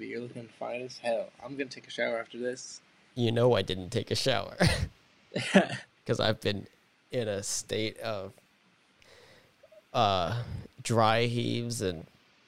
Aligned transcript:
baby. 0.00 0.10
You're 0.12 0.20
looking 0.22 0.48
fine 0.58 0.82
as 0.82 0.98
hell. 0.98 1.28
I'm 1.44 1.52
gonna 1.56 1.66
take 1.70 1.86
a 1.86 1.90
shower 1.90 2.18
after 2.18 2.38
this. 2.38 2.80
You 3.14 3.30
know 3.32 3.54
I 3.54 3.62
didn't 3.62 3.90
take 3.90 4.10
a 4.10 4.14
shower 4.16 4.56
because 6.04 6.18
I've 6.20 6.40
been 6.40 6.66
in 7.10 7.28
a 7.28 7.42
state 7.42 7.98
of 8.00 8.32
uh, 9.92 10.42
dry 10.82 11.24
heaves 11.26 11.82
and 11.82 12.06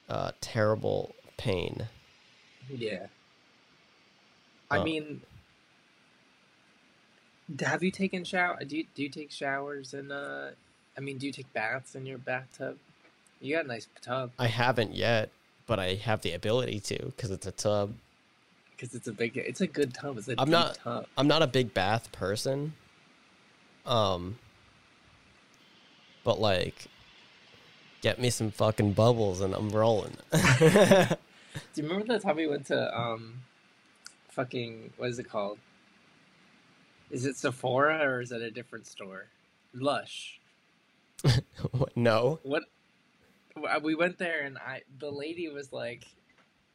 uh, 0.09 0.31
terrible 0.41 1.13
pain. 1.37 1.87
yeah. 2.69 3.07
I 4.71 4.79
Oh. 4.79 4.83
mean, 4.83 5.21
have 7.59 7.83
you 7.83 7.91
taken 7.91 8.23
shower? 8.23 8.57
Do 8.65 8.77
you 8.77 8.85
do 8.95 9.03
you 9.03 9.09
take 9.09 9.31
showers 9.31 9.93
and 9.93 10.11
uh? 10.11 10.49
I 10.97 11.01
mean, 11.01 11.17
do 11.17 11.25
you 11.27 11.31
take 11.33 11.51
baths 11.53 11.95
in 11.95 12.05
your 12.05 12.17
bathtub? 12.17 12.77
You 13.41 13.55
got 13.55 13.65
a 13.65 13.67
nice 13.67 13.87
tub 14.01 14.31
I 14.39 14.47
haven't 14.47 14.95
yet, 14.95 15.29
but 15.67 15.79
I 15.79 15.95
have 15.95 16.21
the 16.21 16.33
ability 16.33 16.79
to 16.81 17.05
because 17.05 17.31
it's 17.31 17.45
a 17.47 17.51
tub. 17.51 17.93
because 18.75 18.93
it's 18.95 19.07
a 19.07 19.13
big. 19.13 19.37
It's 19.37 19.61
a 19.61 19.67
good 19.67 19.93
tub. 19.93 20.17
It's 20.17 20.27
a 20.27 20.35
I'm 20.37 20.49
not- 20.49 20.75
tub. 20.75 21.05
I'm 21.17 21.27
not 21.27 21.41
a 21.41 21.47
big 21.47 21.73
bath 21.73 22.11
person. 22.11 22.73
Um, 23.85 24.37
but 26.23 26.39
like, 26.39 26.85
get 28.01 28.19
me 28.19 28.29
some 28.29 28.51
fucking 28.51 28.93
bubbles 28.93 29.41
and 29.41 29.53
I'm 29.53 29.69
rolling. 29.69 30.15
Do 30.31 31.07
you 31.75 31.83
remember 31.83 32.05
the 32.13 32.19
time 32.19 32.37
we 32.37 32.47
went 32.47 32.65
to 32.67 32.97
um, 32.97 33.41
fucking 34.29 34.93
what 34.97 35.09
is 35.09 35.19
it 35.19 35.29
called? 35.29 35.59
Is 37.11 37.25
it 37.25 37.35
Sephora 37.35 37.99
or 38.07 38.21
is 38.21 38.31
it 38.31 38.41
a 38.41 38.49
different 38.49 38.87
store? 38.87 39.25
Lush. 39.73 40.39
no. 41.95 42.39
What? 42.43 42.63
We 43.81 43.95
went 43.95 44.17
there 44.17 44.41
and 44.41 44.57
I 44.57 44.81
the 44.99 45.11
lady 45.11 45.47
was 45.49 45.71
like, 45.71 46.05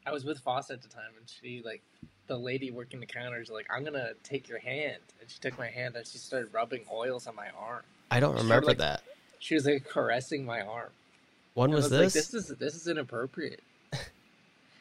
I 0.07 0.13
was 0.13 0.25
with 0.25 0.39
Foss 0.41 0.71
at 0.71 0.81
the 0.83 0.89
time 0.89 1.11
and 1.19 1.29
she 1.29 1.63
like, 1.65 1.83
the 2.29 2.37
lady 2.37 2.71
working 2.71 3.01
the 3.01 3.07
counters 3.07 3.51
like, 3.51 3.67
I'm 3.75 3.85
gonna 3.85 4.11
take 4.23 4.49
your 4.49 4.59
hand 4.59 4.99
and 5.21 5.29
she 5.31 5.39
took 5.41 5.59
my 5.59 5.69
hand 5.69 5.97
and 5.97 6.07
she 6.07 6.19
started 6.19 6.53
rubbing 6.53 6.85
oils 6.93 7.27
on 7.27 7.35
my 7.35 7.49
arm. 7.59 7.83
I 8.11 8.21
don't 8.21 8.35
Sure, 8.35 8.43
remember 8.43 8.67
like- 8.69 8.79
that. 8.79 9.03
She 9.41 9.55
was 9.55 9.67
like 9.67 9.85
caressing 9.89 10.45
my 10.45 10.61
arm. 10.63 10.91
When 11.55 11.71
was, 11.71 11.85
was 11.85 11.91
this? 11.91 12.01
like, 12.01 12.13
this 12.13 12.35
is 12.35 12.49
this 12.59 12.75
is 12.75 12.87
inappropriate. 12.89 13.61
it 13.93 13.99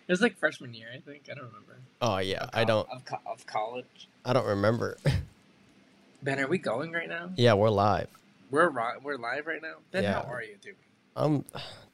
was 0.08 0.22
like 0.22 0.38
freshman 0.38 0.74
year, 0.74 0.88
I 0.94 1.00
think. 1.00 1.24
I 1.32 1.36
don't 1.36 1.46
remember. 1.46 1.78
Oh 2.02 2.18
yeah, 2.20 2.44
Of 2.44 2.50
I 2.54 2.64
don't. 2.64 2.90
of, 2.92 3.06
co- 3.06 3.20
of 3.26 3.46
college. 3.48 4.08
I 4.26 4.34
don't 4.34 4.46
remember. 4.48 4.98
Ben, 6.24 6.40
are 6.40 6.48
we 6.48 6.58
going 6.58 6.92
right 6.92 7.08
now? 7.10 7.30
yeah, 7.36 7.54
we're 7.54 7.70
live. 7.70 8.08
We're 8.50 8.70
ri- 8.70 9.00
we're 9.04 9.18
live 9.18 9.46
right 9.48 9.62
now. 9.62 9.76
Ben, 9.92 10.04
Yeah. 10.04 10.14
how 10.24 10.32
are 10.32 10.44
you 10.44 10.56
doing? 10.62 10.76
I'm 11.18 11.46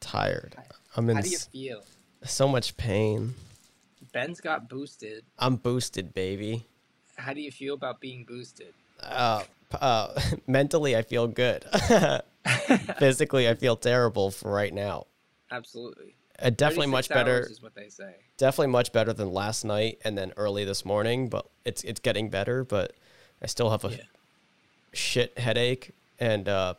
tired. 0.01 0.55
I'm 0.97 1.09
in 1.09 1.15
How 1.15 1.21
do 1.21 1.29
you 1.29 1.37
feel? 1.37 1.83
so 2.25 2.47
much 2.47 2.75
pain. 2.77 3.35
Ben's 4.11 4.41
got 4.41 4.67
boosted. 4.69 5.23
I'm 5.39 5.55
boosted, 5.55 6.13
baby. 6.13 6.65
How 7.15 7.33
do 7.33 7.41
you 7.41 7.51
feel 7.51 7.73
about 7.73 7.99
being 8.01 8.25
boosted? 8.25 8.73
Uh, 9.01 9.43
uh, 9.71 10.19
mentally, 10.47 10.95
I 10.95 11.01
feel 11.03 11.27
good. 11.27 11.63
Physically, 12.99 13.47
I 13.47 13.55
feel 13.55 13.75
terrible 13.75 14.29
for 14.29 14.51
right 14.51 14.73
now. 14.73 15.07
Absolutely. 15.51 16.15
Uh, 16.39 16.49
definitely 16.49 16.87
much 16.87 17.07
better. 17.09 17.47
is 17.49 17.61
what 17.61 17.75
they 17.75 17.87
say. 17.89 18.15
Definitely 18.37 18.67
much 18.71 18.91
better 18.91 19.13
than 19.13 19.31
last 19.31 19.63
night 19.63 19.99
and 20.03 20.17
then 20.17 20.33
early 20.35 20.65
this 20.65 20.83
morning. 20.83 21.29
But 21.29 21.45
it's 21.63 21.83
it's 21.83 21.99
getting 22.01 22.29
better. 22.29 22.63
But 22.65 22.93
I 23.41 23.45
still 23.47 23.69
have 23.69 23.85
a 23.85 23.89
Yeah. 23.91 23.97
shit 24.91 25.37
headache, 25.37 25.91
and 26.19 26.49
uh, 26.49 26.73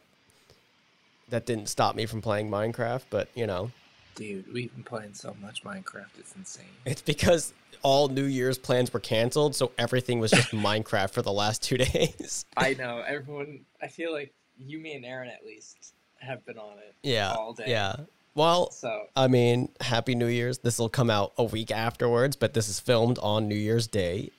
that 1.28 1.47
didn't 1.47 1.67
stop 1.69 1.94
me 1.97 2.06
from 2.06 2.20
playing 2.22 2.50
Minecraft. 2.50 3.03
But 3.11 3.28
you 3.34 3.47
know, 3.47 3.70
Dude, 4.14 4.53
we've 4.53 4.72
been 4.75 4.84
playing 4.84 5.14
so 5.14 5.36
much 5.42 5.64
Minecraft. 5.64 6.06
It's 6.19 6.34
insane. 6.36 6.64
it's 6.84 7.03
because 7.03 7.53
all 7.83 8.08
New 8.08 8.25
Year's 8.25 8.56
plans 8.58 8.92
were 8.92 9.00
canceled, 9.00 9.55
so 9.56 9.72
everything 9.77 10.19
was 10.20 10.30
just 10.30 10.50
Minecraft 10.52 11.11
for 11.11 11.20
the 11.22 11.33
last 11.33 11.62
two 11.62 11.77
days. 11.78 12.45
I 12.56 12.75
know. 12.75 13.00
Everyone, 13.06 13.61
I 13.83 13.89
feel 13.89 14.12
like 14.12 14.33
you, 14.58 14.78
me, 14.78 14.95
and 14.95 15.05
Aaron 15.05 15.29
at 15.29 15.45
least 15.45 15.95
have 16.20 16.46
been 16.46 16.58
on 16.58 16.79
it 16.79 16.95
Yeah, 17.02 17.33
all 17.33 17.52
day. 17.52 17.64
yeah. 17.67 17.96
Well, 18.36 18.70
So, 18.70 19.07
I 19.14 19.29
mean, 19.29 19.68
Happy 19.80 20.14
New 20.14 20.27
Year's. 20.29 20.58
This 20.58 20.79
will 20.79 20.89
come 20.89 21.11
out 21.11 21.33
a 21.36 21.45
week 21.45 21.70
afterwards, 21.70 22.34
but 22.36 22.55
this 22.55 22.68
is 22.68 22.80
filmed 22.80 23.18
on 23.20 23.46
New 23.48 23.55
Year's 23.55 23.86
Day. 23.86 24.30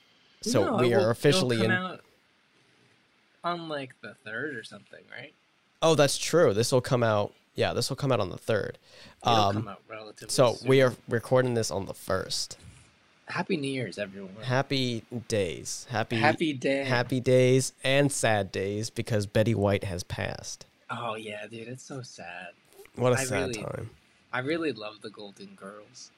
So 0.42 0.64
No, 0.64 0.76
we 0.78 0.92
it 0.92 0.96
will- 0.96 1.04
are 1.06 1.10
officially 1.10 1.64
in. 1.64 1.70
out 1.70 2.00
on 3.44 3.68
like 3.68 3.92
the 4.02 4.14
third 4.24 4.56
or 4.56 4.64
something, 4.64 5.00
right? 5.10 5.34
Oh, 5.82 5.94
that's 5.94 6.18
true. 6.18 6.54
This 6.54 6.72
will 6.72 6.80
come 6.80 7.02
out. 7.02 7.32
Yeah, 7.54 7.72
this 7.72 7.88
will 7.88 7.96
come 7.96 8.12
out 8.12 8.20
on 8.20 8.30
the 8.30 8.36
third. 8.38 8.78
It'll 9.22 9.34
Um, 9.34 9.54
come 9.54 9.68
out 9.68 9.82
relatively. 9.88 10.32
so 10.32 10.54
soon. 10.54 10.68
we 10.68 10.82
are 10.82 10.94
recording 11.08 11.54
this 11.54 11.70
on 11.70 11.86
the 11.86 11.94
first. 11.94 12.58
Happy 13.28 13.56
New 13.56 13.70
Year's, 13.70 13.98
everyone. 13.98 14.34
Happy 14.42 15.02
days. 15.28 15.86
Happy 15.90 16.16
Happy 16.16 16.52
day. 16.52 16.84
happy 16.84 17.18
days 17.20 17.72
and 17.82 18.12
sad 18.12 18.52
days 18.52 18.88
because 18.90 19.26
Betty 19.26 19.54
White 19.54 19.84
has 19.84 20.02
passed. 20.04 20.66
Oh 20.90 21.16
yeah, 21.16 21.46
dude, 21.48 21.66
it's 21.66 21.82
so 21.82 22.02
sad. 22.02 22.48
What 22.94 23.12
a 23.12 23.16
I 23.16 23.24
sad 23.24 23.48
really- 23.48 23.62
time. 23.62 23.90
I 24.32 24.40
really 24.40 24.72
love 24.72 25.00
the 25.00 25.10
Golden 25.10 25.54
Girls. 25.56 26.10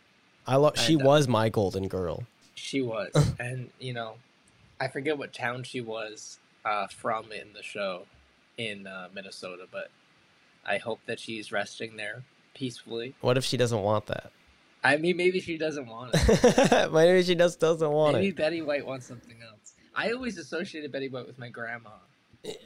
I 0.46 0.56
love. 0.56 0.78
She 0.78 0.94
And, 0.94 1.02
uh, 1.02 1.06
was 1.06 1.28
my 1.28 1.48
golden 1.48 1.88
girl. 1.88 2.24
She 2.54 2.82
was, 2.82 3.10
and 3.38 3.70
you 3.78 3.92
know, 3.94 4.14
I 4.80 4.88
forget 4.88 5.16
what 5.16 5.32
town 5.32 5.62
she 5.62 5.80
was 5.80 6.38
uh, 6.64 6.88
from 6.88 7.30
in 7.32 7.52
the 7.54 7.62
show 7.62 8.06
in 8.58 8.86
uh, 8.86 9.08
Minnesota, 9.14 9.66
but 9.70 9.90
I 10.66 10.76
hope 10.76 11.00
that 11.06 11.18
she's 11.18 11.50
resting 11.50 11.96
there 11.96 12.24
peacefully. 12.54 13.14
What 13.20 13.38
if 13.38 13.44
she 13.44 13.56
doesn't 13.56 13.80
want 13.80 14.06
that? 14.06 14.32
I 14.84 14.96
mean, 14.96 15.16
maybe 15.16 15.40
she 15.40 15.56
doesn't 15.56 15.86
want 15.86 16.10
it. 16.14 16.92
Maybe 16.92 17.22
she 17.24 17.34
just 17.34 17.58
doesn't 17.58 17.90
want 17.90 18.14
maybe 18.14 18.28
it. 18.28 18.30
Maybe 18.30 18.42
Betty 18.42 18.62
White 18.62 18.86
wants 18.86 19.06
something 19.06 19.36
else. 19.42 19.74
I 19.92 20.12
always 20.12 20.38
associated 20.38 20.92
Betty 20.92 21.08
White 21.08 21.26
with 21.26 21.36
my 21.36 21.48
grandma. 21.48 21.90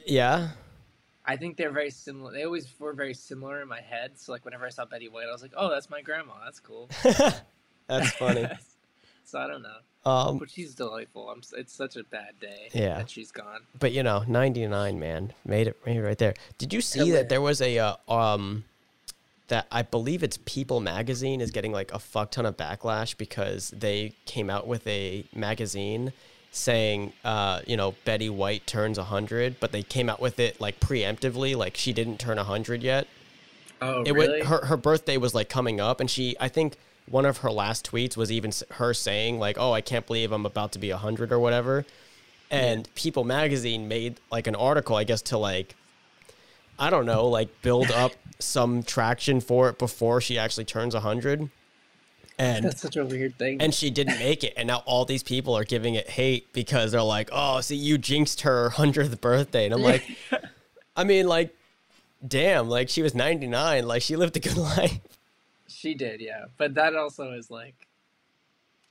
Yeah. 0.05 0.49
I 1.25 1.37
think 1.37 1.57
they're 1.57 1.71
very 1.71 1.89
similar. 1.89 2.31
They 2.31 2.43
always 2.43 2.67
were 2.79 2.93
very 2.93 3.13
similar 3.13 3.61
in 3.61 3.67
my 3.67 3.81
head. 3.81 4.19
So 4.19 4.31
like 4.31 4.45
whenever 4.45 4.65
I 4.65 4.69
saw 4.69 4.85
Betty 4.85 5.09
White, 5.09 5.25
I 5.27 5.31
was 5.31 5.41
like, 5.41 5.53
"Oh, 5.55 5.69
that's 5.69 5.89
my 5.89 6.01
grandma. 6.01 6.33
That's 6.43 6.59
cool." 6.59 6.89
That's 7.87 8.11
funny. 8.11 8.47
so 9.25 9.39
I 9.39 9.47
don't 9.47 9.61
know, 9.61 9.77
Um, 10.05 10.37
but 10.37 10.49
she's 10.49 10.75
delightful. 10.75 11.29
I'm. 11.29 11.41
It's 11.57 11.73
such 11.73 11.95
a 11.95 12.03
bad 12.03 12.39
day 12.41 12.69
Yeah. 12.73 12.97
that 12.97 13.09
she's 13.09 13.31
gone. 13.31 13.61
but 13.79 13.91
you 13.93 14.03
know, 14.03 14.23
99 14.27 14.99
man 14.99 15.33
made 15.45 15.67
it 15.67 15.77
made 15.85 15.95
it 15.97 16.01
right 16.03 16.17
there. 16.17 16.33
Did 16.57 16.73
you 16.73 16.81
see 16.81 17.11
that 17.11 17.29
there 17.29 17.41
was 17.41 17.61
a 17.61 17.77
uh, 17.79 17.95
um 18.09 18.65
that 19.47 19.67
I 19.71 19.81
believe 19.81 20.23
it's 20.23 20.37
People 20.45 20.79
magazine 20.79 21.39
is 21.41 21.51
getting 21.51 21.71
like 21.71 21.93
a 21.93 21.99
fuck 21.99 22.31
ton 22.31 22.45
of 22.45 22.57
backlash 22.57 23.15
because 23.17 23.69
they 23.71 24.13
came 24.25 24.49
out 24.49 24.67
with 24.67 24.85
a 24.87 25.25
magazine 25.35 26.11
saying 26.51 27.13
uh 27.23 27.61
you 27.65 27.75
know 27.77 27.95
Betty 28.05 28.29
White 28.29 28.67
turns 28.67 28.97
100 28.97 29.59
but 29.59 29.71
they 29.71 29.81
came 29.83 30.07
out 30.09 30.19
with 30.21 30.39
it 30.39 30.61
like 30.61 30.79
preemptively 30.79 31.55
like 31.55 31.75
she 31.77 31.93
didn't 31.93 32.19
turn 32.19 32.37
100 32.37 32.83
yet. 32.83 33.07
Oh, 33.81 34.03
it 34.03 34.11
really? 34.13 34.39
was 34.39 34.47
her 34.49 34.65
her 34.65 34.77
birthday 34.77 35.17
was 35.17 35.33
like 35.33 35.49
coming 35.49 35.79
up 35.81 35.99
and 35.99 36.09
she 36.09 36.35
I 36.39 36.47
think 36.49 36.77
one 37.09 37.25
of 37.25 37.39
her 37.39 37.51
last 37.51 37.89
tweets 37.89 38.15
was 38.15 38.31
even 38.31 38.51
her 38.71 38.93
saying 38.93 39.37
like 39.39 39.57
oh 39.59 39.73
I 39.73 39.81
can't 39.81 40.05
believe 40.07 40.31
I'm 40.31 40.45
about 40.45 40.71
to 40.73 40.79
be 40.79 40.89
100 40.91 41.31
or 41.31 41.39
whatever. 41.39 41.85
And 42.49 42.87
People 42.95 43.23
magazine 43.23 43.87
made 43.87 44.19
like 44.31 44.47
an 44.47 44.55
article 44.55 44.95
I 44.95 45.03
guess 45.03 45.21
to 45.23 45.37
like 45.37 45.75
I 46.79 46.89
don't 46.89 47.05
know 47.05 47.27
like 47.27 47.61
build 47.61 47.91
up 48.03 48.13
some 48.39 48.83
traction 48.83 49.41
for 49.41 49.69
it 49.69 49.77
before 49.79 50.21
she 50.21 50.37
actually 50.37 50.65
turns 50.65 50.93
100 50.93 51.49
and 52.39 52.65
That's 52.65 52.81
such 52.81 52.95
a 52.95 53.05
weird 53.05 53.37
thing. 53.37 53.61
and 53.61 53.73
she 53.73 53.91
didn't 53.91 54.17
make 54.17 54.43
it. 54.43 54.53
And 54.57 54.67
now 54.67 54.81
all 54.85 55.05
these 55.05 55.21
people 55.21 55.55
are 55.55 55.63
giving 55.63 55.93
it 55.93 56.09
hate 56.09 56.51
because 56.53 56.91
they're 56.91 57.01
like 57.03 57.29
oh 57.31 57.61
see 57.61 57.75
you 57.75 57.97
jinxed 57.97 58.41
her 58.41 58.69
100th 58.71 59.19
birthday. 59.21 59.65
And 59.65 59.73
I'm 59.73 59.81
like 59.81 60.03
I 60.95 61.03
mean 61.03 61.27
like 61.27 61.55
damn 62.25 62.69
like 62.69 62.87
she 62.87 63.01
was 63.01 63.13
99 63.13 63.85
like 63.85 64.01
she 64.01 64.15
lived 64.15 64.37
a 64.37 64.39
good 64.39 64.55
life 64.77 64.99
she 65.83 65.93
did, 65.93 66.21
yeah. 66.21 66.45
But 66.57 66.73
that 66.75 66.95
also 66.95 67.33
is 67.33 67.51
like, 67.51 67.75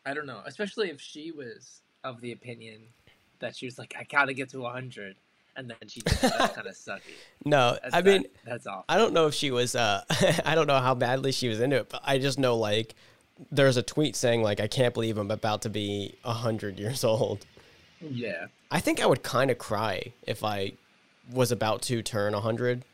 I 0.05 0.13
don't 0.13 0.27
know. 0.27 0.43
Especially 0.45 0.91
if 0.91 1.01
she 1.01 1.33
was 1.33 1.81
of 2.05 2.21
the 2.21 2.33
opinion 2.33 2.83
that 3.39 3.57
she 3.57 3.65
was 3.67 3.79
like, 3.79 3.95
I 3.99 4.05
gotta 4.05 4.35
get 4.35 4.51
to 4.51 4.61
100, 4.61 5.17
and 5.57 5.71
then 5.71 5.77
she 5.89 6.01
did. 6.03 6.19
That's 6.21 6.53
kind 6.55 6.67
of 6.67 6.75
sucky. 6.75 7.01
no 7.47 7.79
That's 7.83 7.95
I 7.95 8.03
mean 8.03 8.25
that's 8.45 8.67
awful. 8.67 8.85
I 8.89 8.99
don't 8.99 9.15
know 9.15 9.27
if 9.27 9.35
she 9.35 9.51
was 9.51 9.75
uh 9.75 10.03
I 10.45 10.55
don't 10.55 10.67
know 10.67 10.79
how 10.81 10.95
badly 10.95 11.33
she 11.33 11.49
was 11.49 11.61
into 11.61 11.77
it, 11.77 11.89
but 11.89 12.03
I 12.05 12.19
just 12.19 12.39
know 12.39 12.57
like 12.57 12.95
there's 13.51 13.77
a 13.79 13.83
tweet 13.83 14.15
saying 14.15 14.43
like 14.43 14.61
I 14.61 14.67
can't 14.69 14.93
believe 14.93 15.17
I'm 15.17 15.31
about 15.31 15.63
to 15.63 15.71
be 15.71 16.17
a 16.25 16.33
hundred 16.33 16.79
years 16.79 17.05
old. 17.05 17.47
Yeah. 18.01 18.47
I 18.71 18.81
think 18.81 19.01
I 19.01 19.07
would 19.07 19.23
kind 19.23 19.51
of 19.51 19.57
cry 19.59 20.13
if 20.27 20.45
I 20.45 20.73
was 21.31 21.51
about 21.53 21.83
to 21.83 22.03
turn 22.03 22.35
a 22.35 22.41
hundred. 22.41 22.85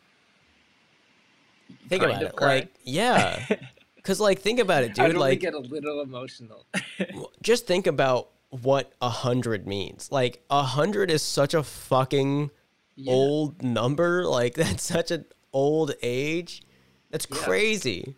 Think 1.89 2.03
Kind 2.03 2.13
about 2.13 2.23
it, 2.23 2.37
cry? 2.37 2.55
like 2.57 2.75
yeah, 2.85 3.47
because 4.09 4.21
like 4.21 4.39
think 4.41 4.59
about 4.59 4.85
it, 4.85 4.95
dude. 4.95 5.09
would 5.09 5.17
Like 5.19 5.41
get 5.41 5.53
a 5.53 5.59
little 5.59 6.01
emotional. 6.01 6.65
just 7.43 7.67
think 7.67 7.87
about 7.87 8.31
what 8.49 8.91
a 9.03 9.11
hundred 9.11 9.67
means. 9.67 10.11
Like 10.11 10.43
a 10.49 10.63
hundred 10.63 11.11
is 11.11 11.21
such 11.23 11.53
a 11.53 11.63
fucking 11.63 12.51
Yeah. 12.97 13.13
old 13.13 13.63
number. 13.63 14.25
Like 14.25 14.55
that's 14.63 14.83
such 14.83 15.11
an 15.11 15.27
old 15.53 15.93
age. 16.03 16.63
That's 17.11 17.27
Yeah. 17.31 17.37
crazy. 17.37 18.15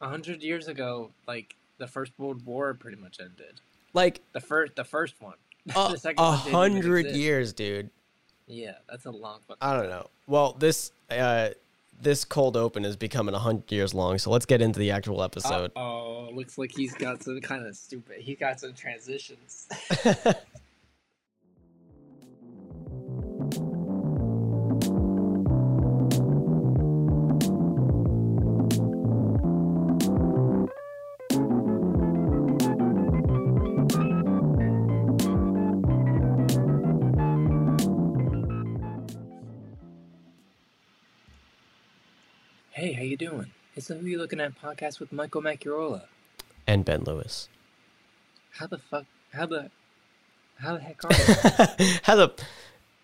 A 0.00 0.08
hundred 0.08 0.42
years 0.42 0.66
ago, 0.66 1.12
like 1.28 1.54
the 1.78 1.86
First 1.86 2.10
World 2.18 2.44
War 2.44 2.74
pretty 2.74 2.96
much 2.96 3.20
ended. 3.20 3.60
Like 3.94 4.22
The 4.32 4.40
first, 4.40 4.74
the 4.74 4.84
first 4.84 5.14
one. 5.22 5.36
second 5.96 6.18
a 6.18 6.32
one 6.32 6.38
didn't 6.38 6.48
even 6.48 6.52
hundred 6.54 7.06
years, 7.14 7.52
dude. 7.52 7.90
Yeah, 8.48 8.78
that's 8.88 9.04
a 9.06 9.12
long. 9.12 9.38
I 9.60 9.76
don't 9.76 9.90
know. 9.90 10.10
Well, 10.26 10.54
this 10.58 10.90
uh, 11.08 11.50
this 12.02 12.24
cold 12.24 12.56
open 12.56 12.84
is 12.84 12.96
becoming 12.96 13.34
a 13.34 13.38
hundred 13.38 13.70
years 13.70 13.94
long, 13.94 14.18
so 14.18 14.30
let's 14.30 14.46
get 14.46 14.62
into 14.62 14.78
the 14.78 14.90
actual 14.90 15.22
episode. 15.22 15.72
Oh, 15.76 16.30
looks 16.32 16.58
like 16.58 16.72
he's 16.72 16.94
got 16.94 17.22
some 17.22 17.40
kind 17.40 17.66
of 17.66 17.76
stupid. 17.76 18.20
He 18.20 18.34
got 18.34 18.60
some 18.60 18.74
transitions. 18.74 19.68
Looking 44.20 44.38
At 44.40 44.60
podcast 44.60 45.00
with 45.00 45.12
Michael 45.12 45.40
Macurola. 45.40 46.02
and 46.66 46.84
Ben 46.84 47.04
Lewis. 47.04 47.48
How 48.50 48.66
the 48.66 48.76
fuck? 48.76 49.06
How 49.32 49.46
the? 49.46 49.70
How 50.58 50.74
the 50.76 50.80
heck 50.82 51.02
are 51.04 51.08
how 52.02 52.16
the 52.16 52.34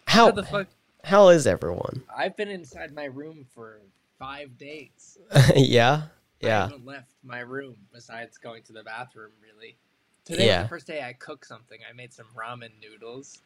how 0.06 0.26
how 0.26 0.30
the 0.30 0.42
fuck? 0.42 0.66
how 1.04 1.28
is 1.30 1.46
everyone? 1.46 2.02
I've 2.14 2.36
been 2.36 2.50
inside 2.50 2.92
my 2.94 3.04
room 3.06 3.46
for 3.54 3.78
five 4.18 4.58
days. 4.58 5.16
yeah, 5.56 6.02
Yeah. 6.42 6.58
I 6.58 6.62
haven't 6.68 6.84
left 6.84 7.12
my 7.24 7.40
room 7.40 7.76
besides 7.94 8.36
going 8.36 8.62
to 8.64 8.74
the 8.74 8.82
bathroom. 8.82 9.30
Really. 9.42 9.74
Today 10.26 10.48
Yeah. 10.48 10.58
was 10.58 10.64
the 10.64 10.68
first 10.68 10.86
day 10.86 11.02
I 11.02 11.14
cooked 11.14 11.46
something. 11.46 11.78
I 11.88 11.94
made 11.94 12.12
some 12.12 12.26
ramen 12.36 12.72
noodles, 12.82 13.38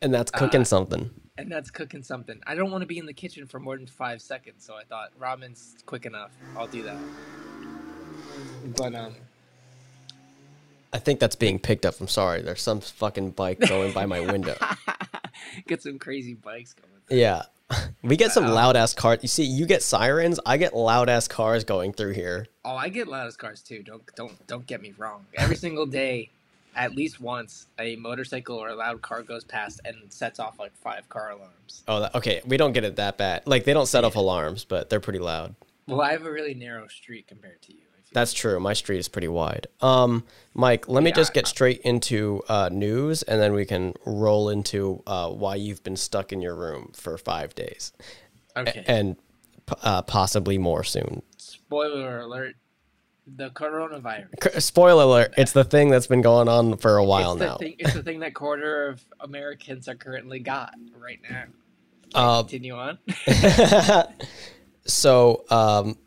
And 0.00 0.14
that's 0.14 0.30
cooking 0.30 0.62
Uh, 0.62 0.64
something. 0.64 1.10
And 1.38 1.50
that's 1.50 1.70
cooking 1.70 2.02
something. 2.02 2.40
I 2.46 2.54
don't 2.54 2.70
want 2.70 2.82
to 2.82 2.86
be 2.86 2.98
in 2.98 3.06
the 3.06 3.12
kitchen 3.12 3.46
for 3.46 3.60
more 3.60 3.76
than 3.76 3.86
five 3.86 4.20
seconds, 4.20 4.64
so 4.64 4.74
I 4.74 4.82
thought 4.82 5.12
ramen's 5.18 5.76
quick 5.86 6.04
enough. 6.04 6.32
I'll 6.56 6.66
do 6.66 6.82
that. 6.82 6.98
But 8.76 8.94
um, 8.94 9.14
I 10.92 10.98
think 10.98 11.20
that's 11.20 11.36
being 11.36 11.60
picked 11.60 11.86
up. 11.86 12.00
I'm 12.00 12.08
sorry. 12.08 12.42
There's 12.42 12.60
some 12.60 12.80
fucking 12.80 13.30
bike 13.30 13.60
going 13.60 13.92
by 13.92 14.04
my 14.04 14.20
window. 14.20 14.56
get 15.68 15.80
some 15.80 15.98
crazy 15.98 16.34
bikes 16.34 16.74
going. 16.74 17.20
Yeah. 17.20 17.42
We 18.02 18.16
get 18.16 18.32
some 18.32 18.48
loud 18.48 18.76
ass 18.76 18.94
cars. 18.94 19.18
You 19.22 19.28
see, 19.28 19.44
you 19.44 19.66
get 19.66 19.82
sirens. 19.82 20.40
I 20.44 20.56
get 20.56 20.74
loud 20.74 21.08
ass 21.08 21.28
cars 21.28 21.64
going 21.64 21.92
through 21.92 22.14
here. 22.14 22.46
Oh, 22.64 22.74
I 22.74 22.88
get 22.88 23.06
loud 23.06 23.26
ass 23.26 23.36
cars 23.36 23.62
too. 23.62 23.82
Don't 23.82 24.02
don't 24.16 24.46
don't 24.46 24.66
get 24.66 24.80
me 24.80 24.94
wrong. 24.96 25.26
Every 25.36 25.56
single 25.56 25.84
day, 25.84 26.30
at 26.78 26.94
least 26.94 27.20
once, 27.20 27.66
a 27.78 27.96
motorcycle 27.96 28.56
or 28.56 28.68
a 28.68 28.74
loud 28.74 29.02
car 29.02 29.22
goes 29.22 29.44
past 29.44 29.80
and 29.84 29.96
sets 30.12 30.38
off 30.38 30.58
like 30.58 30.74
five 30.76 31.08
car 31.08 31.32
alarms. 31.32 31.82
Oh, 31.88 32.00
that, 32.00 32.14
okay. 32.14 32.40
We 32.46 32.56
don't 32.56 32.72
get 32.72 32.84
it 32.84 32.96
that 32.96 33.18
bad. 33.18 33.42
Like 33.46 33.64
they 33.64 33.72
don't 33.74 33.86
set 33.86 34.04
off 34.04 34.16
alarms, 34.16 34.64
but 34.64 34.88
they're 34.88 35.00
pretty 35.00 35.18
loud. 35.18 35.54
Well, 35.86 36.00
I 36.00 36.12
have 36.12 36.24
a 36.24 36.30
really 36.30 36.54
narrow 36.54 36.86
street 36.88 37.26
compared 37.26 37.60
to 37.62 37.72
you. 37.72 37.80
That's 38.10 38.32
true. 38.32 38.58
My 38.58 38.72
street 38.72 38.98
is 38.98 39.08
pretty 39.08 39.28
wide. 39.28 39.66
Um, 39.82 40.24
Mike, 40.54 40.88
let 40.88 41.02
me 41.02 41.10
Yeah, 41.10 41.16
just 41.16 41.34
get 41.34 41.46
straight 41.46 41.80
into 41.82 42.42
uh, 42.48 42.70
news, 42.72 43.22
and 43.22 43.38
then 43.38 43.52
we 43.52 43.66
can 43.66 43.92
roll 44.06 44.48
into 44.48 45.02
uh, 45.06 45.28
why 45.28 45.56
you've 45.56 45.82
been 45.84 45.96
stuck 45.96 46.32
in 46.32 46.40
your 46.40 46.54
room 46.54 46.90
for 46.94 47.18
five 47.18 47.54
days, 47.54 47.92
A- 48.56 48.90
and 48.90 49.16
p- 49.66 49.74
uh, 49.82 50.00
possibly 50.02 50.56
more 50.56 50.84
soon. 50.84 51.20
Spoiler 51.36 52.20
alert: 52.20 52.56
the 53.36 53.50
coronavirus. 53.50 54.62
Spoiler 54.62 55.04
alert! 55.04 55.34
It's 55.36 55.52
the 55.52 55.64
thing 55.64 55.90
that's 55.90 56.06
been 56.06 56.22
going 56.22 56.48
on 56.48 56.76
for 56.76 56.96
a 56.96 57.04
while 57.04 57.32
it's 57.32 57.40
the 57.40 57.46
now. 57.46 57.56
Thing, 57.58 57.76
it's 57.78 57.94
the 57.94 58.02
thing 58.02 58.20
that 58.20 58.34
quarter 58.34 58.88
of 58.88 59.04
Americans 59.20 59.88
are 59.88 59.94
currently 59.94 60.40
got 60.40 60.74
right 60.96 61.20
now. 61.28 61.44
Uh, 62.14 62.42
Continue 62.42 62.74
on. 62.74 62.98
so 64.86 65.44
um, 65.50 65.98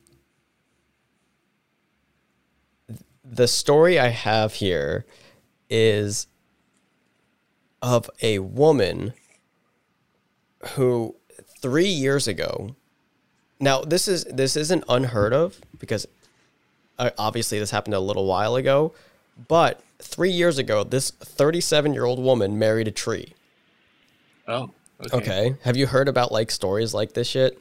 the 3.23 3.47
story 3.47 3.99
I 3.99 4.09
have 4.09 4.55
here 4.55 5.05
is 5.69 6.27
of 7.81 8.09
a 8.21 8.39
woman 8.39 9.13
who 10.73 11.15
three 11.59 11.87
years 11.87 12.27
ago. 12.27 12.75
Now 13.59 13.81
this 13.81 14.07
is 14.07 14.23
this 14.25 14.55
isn't 14.55 14.83
unheard 14.89 15.33
of 15.33 15.61
because 15.79 16.07
obviously 17.17 17.57
this 17.59 17.71
happened 17.71 17.93
a 17.95 17.99
little 17.99 18.25
while 18.25 18.55
ago, 18.55 18.93
but 19.47 19.81
three 19.99 20.31
years 20.31 20.57
ago, 20.57 20.83
this 20.83 21.09
37 21.11 21.93
year 21.93 22.05
old 22.05 22.19
woman 22.19 22.57
married 22.59 22.87
a 22.87 22.91
tree. 22.91 23.33
oh. 24.47 24.71
Okay. 25.03 25.17
Okay, 25.17 25.55
have 25.63 25.75
you 25.75 25.87
heard 25.87 26.07
about 26.07 26.31
like 26.31 26.51
stories 26.51 26.93
like 26.93 27.13
this 27.13 27.27
shit? 27.27 27.57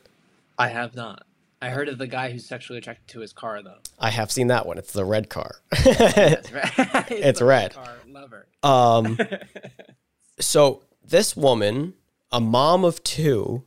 I 0.58 0.68
have 0.68 0.94
not. 0.94 1.24
I 1.62 1.70
heard 1.70 1.88
of 1.88 1.96
the 1.96 2.06
guy 2.06 2.30
who's 2.32 2.44
sexually 2.46 2.78
attracted 2.78 3.08
to 3.14 3.20
his 3.20 3.32
car, 3.32 3.62
though. 3.62 3.78
I 3.98 4.10
have 4.10 4.30
seen 4.30 4.48
that 4.48 4.66
one. 4.66 4.76
It's 4.76 4.92
the 4.92 5.06
red 5.06 5.30
car. 5.30 5.56
Right. 5.86 6.44
He's 7.08 7.24
It's 7.24 7.38
the 7.38 7.44
red. 7.46 7.72
Car 7.72 7.96
lover. 8.10 8.46
um, 8.62 9.16
so 10.38 10.82
this 11.02 11.34
woman, 11.34 11.94
a 12.30 12.40
mom 12.42 12.84
of 12.84 13.02
two, 13.04 13.64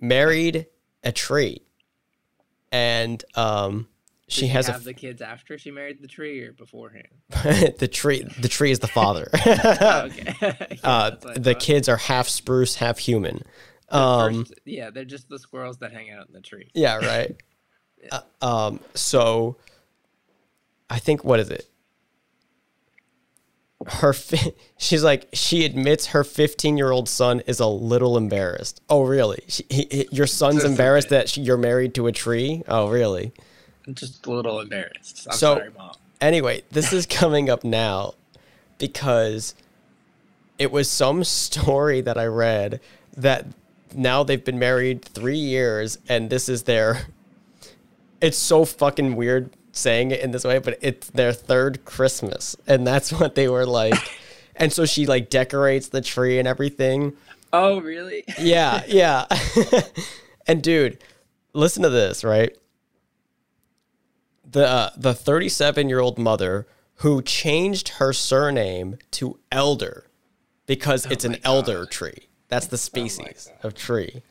married 0.00 0.66
a 1.04 1.12
tree, 1.12 1.62
and 2.72 3.24
um, 3.34 3.88
Did 4.26 4.32
she 4.32 4.46
has 4.48 4.66
have 4.66 4.82
a 4.82 4.84
the 4.84 4.94
kids 4.94 5.22
after 5.22 5.58
she 5.58 5.70
married 5.70 6.00
the 6.02 6.08
tree 6.08 6.42
or 6.42 6.52
beforehand. 6.52 7.08
the 7.78 7.88
tree. 7.90 8.26
The 8.40 8.48
tree 8.48 8.70
is 8.70 8.78
the 8.80 8.88
father. 8.88 9.28
okay. 9.34 10.34
Yeah, 10.82 10.88
uh, 10.88 11.10
the 11.10 11.52
thought. 11.54 11.60
kids 11.60 11.88
are 11.88 11.96
half 11.96 12.28
spruce, 12.28 12.76
half 12.76 12.98
human. 12.98 13.42
Um, 13.88 14.44
first- 14.44 14.54
yeah, 14.64 14.90
they're 14.90 15.04
just 15.04 15.28
the 15.28 15.38
squirrels 15.38 15.78
that 15.78 15.92
hang 15.92 16.10
out 16.10 16.26
in 16.28 16.32
the 16.34 16.40
tree. 16.40 16.70
Yeah, 16.74 16.96
right. 16.96 17.36
Uh, 18.12 18.20
um, 18.42 18.80
so 18.94 19.56
I 20.88 20.98
think 20.98 21.24
what 21.24 21.40
is 21.40 21.50
it? 21.50 21.68
Her, 23.88 24.12
fi- 24.12 24.52
she's 24.78 25.02
like 25.02 25.28
she 25.32 25.64
admits 25.64 26.06
her 26.06 26.24
15 26.24 26.76
year 26.76 26.90
old 26.90 27.08
son 27.08 27.40
is 27.46 27.60
a 27.60 27.66
little 27.66 28.16
embarrassed. 28.16 28.80
Oh, 28.88 29.02
really? 29.04 29.42
She, 29.48 29.64
he, 29.70 29.86
he- 29.90 30.08
your 30.12 30.26
son's 30.26 30.64
embarrassed 30.64 31.08
that 31.10 31.28
she, 31.28 31.40
you're 31.42 31.56
married 31.56 31.94
to 31.94 32.06
a 32.06 32.12
tree? 32.12 32.62
Oh, 32.68 32.88
really? 32.88 33.32
I'm 33.86 33.94
just 33.94 34.26
a 34.26 34.30
little 34.30 34.60
embarrassed. 34.60 35.26
I'm 35.30 35.36
So- 35.36 35.54
sorry. 35.56 35.70
Anyway, 36.20 36.62
this 36.70 36.92
is 36.92 37.06
coming 37.06 37.48
up 37.48 37.62
now 37.64 38.14
because 38.78 39.54
it 40.58 40.72
was 40.72 40.90
some 40.90 41.22
story 41.24 42.00
that 42.00 42.18
I 42.18 42.26
read 42.26 42.80
that 43.16 43.46
now 43.94 44.22
they've 44.24 44.44
been 44.44 44.58
married 44.58 45.04
three 45.04 45.38
years 45.38 45.98
and 46.08 46.28
this 46.30 46.48
is 46.48 46.64
their. 46.64 47.06
It's 48.20 48.36
so 48.36 48.64
fucking 48.64 49.14
weird 49.14 49.50
saying 49.72 50.10
it 50.10 50.20
in 50.20 50.30
this 50.30 50.44
way, 50.44 50.58
but 50.58 50.78
it's 50.80 51.10
their 51.10 51.32
third 51.32 51.84
Christmas. 51.84 52.56
And 52.66 52.86
that's 52.86 53.12
what 53.20 53.34
they 53.34 53.48
were 53.48 53.66
like. 53.66 53.94
and 54.56 54.72
so 54.72 54.84
she 54.86 55.06
like 55.06 55.30
decorates 55.30 55.88
the 55.88 56.00
tree 56.00 56.38
and 56.38 56.48
everything. 56.48 57.14
Oh, 57.52 57.80
really? 57.80 58.24
Yeah, 58.38 58.82
yeah. 58.86 59.26
and 60.46 60.62
dude, 60.62 61.02
listen 61.52 61.82
to 61.82 61.90
this, 61.90 62.24
right? 62.24 62.56
The 64.50 64.66
uh, 64.66 64.90
the 64.96 65.12
37-year-old 65.12 66.18
mother 66.18 66.66
who 66.96 67.22
changed 67.22 67.88
her 67.90 68.12
surname 68.12 68.98
to 69.12 69.38
Elder 69.52 70.06
because 70.66 71.06
it's 71.06 71.24
Oh 71.24 71.28
an 71.28 71.32
my 71.32 71.40
elder 71.44 71.86
tree. 71.86 72.28
That's 72.48 72.66
the 72.66 72.78
species 72.78 73.50
God. 73.62 73.66
of 73.68 73.74
tree. 73.74 74.22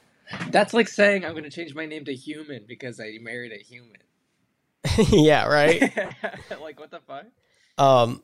That's 0.49 0.73
like 0.73 0.87
saying 0.87 1.23
I'm 1.25 1.31
going 1.31 1.43
to 1.43 1.49
change 1.49 1.73
my 1.75 1.85
name 1.85 2.05
to 2.05 2.13
human 2.13 2.65
because 2.67 2.99
I 2.99 3.17
married 3.21 3.51
a 3.51 3.63
human. 3.63 3.97
yeah, 5.09 5.45
right. 5.45 5.81
like, 6.61 6.79
what 6.79 6.91
the 6.91 6.99
fuck? 6.99 7.25
Um 7.77 8.23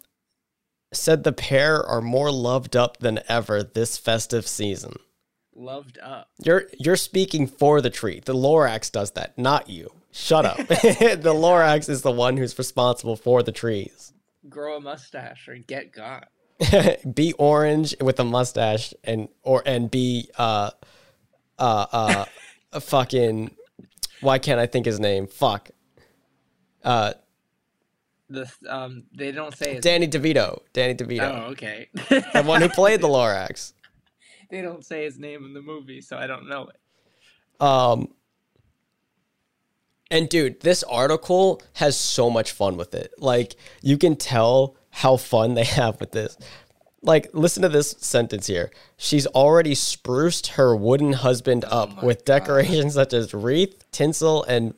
said 0.93 1.23
the 1.23 1.33
pair 1.33 1.83
are 1.83 2.01
more 2.01 2.31
loved 2.31 2.75
up 2.75 2.97
than 2.97 3.19
ever 3.27 3.63
this 3.63 3.97
festive 3.97 4.47
season. 4.47 4.95
Loved 5.55 5.99
up. 5.99 6.29
You're 6.43 6.63
you're 6.79 6.95
speaking 6.95 7.47
for 7.47 7.81
the 7.81 7.89
tree. 7.89 8.21
The 8.23 8.33
Lorax 8.33 8.91
does 8.91 9.11
that, 9.11 9.37
not 9.37 9.69
you. 9.69 9.91
Shut 10.11 10.45
up. 10.45 10.57
the 10.67 11.33
Lorax 11.35 11.89
is 11.89 12.01
the 12.01 12.11
one 12.11 12.37
who's 12.37 12.57
responsible 12.57 13.15
for 13.15 13.43
the 13.43 13.51
trees. 13.51 14.13
Grow 14.49 14.77
a 14.77 14.81
mustache 14.81 15.47
or 15.47 15.55
get 15.57 15.91
got. 15.91 16.29
be 17.13 17.33
orange 17.33 17.95
with 17.99 18.19
a 18.19 18.23
mustache 18.23 18.93
and 19.03 19.27
or 19.41 19.63
and 19.65 19.89
be 19.89 20.29
uh 20.37 20.71
uh 21.59 21.85
uh 21.91 22.25
a 22.71 22.81
fucking 22.81 23.55
why 24.21 24.39
can't 24.39 24.59
I 24.59 24.67
think 24.67 24.85
his 24.85 24.99
name? 24.99 25.27
Fuck. 25.27 25.69
Uh 26.83 27.13
The 28.29 28.49
um, 28.67 29.03
they 29.15 29.31
don't 29.31 29.55
say 29.55 29.75
his. 29.75 29.83
Danny 29.83 30.07
DeVito. 30.07 30.59
Danny 30.73 30.95
DeVito. 30.95 31.43
oh, 31.45 31.51
okay. 31.51 31.89
The 32.09 32.43
one 32.45 32.61
who 32.61 32.69
played 32.69 33.01
the 33.01 33.07
Lorax. 33.17 33.73
they 34.49 34.61
don't 34.61 34.85
say 34.85 35.03
his 35.05 35.17
name 35.19 35.45
in 35.45 35.53
the 35.53 35.61
movie, 35.61 36.01
so 36.01 36.17
I 36.17 36.27
don't 36.27 36.47
know 36.49 36.67
it. 36.69 37.61
Um 37.65 38.13
And 40.11 40.29
dude, 40.29 40.61
this 40.61 40.83
article 40.83 41.61
has 41.73 41.97
so 41.97 42.29
much 42.29 42.51
fun 42.51 42.77
with 42.77 42.93
it. 42.93 43.13
Like 43.17 43.55
you 43.81 43.97
can 43.97 44.15
tell 44.15 44.75
how 44.89 45.17
fun 45.17 45.53
they 45.55 45.63
have 45.63 45.99
with 45.99 46.11
this. 46.11 46.37
Like 47.01 47.29
listen 47.33 47.63
to 47.63 47.69
this 47.69 47.91
sentence 47.99 48.47
here. 48.47 48.71
She's 48.97 49.27
already 49.27 49.75
spruced 49.75 50.47
her 50.57 50.75
wooden 50.75 51.13
husband 51.13 51.65
up 51.65 52.01
with 52.03 52.23
decorations 52.25 52.93
such 52.93 53.13
as 53.13 53.33
wreath, 53.33 53.83
tinsel, 53.91 54.43
and 54.43 54.73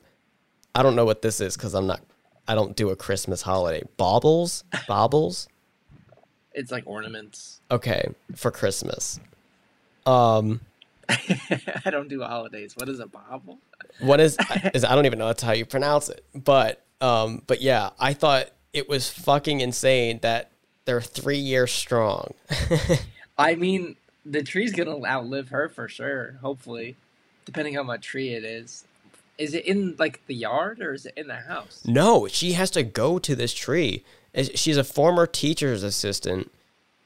I 0.75 0.83
don't 0.83 0.95
know 0.95 1.05
what 1.05 1.21
this 1.21 1.39
is 1.39 1.55
because 1.55 1.73
I'm 1.73 1.87
not 1.87 2.01
I 2.47 2.53
don't 2.53 2.75
do 2.75 2.89
a 2.89 2.95
Christmas 2.95 3.41
holiday. 3.41 3.83
Baubles? 3.97 4.65
Baubles? 4.87 5.47
It's 6.53 6.71
like 6.71 6.83
ornaments. 6.85 7.61
Okay, 7.71 8.09
for 8.35 8.51
Christmas. 8.51 9.19
Um 10.05 10.59
I 11.09 11.89
don't 11.89 12.09
do 12.09 12.21
holidays. 12.21 12.75
What 12.75 12.89
is 12.89 12.99
a 12.99 13.07
bauble? 13.07 13.59
what 13.99 14.19
is 14.19 14.37
is 14.73 14.83
I 14.83 14.93
don't 14.95 15.05
even 15.05 15.19
know 15.19 15.27
that's 15.27 15.43
how 15.43 15.53
you 15.53 15.65
pronounce 15.65 16.09
it. 16.09 16.25
But 16.35 16.83
um 16.99 17.41
but 17.47 17.61
yeah, 17.61 17.91
I 17.99 18.13
thought 18.13 18.49
it 18.73 18.89
was 18.89 19.09
fucking 19.09 19.61
insane 19.61 20.19
that 20.21 20.51
they're 20.83 21.01
three 21.01 21.37
years 21.37 21.71
strong. 21.71 22.33
I 23.37 23.55
mean, 23.55 23.95
the 24.25 24.43
tree's 24.43 24.73
gonna 24.73 25.03
outlive 25.05 25.49
her 25.49 25.69
for 25.69 25.87
sure. 25.87 26.37
Hopefully, 26.41 26.97
depending 27.45 27.77
on 27.77 27.87
what 27.87 28.01
tree 28.01 28.33
it 28.33 28.43
is. 28.43 28.83
Is 29.37 29.53
it 29.53 29.65
in 29.65 29.95
like 29.97 30.25
the 30.27 30.35
yard 30.35 30.81
or 30.81 30.93
is 30.93 31.05
it 31.05 31.13
in 31.17 31.27
the 31.27 31.35
house? 31.35 31.81
no, 31.85 32.27
she 32.27 32.53
has 32.53 32.71
to 32.71 32.83
go 32.83 33.19
to 33.19 33.35
this 33.35 33.53
tree. 33.53 34.03
She's 34.55 34.77
a 34.77 34.83
former 34.83 35.27
teacher's 35.27 35.83
assistant. 35.83 36.51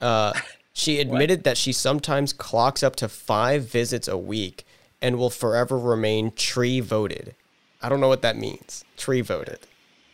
Uh, 0.02 0.34
she 0.74 1.00
admitted 1.00 1.44
that 1.44 1.58
she 1.58 1.72
sometimes 1.72 2.34
clocks 2.34 2.84
up 2.84 2.96
to 2.98 3.10
five 3.10 3.64
visits 3.64 4.08
a 4.08 4.18
week 4.18 4.66
and 5.02 5.18
will 5.18 5.30
forever 5.30 5.78
remain 5.78 6.32
tree 6.32 6.80
voted. 6.80 7.36
I 7.82 7.90
don't 7.90 8.02
know 8.02 8.08
what 8.08 8.22
that 8.24 8.38
means. 8.38 8.84
Tree 8.98 9.22
voted. 9.22 9.60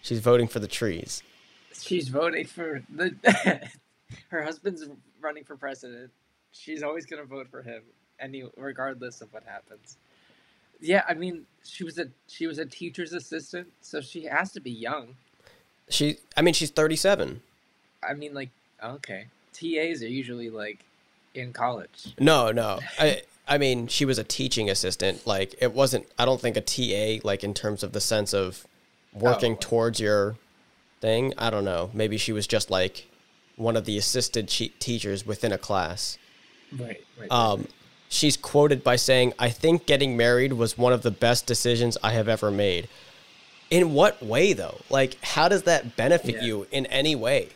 She's 0.02 0.20
voting 0.20 0.48
for 0.48 0.60
the 0.60 0.68
trees. 0.68 1.24
She's 1.74 2.10
voting 2.10 2.46
for 2.46 2.84
the. 2.90 3.16
her 4.30 4.44
husband's 4.44 4.86
running 5.20 5.44
for 5.44 5.56
president. 5.56 6.12
She's 6.52 6.84
always 6.84 7.06
gonna 7.06 7.26
vote 7.26 7.48
for 7.50 7.62
him, 7.62 7.82
any 8.20 8.44
regardless 8.56 9.22
of 9.22 9.34
what 9.34 9.44
happens. 9.44 9.98
Yeah, 10.82 11.04
I 11.08 11.14
mean, 11.14 11.46
she 11.64 11.84
was 11.84 11.98
a 11.98 12.08
she 12.28 12.48
was 12.48 12.58
a 12.60 12.66
teacher's 12.66 13.14
assistant, 13.14 13.68
so 13.82 14.02
she 14.02 14.26
has 14.26 14.52
to 14.54 14.60
be 14.60 14.72
young. 14.72 15.16
She, 15.90 16.18
I 16.36 16.42
mean, 16.42 16.54
she's 16.54 16.72
37. 16.72 17.42
I 18.08 18.14
mean, 18.14 18.34
like, 18.34 18.50
okay, 18.84 19.28
TAs 19.54 20.02
are 20.04 20.08
usually 20.08 20.50
like 20.50 20.80
in 21.34 21.54
college. 21.54 22.16
No, 22.20 22.52
no. 22.52 22.80
I 23.00 23.22
I 23.48 23.58
mean, 23.58 23.88
she 23.88 24.06
was 24.06 24.18
a 24.18 24.24
teaching 24.24 24.70
assistant. 24.70 25.26
Like 25.28 25.56
it 25.62 25.74
wasn't 25.74 26.08
I 26.18 26.26
don't 26.26 26.42
think 26.42 26.58
a 26.58 26.62
TA 26.62 27.26
like 27.28 27.44
in 27.44 27.54
terms 27.54 27.84
of 27.84 27.94
the 27.94 28.02
sense 28.02 28.34
of 28.34 28.66
working 29.14 29.54
Oh. 29.54 29.58
towards 29.60 30.00
your 30.00 30.36
thing. 31.02 31.34
I 31.38 31.50
don't 31.50 31.66
know. 31.66 31.90
Maybe 31.94 32.18
she 32.18 32.32
was 32.34 32.48
just 32.48 32.70
like 32.70 33.08
one 33.56 33.78
of 33.78 33.86
the 33.86 33.98
assisted 33.98 34.48
teachers 34.50 35.26
within 35.26 35.52
a 35.52 35.58
class. 35.58 36.18
Right, 36.78 37.04
right. 37.20 37.32
Um 37.32 37.68
she's 38.10 38.38
quoted 38.38 38.84
by 38.84 38.96
saying, 38.96 39.34
"I 39.40 39.50
think 39.50 39.86
getting 39.86 40.16
married 40.18 40.54
was 40.54 40.78
one 40.78 40.94
of 40.94 41.02
the 41.02 41.12
best 41.12 41.46
decisions 41.46 41.98
I 42.04 42.12
have 42.12 42.28
ever 42.28 42.52
made." 42.52 42.88
In 43.72 43.94
what 43.94 44.22
way 44.24 44.54
though? 44.54 44.80
Like 44.90 45.18
how 45.24 45.48
does 45.50 45.64
that 45.64 45.96
benefit 45.96 46.36
Yeah. 46.36 46.44
you 46.44 46.68
in 46.72 46.86
any 46.88 47.16
way? 47.16 47.50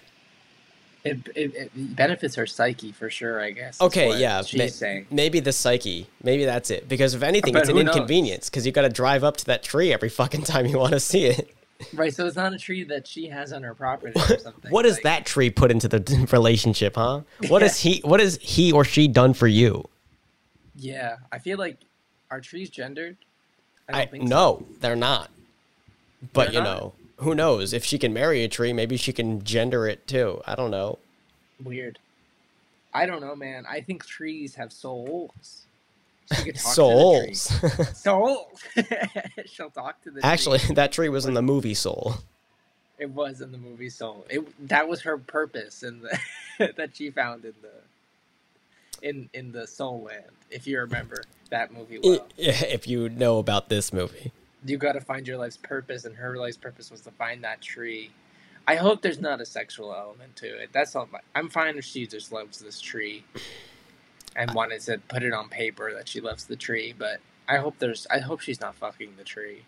it, 1.06 1.18
it, 1.34 1.56
it 1.56 1.96
benefits 1.96 2.36
her 2.36 2.46
psyche 2.46 2.92
for 2.92 3.10
sure. 3.10 3.40
I 3.40 3.52
guess. 3.52 3.80
Okay, 3.80 4.20
yeah. 4.20 4.42
She's 4.42 4.60
ma- 4.60 4.68
saying. 4.68 5.08
Maybe 5.10 5.40
the 5.40 5.54
psyche. 5.54 6.08
Maybe 6.24 6.44
that's 6.46 6.70
it. 6.72 6.90
Because 6.90 7.14
if 7.14 7.24
anything, 7.24 7.54
But 7.54 7.62
it's 7.62 7.70
an 7.70 7.76
knows? 7.78 7.86
inconvenience 7.96 8.50
because 8.50 8.66
you 8.66 8.72
got 8.74 8.82
to 8.82 8.90
drive 8.90 9.24
up 9.24 9.38
to 9.38 9.46
that 9.46 9.64
tree 9.64 9.94
every 9.94 10.10
fucking 10.10 10.44
time 10.44 10.66
you 10.66 10.78
want 10.78 10.92
to 10.94 11.00
see 11.00 11.26
it. 11.28 11.56
Right, 11.94 12.14
so 12.14 12.26
it's 12.28 12.36
not 12.36 12.52
a 12.52 12.58
tree 12.58 12.84
that 12.84 13.08
she 13.08 13.28
has 13.30 13.54
on 13.54 13.64
her 13.64 13.74
property 13.74 14.12
or 14.20 14.38
something. 14.40 14.70
What 14.72 14.84
does 14.84 14.96
like- 14.96 15.04
that 15.04 15.26
tree 15.26 15.50
put 15.50 15.72
into 15.72 15.88
the 15.88 16.28
relationship, 16.34 16.96
huh? 16.96 17.22
What 17.48 17.62
has 17.68 17.80
he? 17.80 18.02
What 18.04 18.20
has 18.20 18.38
he 18.42 18.74
or 18.74 18.84
she 18.84 19.08
done 19.08 19.34
for 19.34 19.48
you? 19.48 19.88
Yeah, 20.80 21.18
I 21.32 21.40
feel 21.40 21.58
like 21.58 21.78
are 22.32 22.40
trees 22.40 22.70
gendered? 22.70 23.18
I, 23.90 23.92
don't 24.00 24.12
think 24.12 24.24
so. 24.28 24.36
no, 24.36 24.66
they're 24.80 24.96
not. 24.96 25.30
But 26.34 26.46
They're 26.52 26.54
you 26.56 26.60
not? 26.62 26.78
know, 26.80 26.94
who 27.18 27.34
knows? 27.36 27.74
If 27.74 27.84
she 27.86 27.98
can 27.98 28.14
marry 28.14 28.44
a 28.44 28.48
tree, 28.48 28.72
maybe 28.74 28.98
she 28.98 29.12
can 29.14 29.44
gender 29.44 29.88
it 29.88 30.06
too. 30.08 30.42
I 30.46 30.56
don't 30.56 30.72
know. 30.72 31.00
Weird. 31.64 31.98
I 32.94 33.06
don't 33.06 33.22
know, 33.22 33.36
man. 33.36 33.66
I 33.70 33.82
think 33.82 34.06
trees 34.06 34.56
have 34.56 34.72
souls. 34.72 35.66
She 36.36 36.44
could 36.44 36.56
talk 36.60 36.74
Souls. 36.74 37.40
Souls. 37.98 38.62
She'll 39.46 39.70
talk 39.72 40.02
to 40.04 40.12
the 40.12 40.26
Actually, 40.26 40.60
tree. 40.60 40.76
that 40.76 40.92
tree 40.92 41.10
was 41.10 41.26
in 41.26 41.34
the 41.34 41.42
movie 41.42 41.74
Soul. 41.74 42.16
it 43.00 43.10
was 43.10 43.42
in 43.42 43.52
the 43.52 43.58
movie 43.58 43.90
Soul. 43.90 44.26
It 44.30 44.68
that 44.70 44.88
was 44.88 45.02
her 45.02 45.18
purpose 45.18 45.84
and 45.84 46.02
that 46.60 46.96
she 46.96 47.10
found 47.12 47.46
in 47.46 47.54
the 47.62 47.70
in 49.02 49.30
in 49.34 49.52
the 49.52 49.68
Soul 49.68 50.04
Land. 50.04 50.32
If 50.50 50.68
you 50.68 50.80
remember 50.80 51.24
that 51.50 51.74
movie 51.74 52.00
well, 52.02 52.28
If 52.38 52.88
you 52.88 53.10
know 53.10 53.40
about 53.40 53.70
this 53.70 53.94
movie, 53.94 54.32
you 54.66 54.78
got 54.78 54.94
to 54.94 55.02
find 55.02 55.28
your 55.28 55.38
life's 55.38 55.58
purpose, 55.58 56.06
and 56.06 56.16
her 56.16 56.38
life's 56.38 56.58
purpose 56.58 56.92
was 56.92 57.02
to 57.02 57.12
find 57.12 57.44
that 57.44 57.62
tree. 57.62 58.12
I 58.68 58.76
hope 58.76 59.02
there's 59.02 59.20
not 59.20 59.42
a 59.42 59.46
sexual 59.46 59.94
element 59.94 60.36
to 60.38 60.48
it. 60.48 60.70
That's 60.72 60.96
all. 60.96 61.08
My, 61.12 61.20
I'm 61.34 61.50
fine 61.50 61.78
if 61.78 61.86
she 61.86 62.06
just 62.06 62.32
loves 62.32 62.60
this 62.60 62.80
tree 62.80 63.24
and 64.36 64.54
wanted 64.54 64.82
to 64.82 65.00
put 65.08 65.24
it 65.24 65.34
on 65.34 65.50
paper 65.50 65.94
that 65.94 66.08
she 66.08 66.22
loves 66.22 66.46
the 66.46 66.56
tree. 66.56 66.94
But 66.98 67.20
I 67.48 67.58
hope 67.58 67.76
there's. 67.80 68.06
I 68.12 68.20
hope 68.20 68.42
she's 68.42 68.62
not 68.62 68.76
fucking 68.76 69.14
the 69.18 69.24
tree. 69.24 69.64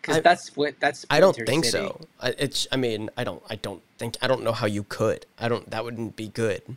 Because 0.00 0.18
I- 0.18 0.20
that's 0.20 0.56
what 0.56 0.78
that's. 0.80 1.06
I 1.08 1.20
don't 1.20 1.34
think 1.36 1.64
City. 1.64 1.86
so. 1.86 2.00
I, 2.20 2.34
it's. 2.38 2.66
I 2.72 2.76
mean, 2.76 3.10
I 3.16 3.24
don't. 3.24 3.42
I 3.48 3.56
don't 3.56 3.82
think. 3.98 4.16
I 4.20 4.26
don't 4.26 4.42
know 4.42 4.52
how 4.52 4.66
you 4.66 4.82
could. 4.82 5.24
I 5.38 5.48
don't. 5.48 5.70
That 5.70 5.84
wouldn't 5.84 6.16
be 6.16 6.28
good 6.28 6.76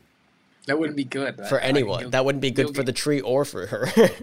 That 0.67 0.79
wouldn't 0.79 0.95
be 0.97 1.03
good 1.03 1.35
for 1.47 1.59
I- 1.61 1.65
I- 1.65 1.67
anyone. 1.67 1.99
you'll- 2.01 2.09
That 2.11 2.25
wouldn't 2.25 2.41
be 2.41 2.51
good 2.51 2.75
for 2.75 2.83
the 2.83 2.93
tree 2.93 3.21
or 3.21 3.45
for 3.45 3.67
her. 3.67 3.89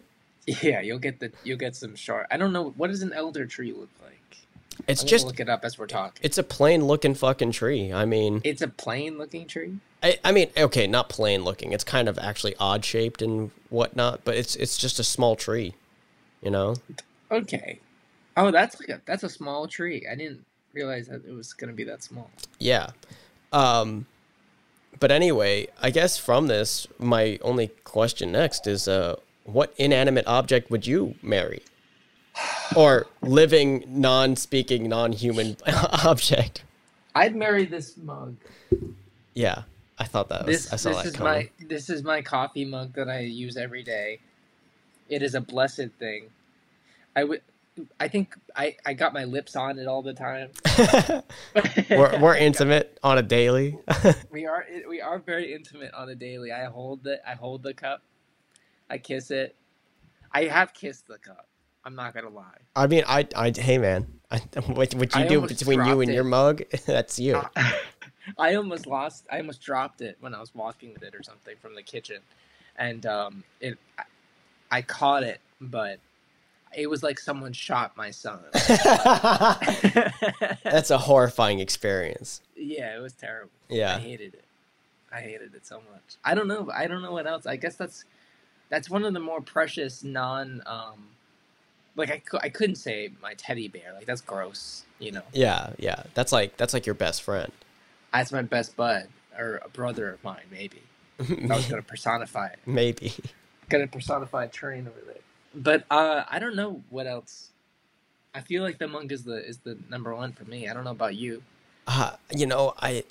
Yeah, 0.47 0.81
you'll 0.81 0.99
get 0.99 1.21
the 1.21 1.31
you'll 1.45 1.59
get 1.59 1.77
some 1.77 1.95
sharp. 1.95 2.27
I 2.31 2.37
don't 2.37 2.53
know 2.53 2.71
what 2.77 2.89
does 2.89 3.03
an 3.03 3.13
elder 3.13 3.45
tree 3.47 3.73
look 3.73 3.91
like. 4.03 4.39
it's 4.89 5.03
I'm 5.03 5.07
just. 5.09 5.27
look 5.27 5.39
it 5.39 5.49
up 5.51 5.65
as 5.65 5.79
we're 5.79 5.87
talking. 5.87 6.19
It's 6.25 6.39
a 6.39 6.43
plain 6.43 6.87
looking 6.87 7.15
fucking 7.15 7.53
tree. 7.53 7.93
I 7.93 8.05
mean, 8.07 8.41
It's 8.43 8.63
a 8.63 8.67
plain 8.69 9.17
looking 9.19 9.47
tree. 9.47 9.77
I, 10.03 10.19
I 10.25 10.33
mean, 10.33 10.49
okay, 10.57 10.87
not 10.89 11.09
plain 11.11 11.45
looking. 11.45 11.73
It's 11.73 11.85
kind 11.85 12.09
of 12.09 12.19
actually 12.19 12.57
odd 12.59 12.85
shaped 12.85 13.21
and 13.23 13.51
whatnot, 13.69 14.23
but 14.25 14.35
it's 14.35 14.57
it's 14.57 14.77
just 14.79 14.99
a 14.99 15.05
small 15.05 15.37
tree. 15.37 15.75
You 16.43 16.51
know. 16.51 16.75
Okay. 17.31 17.79
Oh, 18.37 18.51
that's 18.51 18.81
like 18.81 18.89
a 18.89 19.01
that's 19.05 19.23
a 19.23 19.29
small 19.29 19.69
tree. 19.69 20.07
I 20.11 20.15
didn't 20.17 20.45
realize 20.73 21.07
that 21.09 21.25
it 21.27 21.33
was 21.33 21.53
gonna 21.53 21.75
be 21.75 21.85
that 21.85 22.03
small. 22.03 22.31
Yeah. 22.59 22.89
Um 23.53 24.07
but 24.99 25.11
anyway, 25.11 25.69
I 25.81 25.91
guess 25.91 26.19
from 26.19 26.47
this 26.49 26.87
my 26.99 27.39
only 27.43 27.69
question 27.85 28.33
next 28.33 28.67
is 28.67 28.89
uh 28.89 29.17
what 29.45 29.73
inanimate 29.77 30.27
object 30.27 30.71
would 30.71 30.87
you 30.87 31.15
marry? 31.23 31.63
Or 32.77 33.07
living 33.21 33.85
non-speaking 33.89 34.89
non-human 34.89 35.57
object. 35.67 36.63
I'd 37.15 37.35
marry 37.35 37.65
this 37.65 37.97
mug. 37.97 38.37
Yeah. 39.35 39.63
I 39.99 40.05
thought 40.05 40.29
that 40.31 40.47
was 40.47 40.65
This 40.65 40.73
I 40.73 40.77
saw 40.77 40.89
this 40.91 40.99
that 40.99 41.07
is 41.07 41.17
coming. 41.17 41.51
my 41.61 41.67
this 41.69 41.91
is 41.91 42.03
my 42.03 42.23
coffee 42.23 42.65
mug 42.65 42.95
that 42.95 43.09
I 43.09 43.21
use 43.21 43.57
every 43.57 43.83
day. 43.83 44.21
It 45.09 45.23
is 45.23 45.35
a 45.35 45.41
blessed 45.41 45.91
thing. 45.99 46.31
I 47.17 47.25
would. 47.25 47.43
I 47.99 48.09
think 48.09 48.35
I, 48.55 48.77
I 48.85 48.95
got 48.95 49.13
my 49.13 49.25
lips 49.25 49.57
on 49.57 49.79
it 49.79 49.87
all 49.87 50.03
the 50.03 50.15
time. 50.15 50.51
we're 51.91 52.21
we're 52.21 52.37
intimate 52.37 52.99
on 53.03 53.19
a 53.19 53.23
daily. 53.23 53.79
we 54.31 54.47
are 54.47 54.67
we 54.89 55.01
are 55.01 55.19
very 55.19 55.53
intimate 55.53 55.93
on 55.95 56.09
a 56.09 56.15
daily. 56.15 56.53
I 56.53 56.65
hold 56.67 57.05
the 57.05 57.21
I 57.29 57.35
hold 57.35 57.63
the 57.63 57.75
cup. 57.75 58.03
I 58.89 58.99
kiss 58.99 59.31
it. 59.31 59.57
I 60.33 60.45
have 60.45 60.75
kissed 60.75 61.07
the 61.07 61.19
cup. 61.19 61.47
I'm 61.85 61.95
not 61.95 62.15
gonna 62.15 62.29
lie. 62.29 62.59
I 62.77 62.87
mean, 62.87 63.05
I 63.07 63.27
I 63.37 63.53
hey 63.57 63.79
man. 63.79 64.21
I, 64.31 64.39
what 64.67 64.95
what 64.95 65.15
you 65.15 65.23
I 65.23 65.27
do 65.27 65.41
between 65.41 65.85
you 65.85 66.01
and 66.01 66.11
it. 66.11 66.15
your 66.15 66.25
mug, 66.25 66.63
that's 66.87 67.19
you. 67.19 67.43
I 68.39 68.55
almost 68.55 68.87
lost. 68.87 69.27
I 69.31 69.39
almost 69.39 69.61
dropped 69.61 70.03
it 70.03 70.17
when 70.21 70.35
I 70.35 70.41
was 70.41 70.55
walking 70.55 70.93
with 70.93 71.03
it 71.03 71.15
or 71.15 71.23
something 71.23 71.57
from 71.61 71.75
the 71.75 71.83
kitchen, 71.83 72.21
and 72.77 73.05
um, 73.07 73.45
it. 73.61 73.79
I, 73.99 74.05
I 74.73 74.83
caught 74.83 75.25
it, 75.25 75.41
but 75.61 75.99
it 76.77 76.89
was 76.89 77.03
like 77.03 77.19
someone 77.19 77.53
shot 77.53 77.97
my 77.97 78.11
son. 78.11 78.41
that's 80.65 80.91
a 80.91 80.99
horrifying 80.99 81.61
experience. 81.61 82.41
yeah, 82.57 82.97
it 82.97 83.01
was 83.01 83.13
terrible. 83.15 83.51
Yeah. 83.69 83.97
I 83.97 84.01
hated 84.01 84.35
it. 84.35 84.45
I 85.13 85.21
hated 85.21 85.55
it 85.55 85.67
so 85.67 85.77
much. 85.93 86.17
I 86.25 86.35
don't 86.35 86.47
know. 86.49 86.71
I 86.73 86.87
don't 86.87 87.03
know 87.03 87.13
what 87.13 87.27
else. 87.27 87.47
I 87.47 87.57
guess 87.57 87.75
that's 87.77 88.05
that's 88.69 88.89
one 88.89 89.05
of 89.05 89.13
the 89.13 89.21
more 89.21 89.41
precious 89.41 90.05
non. 90.05 90.63
Um, 90.67 91.09
like 91.97 92.11
I, 92.11 92.19
cou- 92.19 92.39
I 92.41 92.49
couldn't 92.49 92.77
say 92.77 93.11
my 93.21 93.35
teddy 93.35 93.67
bear. 93.69 93.93
Like 93.95 94.07
that's 94.07 94.21
gross. 94.21 94.85
You 95.01 95.13
know, 95.13 95.23
Yeah, 95.33 95.71
yeah. 95.79 96.03
That's 96.15 96.31
like 96.31 96.57
that's 96.57 96.73
like 96.75 96.87
your 96.87 96.95
best 96.95 97.23
friend. 97.23 97.51
that's 98.13 98.31
my 98.33 98.43
best 98.43 98.77
bud 98.77 99.09
or 99.37 99.61
a 99.65 99.69
brother 99.69 100.11
of 100.11 100.23
mine. 100.23 100.45
Maybe 100.51 100.83
I 101.19 101.57
was 101.57 101.67
gonna 101.71 101.83
personify 101.83 102.49
it. 102.49 102.59
Maybe. 102.67 103.13
Gonna 103.69 103.87
personify 103.89 104.45
a 104.45 104.49
train 104.49 104.87
over 104.87 105.01
there. 105.07 105.17
But 105.55 105.85
uh, 105.91 106.25
I 106.29 106.39
don't 106.39 106.57
know 106.57 106.83
what 106.91 107.07
else. 107.07 107.51
I 108.35 108.41
feel 108.41 108.63
like 108.63 108.79
the 108.79 108.87
monk 108.87 109.11
is 109.11 109.25
the 109.25 109.45
is 109.47 109.59
the 109.59 109.77
number 109.89 110.15
one 110.15 110.33
for 110.33 110.45
me. 110.45 110.69
I 110.69 110.75
don't 110.75 110.85
know 110.85 110.93
about 110.93 111.17
you. 111.17 111.43
Uh, 111.87 112.13
you 112.35 112.47
know, 112.47 112.75
I 112.79 113.03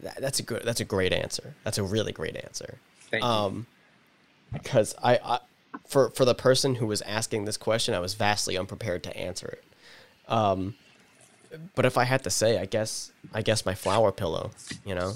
that, 0.00 0.20
that's 0.20 0.38
a 0.38 0.42
good 0.42 0.62
that's 0.64 0.80
a 0.80 0.84
great 0.84 1.12
answer. 1.12 1.54
That's 1.64 1.78
a 1.78 1.82
really 1.82 2.12
great 2.12 2.36
answer. 2.36 2.78
Thank 3.10 3.24
you. 3.24 3.28
Um, 3.28 3.66
because 4.52 4.94
I, 5.02 5.18
I 5.24 5.38
for 5.86 6.10
for 6.10 6.24
the 6.24 6.34
person 6.34 6.76
who 6.76 6.86
was 6.86 7.02
asking 7.02 7.44
this 7.44 7.56
question, 7.56 7.94
I 7.94 7.98
was 8.00 8.14
vastly 8.14 8.56
unprepared 8.56 9.02
to 9.04 9.16
answer 9.16 9.48
it. 9.48 9.64
Um, 10.32 10.74
but 11.74 11.84
if 11.84 11.98
I 11.98 12.04
had 12.04 12.22
to 12.24 12.30
say, 12.30 12.58
I 12.58 12.66
guess 12.66 13.10
I 13.34 13.42
guess 13.42 13.66
my 13.66 13.74
flower 13.74 14.12
pillow. 14.12 14.52
You 14.84 14.94
know, 14.94 15.14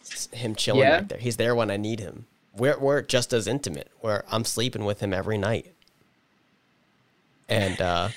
It's 0.00 0.26
him 0.32 0.56
chilling 0.56 0.80
Yeah? 0.80 0.98
back 1.00 1.08
there. 1.08 1.18
He's 1.18 1.36
there 1.36 1.54
when 1.54 1.70
I 1.70 1.76
need 1.76 2.00
him. 2.00 2.26
We're 2.58 2.78
we're 2.78 3.02
just 3.02 3.32
as 3.32 3.46
intimate. 3.46 3.90
Where 4.00 4.24
I'm 4.30 4.44
sleeping 4.44 4.84
with 4.84 5.00
him 5.00 5.12
every 5.12 5.38
night, 5.38 5.72
and 7.48 7.80
uh, 7.80 8.08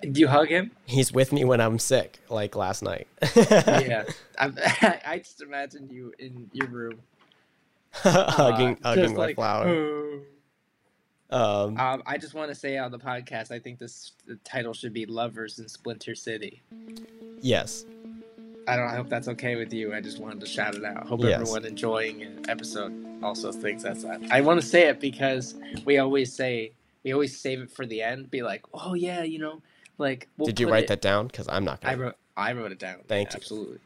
Do 0.00 0.20
you 0.20 0.28
hug 0.28 0.48
him? 0.48 0.70
he's 0.86 1.12
with 1.12 1.32
me 1.32 1.44
when 1.44 1.60
I'm 1.60 1.78
sick, 1.78 2.20
like 2.28 2.56
last 2.56 2.82
night. 2.82 3.06
yeah. 3.36 4.04
I, 4.38 5.00
I 5.06 5.18
just 5.18 5.42
imagined 5.42 5.90
you 5.92 6.12
in 6.18 6.50
your 6.52 6.68
room 6.68 7.00
hugging 7.92 8.78
uh, 8.82 8.94
hugging 8.94 9.14
like, 9.16 9.34
flower. 9.36 9.68
"Oh." 9.68 10.20
Um, 11.32 11.78
Um, 11.78 12.02
I 12.06 12.18
just 12.18 12.34
want 12.34 12.48
to 12.50 12.56
say 12.56 12.76
on 12.76 12.90
the 12.90 12.98
podcast, 12.98 13.52
I 13.52 13.60
think 13.60 13.78
this 13.78 14.12
the 14.26 14.36
title 14.44 14.72
should 14.74 14.92
be 14.92 15.06
"Lovers 15.06 15.58
in 15.58 15.68
Splinter 15.68 16.14
City." 16.14 16.62
yes. 17.40 17.84
I 18.68 18.76
don't. 18.76 18.86
I 18.86 18.94
hope 18.96 19.08
that's 19.08 19.28
okay 19.28 19.56
with 19.56 19.72
you. 19.72 19.94
I 19.94 20.00
just 20.00 20.18
wanted 20.20 20.40
to 20.40 20.46
shout 20.46 20.74
it 20.74 20.84
out. 20.84 21.06
Hope 21.06 21.20
Yes. 21.22 21.40
everyone 21.40 21.64
enjoying 21.64 22.22
an 22.22 22.44
episode 22.48 22.92
also 23.22 23.50
thinks 23.52 23.82
that's 23.82 24.02
that. 24.04 24.20
I 24.30 24.40
want 24.42 24.60
to 24.60 24.66
say 24.66 24.88
it 24.88 25.00
because 25.00 25.54
we 25.84 25.98
always 25.98 26.32
say 26.32 26.72
we 27.02 27.12
always 27.12 27.36
save 27.38 27.60
it 27.62 27.70
for 27.70 27.86
the 27.86 28.02
end. 28.02 28.30
Be 28.30 28.42
like, 28.42 28.62
oh 28.74 28.94
yeah, 28.94 29.22
you 29.22 29.38
know, 29.38 29.62
like. 29.98 30.28
We'll 30.36 30.46
Did 30.46 30.60
you 30.60 30.70
write 30.70 30.84
it- 30.84 30.88
that 30.88 31.00
down? 31.00 31.26
Because 31.26 31.48
I'm 31.48 31.64
not 31.64 31.80
I 31.82 31.90
gonna. 31.92 32.02
wrote. 32.02 32.16
I 32.36 32.52
wrote 32.52 32.72
it 32.72 32.78
down. 32.78 32.98
Thank 33.08 33.32
you. 33.32 33.36
Absolutely. 33.36 33.78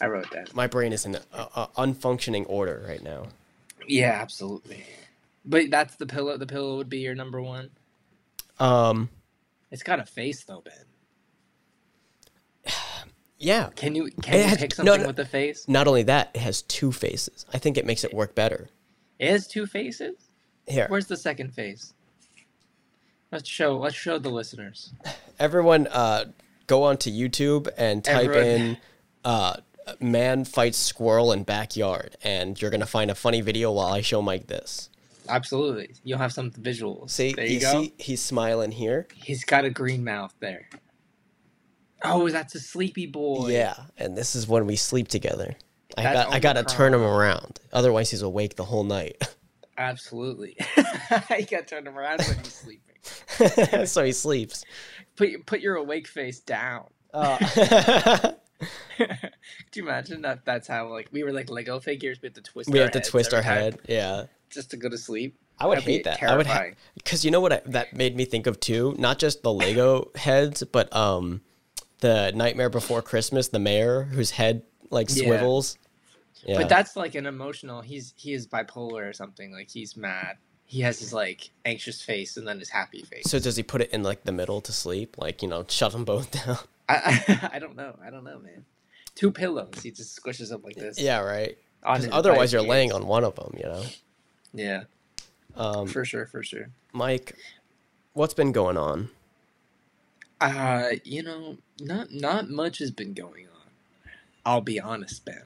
I 0.00 0.06
wrote 0.06 0.30
that. 0.32 0.54
My 0.54 0.66
brain 0.66 0.92
is 0.92 1.04
in 1.06 1.14
a, 1.16 1.20
a, 1.32 1.68
unfunctioning 1.76 2.44
order 2.48 2.84
right 2.88 3.02
now. 3.02 3.26
Yeah, 3.86 4.18
absolutely. 4.20 4.84
But 5.44 5.70
that's 5.70 5.96
the 5.96 6.06
pillow. 6.06 6.36
The 6.36 6.46
pillow 6.46 6.76
would 6.78 6.88
be 6.88 6.98
your 7.00 7.14
number 7.14 7.40
one. 7.42 7.70
Um, 8.58 9.10
It's 9.70 9.82
got 9.82 10.00
a 10.00 10.06
face 10.06 10.42
though, 10.44 10.60
Ben. 10.64 10.72
Yeah. 13.42 13.70
Can 13.76 13.94
you 13.94 14.10
can 14.22 14.34
It 14.34 14.38
you 14.38 14.42
has- 14.44 14.58
pick 14.58 14.74
something 14.74 15.00
no. 15.02 15.06
with 15.08 15.18
a 15.18 15.24
face? 15.26 15.66
Not 15.68 15.86
only 15.88 16.02
that, 16.04 16.30
it 16.34 16.40
has 16.40 16.62
two 16.62 16.92
faces. 16.92 17.44
I 17.52 17.58
think 17.58 17.76
it 17.76 17.84
makes 17.86 18.04
it 18.04 18.14
work 18.14 18.34
better. 18.34 18.68
It 19.18 19.30
has 19.30 19.46
two 19.46 19.66
faces. 19.66 20.14
Here, 20.66 20.86
Where's 20.88 21.06
the 21.08 21.16
second 21.16 21.52
face? 21.54 21.92
Let's 23.30 23.48
show. 23.48 23.76
Let's 23.78 23.94
show 23.96 24.18
the 24.18 24.30
listeners. 24.30 24.92
everyone, 25.38 25.86
uh, 25.88 26.26
go 26.66 26.84
onto 26.84 27.10
YouTube 27.10 27.68
and 27.76 28.04
type 28.04 28.24
Everyone- 28.28 28.46
in 28.46 28.76
uh, 29.24 29.56
"man 30.00 30.44
fights 30.44 30.78
squirrel 30.78 31.32
in 31.32 31.42
backyard," 31.44 32.16
and 32.22 32.60
you're 32.60 32.70
gonna 32.70 32.86
find 32.86 33.10
a 33.10 33.14
funny 33.14 33.40
video 33.40 33.72
while 33.72 33.92
I 33.92 34.00
show 34.02 34.22
Mike 34.22 34.46
this. 34.48 34.88
Absolutely, 35.28 35.90
you'll 36.04 36.18
have 36.18 36.32
some 36.32 36.50
visuals. 36.50 37.10
See, 37.10 37.32
there 37.32 37.46
you, 37.46 37.60
go. 37.60 37.70
see, 37.84 37.92
he's 37.98 38.20
smiling 38.20 38.72
here. 38.72 39.06
He's 39.14 39.44
got 39.44 39.64
a 39.64 39.70
green 39.70 40.04
mouth 40.04 40.34
there. 40.40 40.68
Oh, 42.04 42.28
that's 42.28 42.54
a 42.54 42.60
sleepy 42.60 43.06
boy. 43.06 43.50
Yeah, 43.50 43.74
and 43.96 44.16
this 44.16 44.34
is 44.34 44.48
when 44.48 44.66
we 44.66 44.76
sleep 44.76 45.08
together. 45.08 45.54
I 45.96 46.02
That's 46.02 46.24
got, 46.24 46.34
I 46.34 46.38
gotta 46.40 46.64
turn 46.64 46.94
him 46.94 47.02
around. 47.02 47.60
Otherwise, 47.72 48.10
he's 48.10 48.22
awake 48.22 48.56
the 48.56 48.64
whole 48.64 48.84
night. 48.84 49.22
absolutely. 49.78 50.56
you 50.76 51.46
got 51.46 51.48
to 51.48 51.62
turn 51.66 51.86
him 51.86 51.98
around 51.98 52.22
when 52.22 52.38
he's 52.38 52.54
sleeping. 52.54 53.86
so 53.86 54.04
he 54.04 54.12
sleeps. 54.12 54.64
Put 55.16 55.28
your, 55.30 55.40
put 55.40 55.60
your 55.60 55.76
awake 55.76 56.06
face 56.06 56.40
down. 56.40 56.86
Uh, 57.12 57.36
Could 58.96 59.16
you 59.74 59.82
imagine 59.82 60.22
that? 60.22 60.44
That's 60.44 60.68
how 60.68 60.88
like 60.88 61.08
we 61.12 61.24
were 61.24 61.32
like 61.32 61.50
Lego 61.50 61.80
figures. 61.80 62.20
We 62.22 62.26
had 62.26 62.34
to 62.36 62.42
twist. 62.42 62.70
we 62.70 62.78
have 62.78 62.92
to 62.92 63.00
twist 63.00 63.34
our 63.34 63.42
head. 63.42 63.80
Yeah. 63.88 64.26
just 64.50 64.70
to 64.70 64.76
go 64.76 64.88
to 64.88 64.98
sleep. 64.98 65.38
I 65.58 65.66
would 65.66 65.78
That'd 65.78 65.90
hate 65.90 66.04
that. 66.04 66.22
I 66.22 66.36
would 66.36 66.46
terrifying. 66.46 66.76
because 66.94 67.24
you 67.24 67.30
know 67.30 67.40
what 67.40 67.52
I, 67.52 67.60
that 67.66 67.94
made 67.94 68.16
me 68.16 68.24
think 68.24 68.46
of 68.46 68.60
too. 68.60 68.94
Not 68.98 69.18
just 69.18 69.42
the 69.42 69.52
Lego 69.52 70.10
heads, 70.14 70.62
but 70.64 70.94
um, 70.94 71.42
the 72.02 72.32
Nightmare 72.34 72.68
Before 72.68 73.00
Christmas, 73.00 73.48
the 73.48 73.58
mayor 73.58 74.02
whose 74.02 74.32
head 74.32 74.62
like 74.90 75.08
swivels. 75.08 75.78
Yeah. 76.44 76.58
But 76.58 76.68
that's 76.68 76.96
like 76.96 77.14
an 77.14 77.24
emotional. 77.26 77.80
He's 77.80 78.12
he 78.16 78.32
is 78.34 78.46
bipolar 78.46 79.08
or 79.08 79.12
something. 79.12 79.52
Like 79.52 79.70
he's 79.70 79.96
mad. 79.96 80.36
He 80.66 80.80
has 80.80 80.98
his 80.98 81.12
like 81.12 81.50
anxious 81.64 82.02
face 82.02 82.36
and 82.36 82.46
then 82.46 82.58
his 82.58 82.68
happy 82.70 83.02
face. 83.02 83.30
so 83.30 83.38
does 83.38 83.56
he 83.56 83.62
put 83.62 83.80
it 83.80 83.90
in 83.92 84.02
like 84.02 84.24
the 84.24 84.32
middle 84.32 84.60
to 84.62 84.72
sleep? 84.72 85.16
Like 85.16 85.40
you 85.42 85.48
know, 85.48 85.64
shut 85.68 85.92
them 85.92 86.04
both 86.04 86.30
down. 86.46 86.58
I, 86.88 87.22
I 87.28 87.50
I 87.54 87.58
don't 87.58 87.76
know. 87.76 87.96
I 88.04 88.10
don't 88.10 88.24
know, 88.24 88.38
man. 88.40 88.64
Two 89.14 89.30
pillows. 89.30 89.80
He 89.82 89.90
just 89.90 90.20
squishes 90.20 90.48
them 90.48 90.62
like 90.62 90.74
this. 90.76 91.00
yeah, 91.00 91.20
right. 91.20 91.56
otherwise, 91.84 92.52
you're 92.52 92.62
laying 92.62 92.92
on 92.92 93.06
one 93.06 93.24
of 93.24 93.36
them. 93.36 93.54
You 93.56 93.64
know. 93.64 93.82
Yeah, 94.54 94.82
Um, 95.56 95.86
for 95.86 96.04
sure, 96.04 96.26
for 96.26 96.42
sure. 96.42 96.70
Mike, 96.92 97.36
what's 98.12 98.34
been 98.34 98.52
going 98.52 98.76
on? 98.76 99.08
Uh, 100.42 100.96
you 101.04 101.22
know, 101.22 101.56
not 101.80 102.10
not 102.12 102.50
much 102.50 102.78
has 102.78 102.90
been 102.90 103.14
going 103.14 103.46
on. 103.46 103.70
I'll 104.44 104.60
be 104.60 104.80
honest, 104.80 105.24
Ben. 105.24 105.42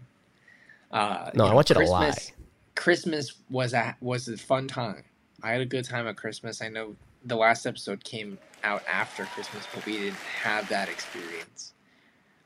Uh, 0.91 1.31
No, 1.35 1.45
I 1.47 1.49
know, 1.51 1.55
want 1.55 1.69
you 1.69 1.75
to 1.75 1.81
Christmas, 1.81 2.31
lie. 2.31 2.35
Christmas 2.75 3.33
was 3.51 3.75
a 3.75 3.97
was 4.01 4.29
a 4.29 4.37
fun 4.37 4.69
time. 4.69 5.05
I 5.43 5.53
had 5.53 5.61
a 5.61 5.67
good 5.67 5.85
time 5.85 6.07
at 6.07 6.17
Christmas. 6.17 6.63
I 6.63 6.69
know 6.69 6.97
the 7.25 7.37
last 7.37 7.67
episode 7.67 8.05
came 8.05 8.39
out 8.65 8.83
after 8.89 9.25
Christmas, 9.27 9.65
but 9.75 9.85
we 9.85 9.93
didn't 9.99 10.17
have 10.43 10.69
that 10.71 10.89
experience. 10.89 11.75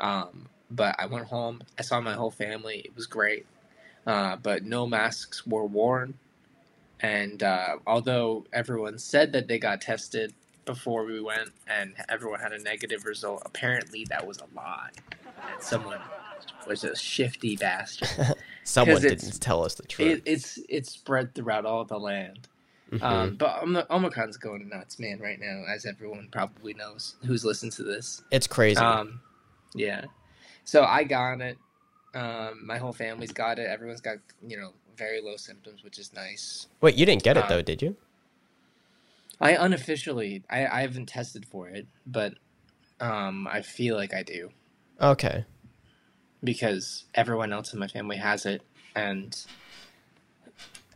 Um, 0.01 0.49
but 0.71 0.97
I 0.99 1.07
went 1.07 1.27
home. 1.27 1.63
I 1.79 1.83
saw 1.83 2.01
my 2.01 2.15
whole 2.15 2.31
family. 2.31 2.79
It 2.85 2.97
was 2.97 3.07
great. 3.07 3.47
Uh, 4.07 4.37
but 4.37 4.65
no 4.65 4.87
masks 4.87 5.47
were 5.47 5.65
worn. 5.65 6.15
And 7.01 7.43
uh, 7.43 7.77
although 7.87 8.45
everyone 8.53 8.99
said 8.99 9.33
that 9.33 9.49
they 9.49 9.59
got 9.59 9.81
tested 9.81 10.35
before 10.75 11.05
we 11.05 11.21
went 11.21 11.51
and 11.67 11.95
everyone 12.09 12.41
had 12.41 12.53
a 12.53 12.59
negative 12.63 13.05
result, 13.05 13.43
apparently 13.45 14.05
that 14.11 14.27
was 14.27 14.39
a 14.39 14.47
lie. 14.55 14.91
And 15.53 15.63
someone 15.63 15.99
was 16.67 16.85
a 16.85 16.95
shifty 16.95 17.57
bastard. 17.57 18.09
someone 18.65 19.01
didn't 19.03 19.41
tell 19.41 19.65
us 19.65 19.75
the 19.75 19.83
truth. 19.85 20.19
it, 20.19 20.23
it's 20.27 20.59
it's 20.69 20.91
spread 20.93 21.35
throughout 21.35 21.65
all 21.67 21.85
the 21.85 21.99
land. 21.99 22.49
Mhm. 22.93 23.03
Um, 23.03 23.37
but 23.37 23.63
Om- 23.63 23.87
Omicron's 23.91 24.37
going 24.37 24.69
nuts, 24.69 24.99
man, 24.99 25.21
right 25.21 25.39
now, 25.41 25.65
as 25.73 25.87
everyone 25.87 26.29
probably 26.33 26.75
knows 26.75 27.15
who's 27.25 27.45
listened 27.45 27.73
to 27.73 27.83
this. 27.85 28.23
it's 28.31 28.47
crazy. 28.47 28.81
Um, 28.81 29.21
yeah. 29.75 30.05
So 30.65 30.83
I 30.85 31.05
got 31.05 31.41
it. 31.41 31.59
Um, 32.15 32.67
my 32.67 32.79
whole 32.79 32.93
family's 32.93 33.33
got 33.33 33.59
it. 33.59 33.67
Everyone's 33.69 34.01
got 34.01 34.19
you 34.47 34.57
know 34.57 34.73
very 34.97 35.21
low 35.21 35.37
symptoms, 35.37 35.83
which 35.83 35.99
is 35.99 36.13
nice. 36.13 36.67
Wait, 36.81 36.95
you 36.95 37.07
didn't 37.07 37.23
get 37.23 37.37
it 37.37 37.45
um, 37.45 37.49
though, 37.49 37.63
did 37.63 37.83
you? 37.83 37.97
I 39.41 39.53
unofficially, 39.55 40.43
I, 40.51 40.67
I 40.67 40.81
haven't 40.83 41.07
tested 41.07 41.47
for 41.47 41.69
it, 41.69 41.87
but 42.07 42.35
um, 43.01 43.47
I 43.51 43.63
feel 43.63 43.97
like 43.97 44.13
I 44.13 44.23
do 44.23 44.51
Okay. 45.01 45.45
because 46.45 47.05
everyone 47.15 47.53
else 47.53 47.73
in 47.73 47.79
my 47.79 47.87
family 47.89 48.17
has 48.19 48.45
it, 48.47 48.63
and 48.95 49.35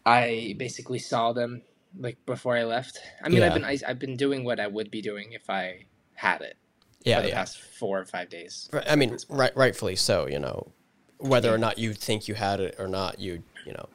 I 0.05 0.55
basically 0.59 0.99
saw 0.99 1.33
them 1.33 1.63
like 1.99 2.19
before 2.27 2.57
I 2.57 2.65
left. 2.65 2.99
I 3.23 3.29
mean, 3.29 3.39
Yeah. 3.39 3.47
I've 3.47 3.55
been 3.55 3.65
I, 3.65 3.79
I've 3.87 3.99
been 3.99 4.17
doing 4.17 4.45
what 4.45 4.61
I 4.61 4.67
would 4.67 4.91
be 4.91 5.01
doing 5.01 5.33
if 5.33 5.49
I 5.49 5.87
had 6.15 6.43
it 6.43 6.57
Yeah, 7.05 7.17
for 7.17 7.23
the 7.23 7.29
yeah. 7.29 7.35
past 7.37 7.61
four 7.63 8.01
or 8.01 8.05
five 8.05 8.29
days. 8.29 8.69
Right, 8.73 8.85
I 8.89 8.97
mean, 8.97 9.17
right, 9.29 9.57
rightfully 9.57 9.97
so. 9.97 10.27
You 10.27 10.39
know, 10.41 10.73
whether 11.19 11.55
or 11.55 11.59
not 11.59 11.79
you 11.79 11.95
think 11.95 12.29
you 12.29 12.35
had 12.35 12.61
it 12.61 12.75
or 12.79 12.89
not, 12.89 13.19
you 13.21 13.43
you 13.65 13.73
know, 13.73 13.89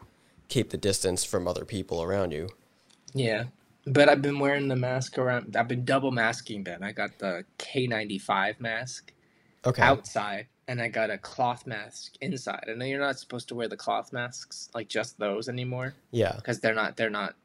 keep 0.47 0.71
the 0.71 0.77
distance 0.77 1.23
from 1.23 1.47
other 1.47 1.65
people 1.65 2.01
around 2.01 2.31
you. 2.31 2.49
Yeah. 3.13 3.45
But 3.85 4.09
I've 4.09 4.21
been 4.21 4.39
wearing 4.39 4.67
the 4.67 4.75
mask 4.75 5.17
around. 5.17 5.55
I've 5.55 5.67
been 5.67 5.85
double 5.85 6.11
masking. 6.11 6.63
Ben, 6.63 6.83
I 6.83 6.91
got 6.91 7.17
the 7.19 7.45
K95 7.57 8.59
mask 8.59 9.13
Okay. 9.65 9.81
outside, 9.81 10.47
and 10.67 10.81
I 10.81 10.87
got 10.87 11.09
a 11.09 11.17
cloth 11.17 11.65
mask 11.67 12.13
inside. 12.21 12.65
I 12.69 12.73
know 12.73 12.85
you're 12.85 12.99
not 12.99 13.19
supposed 13.19 13.47
to 13.49 13.55
wear 13.55 13.67
the 13.67 13.77
cloth 13.77 14.13
masks, 14.13 14.69
like 14.73 14.87
just 14.89 15.17
those 15.19 15.49
anymore, 15.49 15.95
Yeah. 16.11 16.33
because 16.35 16.59
they're 16.59 16.75
not 16.75 16.97
they're 16.97 17.09
not 17.09 17.35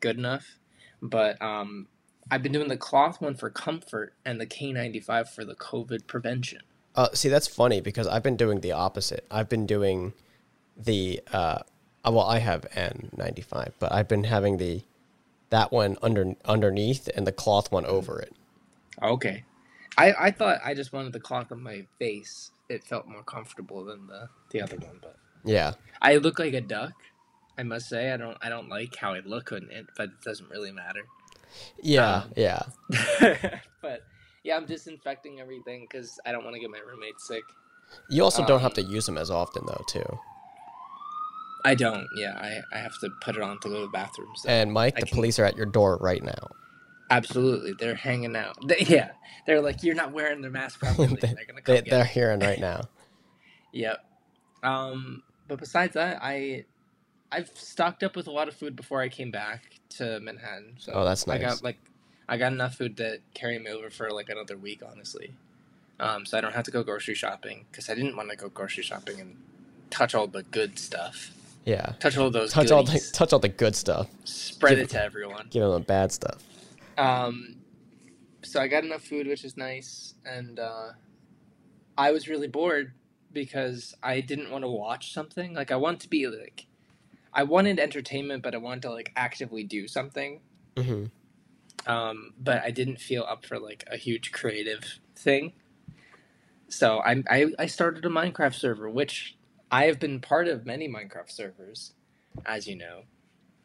good 0.00 0.16
enough. 0.18 0.58
But 1.02 1.40
um, 1.42 1.88
I've 2.30 2.42
been 2.42 2.52
doing 2.52 2.68
the 2.68 2.76
cloth 2.76 3.20
one 3.20 3.34
for 3.34 3.50
comfort 3.50 4.14
and 4.24 4.40
the 4.40 4.46
K95 4.46 5.28
for 5.28 5.44
the 5.44 5.54
COVID 5.54 6.06
prevention. 6.06 6.62
Uh, 6.94 7.08
see, 7.12 7.28
that's 7.28 7.46
funny 7.46 7.80
because 7.80 8.06
I've 8.06 8.22
been 8.22 8.36
doing 8.36 8.60
the 8.60 8.72
opposite. 8.72 9.24
I've 9.30 9.48
been 9.48 9.66
doing 9.66 10.12
the 10.76 11.20
uh, 11.32 11.60
uh, 12.04 12.10
well, 12.12 12.26
I 12.26 12.38
have 12.38 12.62
N95, 12.74 13.72
but 13.78 13.92
I've 13.92 14.08
been 14.08 14.24
having 14.24 14.56
the 14.58 14.82
that 15.50 15.72
one 15.72 15.96
under 16.02 16.34
underneath 16.44 17.08
and 17.14 17.26
the 17.26 17.32
cloth 17.32 17.70
one 17.70 17.86
over 17.86 18.18
it. 18.20 18.34
Okay. 19.02 19.44
I, 19.98 20.12
I 20.18 20.30
thought 20.30 20.58
I 20.64 20.74
just 20.74 20.92
wanted 20.92 21.12
the 21.12 21.20
cloth 21.20 21.52
on 21.52 21.62
my 21.62 21.86
face. 21.98 22.50
It 22.68 22.84
felt 22.84 23.06
more 23.06 23.22
comfortable 23.22 23.84
than 23.84 24.06
the, 24.06 24.28
the 24.50 24.60
other 24.62 24.76
one, 24.76 24.98
but 25.00 25.16
Yeah. 25.44 25.74
I 26.02 26.16
look 26.16 26.38
like 26.38 26.54
a 26.54 26.60
duck. 26.60 26.92
I 27.58 27.62
must 27.62 27.88
say 27.88 28.12
I 28.12 28.16
don't 28.16 28.36
I 28.42 28.48
don't 28.50 28.68
like 28.68 28.94
how 28.96 29.14
I 29.14 29.20
look 29.20 29.52
on 29.52 29.68
it, 29.70 29.86
but 29.96 30.10
it 30.10 30.20
doesn't 30.22 30.50
really 30.50 30.72
matter. 30.72 31.02
Yeah. 31.82 32.16
Um, 32.24 32.32
yeah. 32.36 32.62
but 33.82 34.02
Yeah, 34.44 34.56
I'm 34.56 34.66
disinfecting 34.66 35.40
everything 35.40 35.86
because 35.90 36.18
I 36.26 36.32
don't 36.32 36.44
want 36.44 36.54
to 36.54 36.60
get 36.60 36.70
my 36.70 36.80
roommate 36.80 37.20
sick. 37.20 37.42
You 38.10 38.24
also 38.24 38.44
don't 38.44 38.60
have 38.60 38.72
Um, 38.76 38.84
to 38.84 38.92
use 38.92 39.06
them 39.06 39.16
as 39.16 39.30
often 39.30 39.64
though, 39.66 39.84
too. 39.88 40.18
I 41.66 41.74
don't. 41.74 42.06
Yeah, 42.16 42.34
I, 42.38 42.60
I 42.72 42.78
have 42.78 42.98
to 43.00 43.10
put 43.20 43.36
it 43.36 43.42
on 43.42 43.58
to 43.60 43.68
go 43.68 43.74
to 43.74 43.80
the 43.82 43.88
bathroom. 43.88 44.30
So. 44.36 44.48
And 44.48 44.72
Mike, 44.72 44.94
I 44.96 45.00
the 45.00 45.06
can- 45.06 45.16
police 45.16 45.38
are 45.38 45.44
at 45.44 45.56
your 45.56 45.66
door 45.66 45.98
right 46.00 46.22
now. 46.22 46.48
Absolutely, 47.10 47.72
they're 47.72 47.94
hanging 47.94 48.34
out. 48.36 48.56
They, 48.66 48.78
yeah, 48.80 49.10
they're 49.46 49.60
like, 49.60 49.82
you're 49.82 49.94
not 49.94 50.12
wearing 50.12 50.42
their 50.42 50.50
mask 50.50 50.80
properly. 50.80 51.08
they, 51.20 51.34
they're 51.34 51.44
gonna 51.46 51.62
come 51.62 51.80
they, 51.84 51.98
you." 51.98 52.04
hearing 52.04 52.40
right 52.40 52.60
now. 52.60 52.82
Yep. 53.72 54.02
Um, 54.62 55.22
but 55.48 55.58
besides 55.58 55.94
that, 55.94 56.18
I 56.22 56.64
I've 57.30 57.50
stocked 57.54 58.02
up 58.02 58.16
with 58.16 58.26
a 58.26 58.30
lot 58.30 58.48
of 58.48 58.54
food 58.54 58.74
before 58.74 59.02
I 59.02 59.08
came 59.10 59.30
back 59.30 59.64
to 59.90 60.18
Manhattan. 60.20 60.76
So 60.78 60.92
Oh, 60.94 61.04
that's 61.04 61.26
nice. 61.26 61.40
I 61.40 61.44
got 61.44 61.62
like 61.62 61.78
I 62.28 62.38
got 62.38 62.52
enough 62.52 62.76
food 62.76 62.96
to 62.98 63.18
carry 63.34 63.58
me 63.58 63.70
over 63.70 63.90
for 63.90 64.10
like 64.10 64.30
another 64.30 64.56
week, 64.56 64.82
honestly. 64.88 65.34
Um, 66.00 66.24
so 66.24 66.38
I 66.38 66.40
don't 66.40 66.54
have 66.54 66.64
to 66.64 66.70
go 66.70 66.82
grocery 66.82 67.14
shopping 67.14 67.66
because 67.70 67.90
I 67.90 67.94
didn't 67.94 68.16
want 68.16 68.30
to 68.30 68.36
go 68.36 68.48
grocery 68.48 68.82
shopping 68.82 69.20
and 69.20 69.36
touch 69.90 70.14
all 70.14 70.26
the 70.26 70.42
good 70.44 70.78
stuff. 70.78 71.30
Yeah. 71.66 71.94
Touch 71.98 72.16
all 72.16 72.30
those 72.30 72.52
Touch 72.52 72.70
all 72.70 72.84
the 72.84 73.10
touch 73.12 73.32
all 73.32 73.40
the 73.40 73.48
good 73.48 73.74
stuff. 73.76 74.08
Spread 74.24 74.76
give- 74.76 74.84
it 74.84 74.90
to 74.90 75.02
everyone. 75.02 75.48
Give 75.50 75.62
them 75.62 75.72
the 75.72 75.80
bad 75.80 76.12
stuff. 76.12 76.42
Um, 76.96 77.56
so 78.42 78.60
I 78.60 78.68
got 78.68 78.84
enough 78.84 79.02
food, 79.02 79.26
which 79.26 79.44
is 79.44 79.56
nice, 79.56 80.14
and 80.24 80.58
uh, 80.60 80.92
I 81.98 82.12
was 82.12 82.28
really 82.28 82.46
bored 82.46 82.92
because 83.32 83.94
I 84.02 84.20
didn't 84.20 84.50
want 84.50 84.62
to 84.62 84.70
watch 84.70 85.12
something. 85.12 85.52
Like 85.54 85.72
I 85.72 85.76
want 85.76 86.00
to 86.00 86.08
be 86.08 86.28
like, 86.28 86.66
I 87.34 87.42
wanted 87.42 87.80
entertainment, 87.80 88.42
but 88.44 88.54
I 88.54 88.58
wanted 88.58 88.82
to 88.82 88.92
like 88.92 89.12
actively 89.16 89.64
do 89.64 89.88
something. 89.88 90.40
hmm 90.78 91.06
Um, 91.86 92.32
but 92.38 92.62
I 92.62 92.70
didn't 92.70 93.00
feel 93.00 93.24
up 93.28 93.44
for 93.44 93.58
like 93.58 93.84
a 93.90 93.96
huge 93.96 94.30
creative 94.30 95.00
thing. 95.16 95.52
So 96.68 96.98
I, 96.98 97.22
I 97.28 97.46
I 97.58 97.66
started 97.66 98.04
a 98.04 98.08
Minecraft 98.08 98.54
server, 98.54 98.88
which 98.88 99.35
I 99.70 99.84
have 99.86 99.98
been 99.98 100.20
part 100.20 100.48
of 100.48 100.64
many 100.66 100.88
Minecraft 100.88 101.30
servers, 101.30 101.92
as 102.44 102.66
you 102.66 102.76
know, 102.76 103.02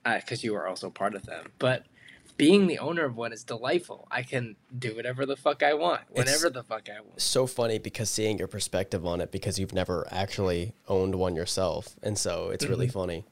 because 0.03 0.43
you 0.43 0.55
are 0.55 0.67
also 0.67 0.89
part 0.89 1.15
of 1.15 1.23
them. 1.25 1.51
But 1.59 1.85
being 2.37 2.65
the 2.67 2.79
owner 2.79 3.05
of 3.05 3.15
one 3.15 3.33
is 3.33 3.43
delightful. 3.43 4.07
I 4.09 4.23
can 4.23 4.55
do 4.77 4.95
whatever 4.95 5.25
the 5.25 5.35
fuck 5.35 5.61
I 5.61 5.73
want, 5.75 6.01
whenever 6.09 6.49
the 6.49 6.63
fuck 6.63 6.87
I 6.89 7.01
want. 7.01 7.21
So 7.21 7.45
funny 7.45 7.77
because 7.77 8.09
seeing 8.09 8.39
your 8.39 8.47
perspective 8.47 9.05
on 9.05 9.21
it 9.21 9.31
because 9.31 9.59
you've 9.59 9.73
never 9.73 10.07
actually 10.11 10.73
owned 10.87 11.15
one 11.15 11.35
yourself, 11.35 11.95
and 12.01 12.17
so 12.17 12.49
it's 12.49 12.65
really 12.65 12.87
Mm-hmm. 12.87 12.99
funny. 12.99 13.25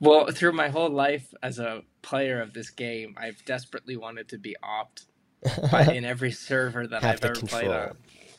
Well, 0.00 0.26
through 0.32 0.52
my 0.52 0.68
whole 0.68 0.88
life 0.88 1.32
as 1.42 1.58
a 1.58 1.82
player 2.02 2.40
of 2.40 2.54
this 2.54 2.70
game, 2.70 3.14
I've 3.18 3.44
desperately 3.44 3.96
wanted 3.96 4.28
to 4.30 4.38
be 4.38 4.56
opt 4.62 5.04
in 5.92 6.04
every 6.04 6.32
server 6.32 6.86
that 6.86 7.04
I've 7.04 7.22
ever 7.22 7.34
played 7.34 7.64
control. 7.64 7.72
on. 7.72 7.96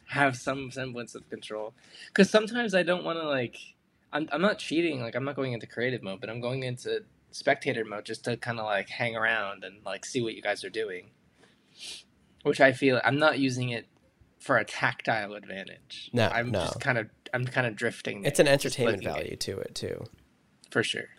Have 0.08 0.36
some 0.36 0.72
semblance 0.72 1.16
of 1.16 1.30
control. 1.30 1.74
Because 2.08 2.30
sometimes 2.30 2.74
I 2.74 2.84
don't 2.84 3.04
want 3.04 3.20
to, 3.20 3.28
like, 3.28 3.58
I'm, 4.14 4.28
I'm 4.32 4.42
not 4.42 4.60
cheating. 4.60 5.02
Like, 5.02 5.16
I'm 5.16 5.26
not 5.26 5.36
going 5.36 5.54
into 5.54 5.68
creative 5.68 6.02
mode, 6.02 6.22
but 6.22 6.30
I'm 6.30 6.40
going 6.42 6.64
into 6.64 7.04
spectator 7.32 7.84
mode 7.86 8.06
just 8.06 8.24
to 8.26 8.38
kind 8.38 8.60
of, 8.60 8.66
like, 8.66 8.90
hang 8.90 9.16
around 9.16 9.64
and, 9.64 9.84
like, 9.86 10.06
see 10.06 10.22
what 10.22 10.34
you 10.34 10.42
guys 10.42 10.64
are 10.64 10.70
doing. 10.70 11.12
Which 12.44 12.62
I 12.62 12.72
feel 12.72 13.02
I'm 13.04 13.20
not 13.20 13.40
using 13.40 13.70
it 13.70 13.88
for 14.40 14.58
a 14.58 14.64
tactile 14.64 15.34
advantage. 15.34 16.10
No, 16.14 16.28
I'm 16.28 16.52
no. 16.52 16.60
just 16.60 16.80
kind 16.80 16.98
of, 16.98 17.10
I'm 17.34 17.46
kind 17.46 17.68
of 17.68 17.76
drifting. 17.76 18.24
it's 18.24 18.40
an 18.40 18.48
entertainment 18.48 19.04
value 19.04 19.36
to 19.36 19.58
it 19.60 19.76
too. 19.76 20.06
for 20.72 20.84
sure. 20.84 21.10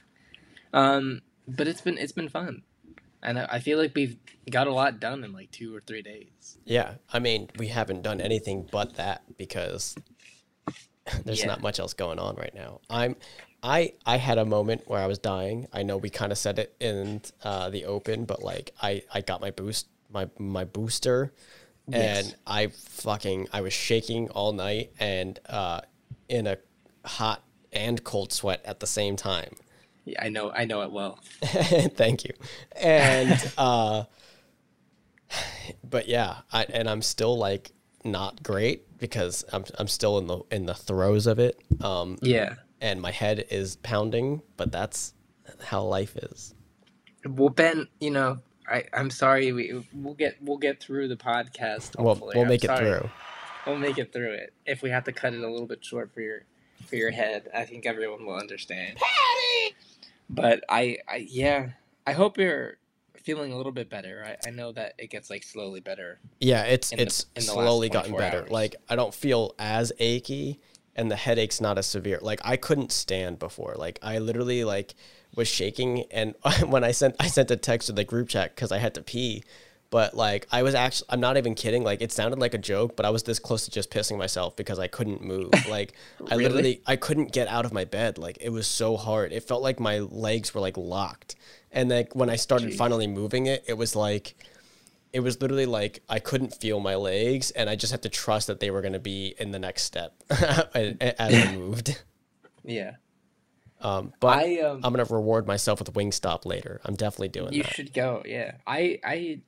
Um, 0.73 1.23
but 1.47 1.67
it's 1.67 1.81
been 1.81 1.99
it's 1.99 2.13
been 2.13 2.29
fun, 2.29 2.63
and 3.23 3.39
I, 3.39 3.47
I 3.53 3.59
feel 3.61 3.79
like 3.79 3.93
we've 3.95 4.17
got 4.51 4.67
a 4.67 4.73
lot 4.73 5.01
done 5.01 5.25
in 5.25 5.33
like 5.33 5.51
two 5.51 5.75
or 5.75 5.81
three 5.81 6.03
days. 6.03 6.59
Yeah, 6.65 6.95
I 7.13 7.19
mean, 7.19 7.49
we 7.59 7.69
haven't 7.69 8.03
done 8.03 8.21
anything 8.21 8.69
but 8.71 8.95
that 8.97 9.23
because 9.37 9.97
there's 11.25 11.41
Yeah. 11.41 11.47
not 11.47 11.63
much 11.63 11.79
else 11.79 11.95
going 11.95 12.19
on 12.19 12.37
right 12.37 12.55
now. 12.55 12.81
I'm 12.91 13.17
I 13.63 13.95
I 14.07 14.19
had 14.19 14.39
a 14.39 14.45
moment 14.45 14.83
where 14.87 15.01
I 15.01 15.07
was 15.07 15.19
dying. 15.19 15.67
I 15.73 15.83
know 15.83 15.97
we 15.97 16.11
kind 16.11 16.31
of 16.33 16.39
said 16.39 16.59
it 16.59 16.77
in 16.81 17.23
uh, 17.43 17.71
the 17.71 17.87
open, 17.87 18.25
but 18.25 18.43
like 18.43 18.73
I 18.81 19.03
I 19.13 19.21
got 19.21 19.41
my 19.41 19.51
boost 19.51 19.87
my 20.11 20.29
my 20.39 20.65
booster 20.65 21.33
Yes. 21.91 22.27
and 22.27 22.37
I 22.47 22.67
fucking 22.67 23.49
I 23.53 23.63
was 23.63 23.73
shaking 23.73 24.29
all 24.31 24.53
night 24.53 24.93
and 25.01 25.41
uh 25.49 25.81
in 26.29 26.47
a 26.47 26.59
hot 27.05 27.43
and 27.73 28.05
cold 28.05 28.33
sweat 28.33 28.61
at 28.67 28.81
the 28.81 28.87
same 28.87 29.17
time. 29.17 29.55
Yeah, 30.09 30.25
I 30.25 30.29
know 30.29 30.51
I 30.51 30.65
know 30.65 30.83
it 30.83 30.93
well. 30.93 31.19
Thank 31.43 32.25
you. 32.25 32.33
And 32.81 33.53
uh 33.59 34.05
but 35.85 36.09
yeah, 36.09 36.39
I 36.53 36.65
and 36.65 36.89
I'm 36.89 37.03
still 37.03 37.37
like 37.37 37.73
not 38.05 38.43
great 38.43 38.99
because 38.99 39.45
I'm 39.53 39.65
I'm 39.79 39.89
still 39.89 40.19
in 40.19 40.27
the 40.27 40.41
in 40.51 40.67
the 40.67 40.75
throes 40.75 41.27
of 41.27 41.39
it. 41.39 41.61
Um 41.83 42.19
Yeah. 42.23 42.55
and 42.81 43.01
my 43.01 43.11
head 43.11 43.45
is 43.51 43.77
pounding, 43.77 44.43
but 44.57 44.73
that's 44.73 45.15
how 45.65 45.83
life 45.83 46.17
is. 46.17 46.55
Well, 47.27 47.49
Ben, 47.51 47.89
you 48.01 48.11
know, 48.11 48.39
I 48.71 48.85
I'm 48.93 49.11
sorry. 49.11 49.53
We 49.53 49.85
we'll 49.93 50.15
get 50.15 50.37
we'll 50.41 50.59
get 50.59 50.81
through 50.81 51.09
the 51.09 51.17
podcast. 51.17 51.99
We'll 51.99 52.15
we'll 52.15 52.43
I'm 52.43 52.49
make 52.49 52.65
it 52.65 52.69
sorry. 52.69 52.85
through. 52.99 53.11
We'll 53.67 53.77
make 53.79 53.99
it 53.99 54.13
through 54.13 54.33
it. 54.33 54.55
If 54.65 54.83
we 54.83 54.91
have 54.91 55.05
to 55.05 55.13
cut 55.13 55.35
it 55.35 55.43
a 55.43 55.51
little 55.51 55.67
bit 55.67 55.85
short 55.85 56.15
for 56.15 56.21
your 56.23 56.45
for 56.87 56.97
your 56.97 57.11
head, 57.11 57.49
I 57.55 57.65
think 57.65 57.85
everyone 57.87 58.25
will 58.25 58.37
understand. 58.37 58.97
But 60.31 60.65
I 60.69 60.99
I 61.09 61.27
yeah, 61.29 61.71
I 62.07 62.13
hope 62.13 62.39
you're 62.39 62.79
feeling 63.29 63.53
a 63.53 63.57
little 63.57 63.73
bit 63.73 63.91
better. 63.91 64.25
I, 64.27 64.49
I 64.49 64.51
know 64.51 64.73
that 64.73 64.95
it 64.99 65.11
gets 65.11 65.29
like 65.29 65.43
slowly 65.43 65.81
better. 65.81 66.19
Yeah, 66.41 66.65
it's 66.65 66.93
it's 66.93 67.27
the 67.35 67.43
slowly 67.43 67.89
gotten 67.89 68.17
better. 68.17 68.41
hours. 68.41 68.51
Like 68.51 68.77
I 68.89 68.97
don't 68.97 69.15
feel 69.15 69.55
as 69.59 69.93
achy 69.99 70.61
and 70.97 71.11
the 71.11 71.17
headache's 71.17 71.61
not 71.61 71.79
as 71.79 71.87
severe. 71.87 72.19
Like 72.23 72.41
I 72.45 72.57
couldn't 72.57 72.91
stand 72.91 73.39
before. 73.39 73.75
Like 73.77 73.99
I 74.03 74.19
literally 74.19 74.65
like 74.65 74.95
was 75.35 75.47
shaking 75.47 76.05
and 76.11 76.35
when 76.67 76.85
I 76.85 76.93
sent 76.93 77.17
I 77.21 77.27
sent 77.29 77.51
a 77.51 77.57
text 77.57 77.87
to 77.87 77.93
the 77.93 78.05
group 78.05 78.29
chat 78.29 78.57
cuz 78.57 78.73
I 78.73 78.79
had 78.79 78.95
to 78.95 79.03
pee. 79.03 79.45
But 79.91 80.15
like 80.15 80.47
I 80.53 80.63
was 80.63 80.75
actually 80.75 81.07
I'm 81.11 81.21
not 81.21 81.37
even 81.37 81.55
kidding. 81.55 81.83
Like 81.83 82.03
it 82.03 82.13
sounded 82.13 82.39
like 82.39 82.55
a 82.55 82.59
joke, 82.59 82.95
but 82.97 83.07
I 83.07 83.11
was 83.11 83.23
this 83.23 83.39
close 83.39 83.65
to 83.65 83.71
just 83.71 83.91
pissing 83.91 84.19
myself 84.19 84.55
because 84.55 84.79
I 84.79 84.87
couldn't 84.87 85.23
move. 85.23 85.51
Like 85.69 85.93
I 86.31 86.37
literally 86.37 86.81
I 86.87 86.97
couldn't 86.97 87.33
get 87.33 87.47
out 87.49 87.65
of 87.65 87.73
my 87.73 87.85
bed. 87.85 88.17
Like 88.19 88.39
it 88.41 88.51
was 88.51 88.67
so 88.67 88.97
hard. 88.97 89.33
It 89.33 89.45
felt 89.45 89.63
like 89.63 89.79
my 89.79 89.99
legs 90.01 90.55
were 90.55 90.61
like 90.61 90.77
locked. 90.77 91.37
And 91.71 91.91
like 91.91 92.15
when 92.15 92.31
I 92.31 92.37
started 92.37 92.71
Jeez. 92.71 92.77
finally 92.77 93.07
moving 93.07 93.47
it, 93.47 93.65
it 93.67 93.75
was 93.75 93.95
like 93.95 94.35
it 95.13 95.21
was 95.21 95.41
literally 95.41 95.67
like 95.67 96.03
I 96.09 96.19
couldn't 96.19 96.55
feel 96.55 96.81
my 96.81 96.95
legs, 96.97 97.51
and 97.53 97.69
I 97.71 97.77
just 97.77 97.93
had 97.93 98.03
to 98.03 98.09
trust 98.09 98.47
that 98.47 98.61
they 98.61 98.71
were 98.71 98.81
going 98.83 98.93
to 98.93 98.99
be 98.99 99.35
in 99.39 99.51
the 99.51 99.59
next 99.59 99.83
step 99.85 100.15
as 100.31 100.95
I 101.19 101.57
moved. 101.57 102.03
Yeah. 102.65 102.97
Um, 103.81 104.13
but 104.21 104.39
I 104.39 104.59
um 104.61 104.81
I'm 104.83 104.93
gonna 104.93 105.05
reward 105.05 105.47
myself 105.47 105.79
with 105.79 105.93
Wingstop 105.95 106.45
later. 106.45 106.81
I'm 106.85 106.97
definitely 106.97 107.29
doing 107.29 107.47
that. 107.47 107.55
You 107.55 107.63
that. 107.63 107.75
should 107.75 107.95
go. 107.95 108.23
Yeah, 108.27 108.53
I 108.67 108.99
I 109.05 109.41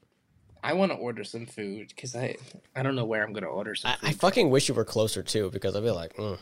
I 0.63 0.75
want 0.75 0.93
to 0.93 0.99
order 0.99 1.25
some 1.25 1.47
food 1.47 1.89
because 1.89 2.15
I 2.15 2.37
I 2.75 2.83
don't 2.83 2.97
know 2.97 3.05
where 3.05 3.25
I'm 3.25 3.33
gonna 3.33 3.47
order 3.47 3.75
some. 3.75 3.93
I, 3.93 3.97
food. 3.97 4.09
I 4.09 4.13
fucking 4.13 4.51
wish 4.51 4.69
you 4.69 4.75
were 4.75 4.85
closer 4.85 5.23
too, 5.23 5.51
because 5.51 5.75
I'd 5.77 5.83
be 5.83 5.91
like, 5.91 6.15
mm, 6.17 6.39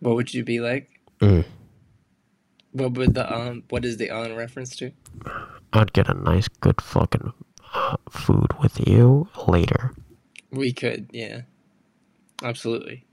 what 0.00 0.14
would 0.16 0.34
you 0.34 0.44
be 0.44 0.60
like? 0.60 0.88
Mm. 1.20 1.44
What 2.72 2.92
would 2.94 3.14
the 3.14 3.32
um? 3.32 3.64
What 3.70 3.84
is 3.84 3.96
the 3.96 4.10
on 4.10 4.34
reference 4.34 4.76
to? 4.76 4.92
I'd 5.72 5.92
get 5.92 6.08
a 6.08 6.14
nice, 6.14 6.48
good 6.48 6.80
fucking 6.80 7.32
uh, 7.74 7.96
food 8.10 8.52
with 8.60 8.86
you 8.88 9.28
later. 9.46 9.94
We 10.50 10.72
could, 10.72 11.10
yeah, 11.12 11.42
absolutely. 12.42 13.04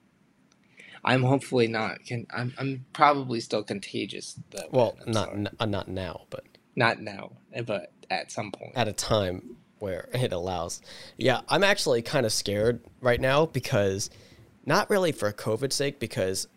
I'm 1.03 1.23
hopefully 1.23 1.67
not. 1.67 2.03
Can 2.05 2.27
I'm 2.33 2.53
I'm 2.57 2.85
probably 2.93 3.39
still 3.39 3.63
contagious 3.63 4.39
though. 4.51 4.67
Well, 4.71 4.97
not 5.05 5.33
n- 5.33 5.49
uh, 5.59 5.65
not 5.65 5.87
now, 5.87 6.25
but 6.29 6.45
not 6.75 7.01
now, 7.01 7.33
but 7.65 7.91
at 8.09 8.31
some 8.31 8.51
point. 8.51 8.73
at 8.75 8.87
a 8.87 8.93
time 8.93 9.57
where 9.79 10.09
it 10.13 10.31
allows. 10.31 10.81
Yeah, 11.17 11.41
I'm 11.49 11.63
actually 11.63 12.01
kind 12.01 12.25
of 12.25 12.33
scared 12.33 12.81
right 13.01 13.19
now 13.19 13.45
because 13.45 14.09
not 14.65 14.89
really 14.89 15.11
for 15.11 15.31
COVID's 15.31 15.75
sake, 15.75 15.99
because 15.99 16.47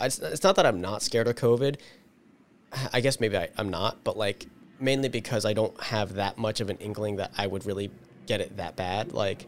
it's, 0.00 0.42
not 0.42 0.56
that 0.56 0.66
I'm 0.66 0.80
not 0.80 1.02
scared 1.02 1.28
of 1.28 1.36
COVID. 1.36 1.76
I 2.92 3.00
guess 3.00 3.20
maybe 3.20 3.36
I, 3.36 3.48
I'm 3.56 3.68
not, 3.68 4.04
but 4.04 4.16
like 4.16 4.46
mainly 4.80 5.08
because 5.08 5.44
I 5.44 5.52
don't 5.52 5.78
have 5.82 6.14
that 6.14 6.38
much 6.38 6.60
of 6.60 6.70
an 6.70 6.76
inkling 6.78 7.16
that 7.16 7.32
I 7.36 7.46
would 7.46 7.66
really 7.66 7.90
get 8.26 8.40
it 8.40 8.56
that 8.58 8.76
bad. 8.76 9.12
Like, 9.12 9.46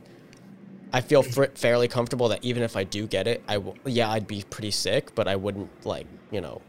I 0.92 1.00
feel 1.00 1.22
fairly 1.22 1.88
comfortable 1.88 2.28
that 2.28 2.44
even 2.44 2.62
if 2.62 2.76
I 2.76 2.84
do 2.84 3.06
get 3.06 3.28
it, 3.28 3.42
I 3.46 3.58
will, 3.58 3.76
yeah, 3.84 4.10
I'd 4.10 4.26
be 4.26 4.44
pretty 4.48 4.72
sick, 4.72 5.14
but 5.14 5.28
I 5.28 5.36
wouldn't 5.36 5.86
like, 5.86 6.06
you 6.30 6.40
know, 6.40 6.62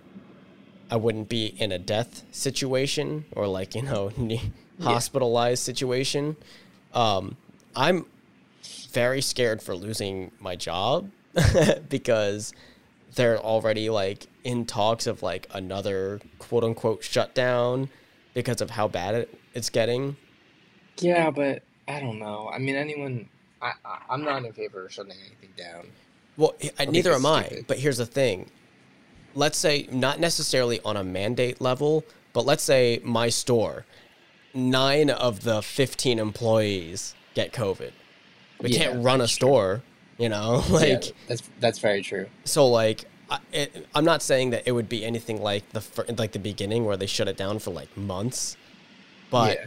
I 0.91 0.97
wouldn't 0.97 1.29
be 1.29 1.47
in 1.47 1.71
a 1.71 1.79
death 1.79 2.23
situation 2.31 3.25
or 3.31 3.47
like, 3.47 3.75
you 3.75 3.81
know, 3.81 4.11
hospitalized 4.81 5.63
situation. 5.63 6.35
Um, 6.93 7.37
I'm 7.75 8.05
very 8.91 9.21
scared 9.21 9.61
for 9.61 9.75
losing 9.75 10.31
my 10.39 10.55
job 10.55 11.09
because 11.89 12.53
they're 13.15 13.39
already 13.39 13.89
like 13.89 14.27
in 14.43 14.65
talks 14.65 15.07
of 15.07 15.23
like 15.23 15.47
another 15.53 16.19
quote 16.39 16.63
unquote 16.63 17.03
shutdown 17.03 17.89
because 18.33 18.61
of 18.61 18.69
how 18.71 18.87
bad 18.87 19.15
it, 19.15 19.39
it's 19.53 19.69
getting. 19.69 20.15
Yeah, 20.99 21.31
but 21.31 21.63
I 21.87 21.99
don't 21.99 22.19
know. 22.19 22.49
I 22.53 22.57
mean, 22.59 22.75
anyone. 22.75 23.29
I, 23.61 23.73
I 23.85 23.99
I'm 24.09 24.23
not 24.23 24.43
in 24.43 24.51
favor 24.53 24.85
of 24.85 24.91
shutting 24.91 25.13
anything 25.13 25.49
down. 25.57 25.87
Well, 26.37 26.55
I- 26.79 26.85
neither 26.85 27.13
am 27.13 27.25
I. 27.25 27.45
stupid. 27.45 27.67
But 27.67 27.79
here's 27.79 27.97
the 27.97 28.05
thing. 28.05 28.49
Let's 29.35 29.57
say 29.57 29.87
not 29.91 30.19
necessarily 30.19 30.79
on 30.83 30.97
a 30.97 31.03
mandate 31.03 31.61
level, 31.61 32.03
but 32.33 32.45
let's 32.45 32.63
say 32.63 32.99
my 33.03 33.29
store, 33.29 33.85
nine 34.53 35.09
of 35.09 35.43
the 35.43 35.61
15 35.61 36.19
employees 36.19 37.15
get 37.33 37.53
COVID. 37.53 37.91
We 38.61 38.69
Yeah, 38.71 38.79
can't 38.79 39.03
run 39.03 39.21
a 39.21 39.23
that's 39.23 39.31
true. 39.35 39.35
store, 39.35 39.83
you 40.17 40.29
know, 40.29 40.63
like 40.69 41.07
yeah, 41.07 41.11
that's 41.27 41.43
that's 41.59 41.79
very 41.79 42.01
true. 42.01 42.27
so 42.43 42.67
like 42.67 43.05
I, 43.29 43.39
it, 43.53 43.87
I'm 43.95 44.05
not 44.05 44.21
saying 44.21 44.49
that 44.51 44.63
it 44.65 44.73
would 44.73 44.89
be 44.89 45.05
anything 45.05 45.41
like 45.41 45.69
the 45.71 45.83
like 46.17 46.33
the 46.33 46.39
beginning 46.39 46.85
where 46.85 46.97
they 46.97 47.07
shut 47.07 47.27
it 47.27 47.37
down 47.37 47.59
for 47.59 47.71
like 47.71 47.95
months, 47.97 48.57
but 49.29 49.57
yeah. 49.57 49.65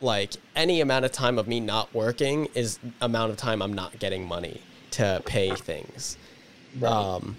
like 0.00 0.32
any 0.56 0.80
amount 0.80 1.04
of 1.04 1.12
time 1.12 1.38
of 1.38 1.46
me 1.46 1.60
not 1.60 1.94
working 1.94 2.48
is 2.54 2.78
amount 3.00 3.30
of 3.30 3.36
time 3.36 3.62
I'm 3.62 3.72
not 3.72 3.98
getting 3.98 4.26
money 4.26 4.60
to 4.92 5.22
pay 5.24 5.54
things. 5.54 6.16
Right. 6.78 6.90
Um, 6.92 7.36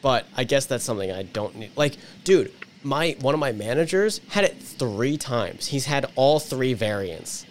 but 0.00 0.26
I 0.36 0.44
guess 0.44 0.66
that's 0.66 0.84
something 0.84 1.10
I 1.10 1.24
don't 1.24 1.56
need. 1.56 1.72
Like, 1.76 1.96
dude, 2.24 2.52
my 2.82 3.16
one 3.20 3.34
of 3.34 3.40
my 3.40 3.52
managers 3.52 4.20
had 4.30 4.44
it 4.44 4.56
three 4.58 5.16
times. 5.16 5.68
He's 5.68 5.86
had 5.86 6.06
all 6.16 6.38
three 6.38 6.74
variants. 6.74 7.46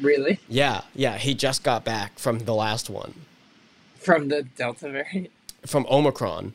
really? 0.00 0.38
Yeah, 0.48 0.82
yeah. 0.94 1.16
He 1.18 1.34
just 1.34 1.62
got 1.62 1.84
back 1.84 2.18
from 2.18 2.40
the 2.40 2.54
last 2.54 2.90
one 2.90 3.14
From 3.98 4.28
the 4.28 4.42
Delta 4.42 4.90
variant? 4.90 5.30
from 5.64 5.86
Omicron. 5.90 6.52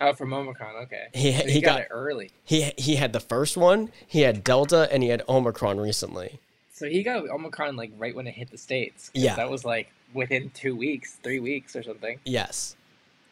Oh, 0.00 0.12
from 0.12 0.32
Omicron. 0.32 0.74
Okay. 0.84 1.06
He- 1.14 1.32
So 1.32 1.46
he 1.46 1.60
got, 1.60 1.70
got- 1.76 1.80
it 1.82 1.88
early. 1.90 2.30
He 2.44 2.72
he 2.76 2.96
had 2.96 3.12
the 3.12 3.20
first 3.20 3.56
one. 3.56 3.90
He 4.06 4.20
had 4.22 4.42
Delta 4.44 4.88
and 4.92 5.02
he 5.02 5.08
had 5.10 5.22
Omicron 5.28 5.78
recently. 5.80 6.40
So 6.72 6.88
he 6.88 7.02
got 7.02 7.28
Omicron 7.28 7.76
like 7.76 7.92
right 7.96 8.14
when 8.14 8.26
it 8.26 8.34
hit 8.34 8.50
the 8.50 8.58
states. 8.58 9.10
Yeah. 9.14 9.36
That 9.36 9.48
was 9.50 9.64
like 9.64 9.88
within 10.12 10.50
two 10.50 10.74
weeks, 10.76 11.14
three 11.22 11.38
weeks 11.40 11.74
or 11.76 11.82
something. 11.82 12.18
Yes, 12.24 12.76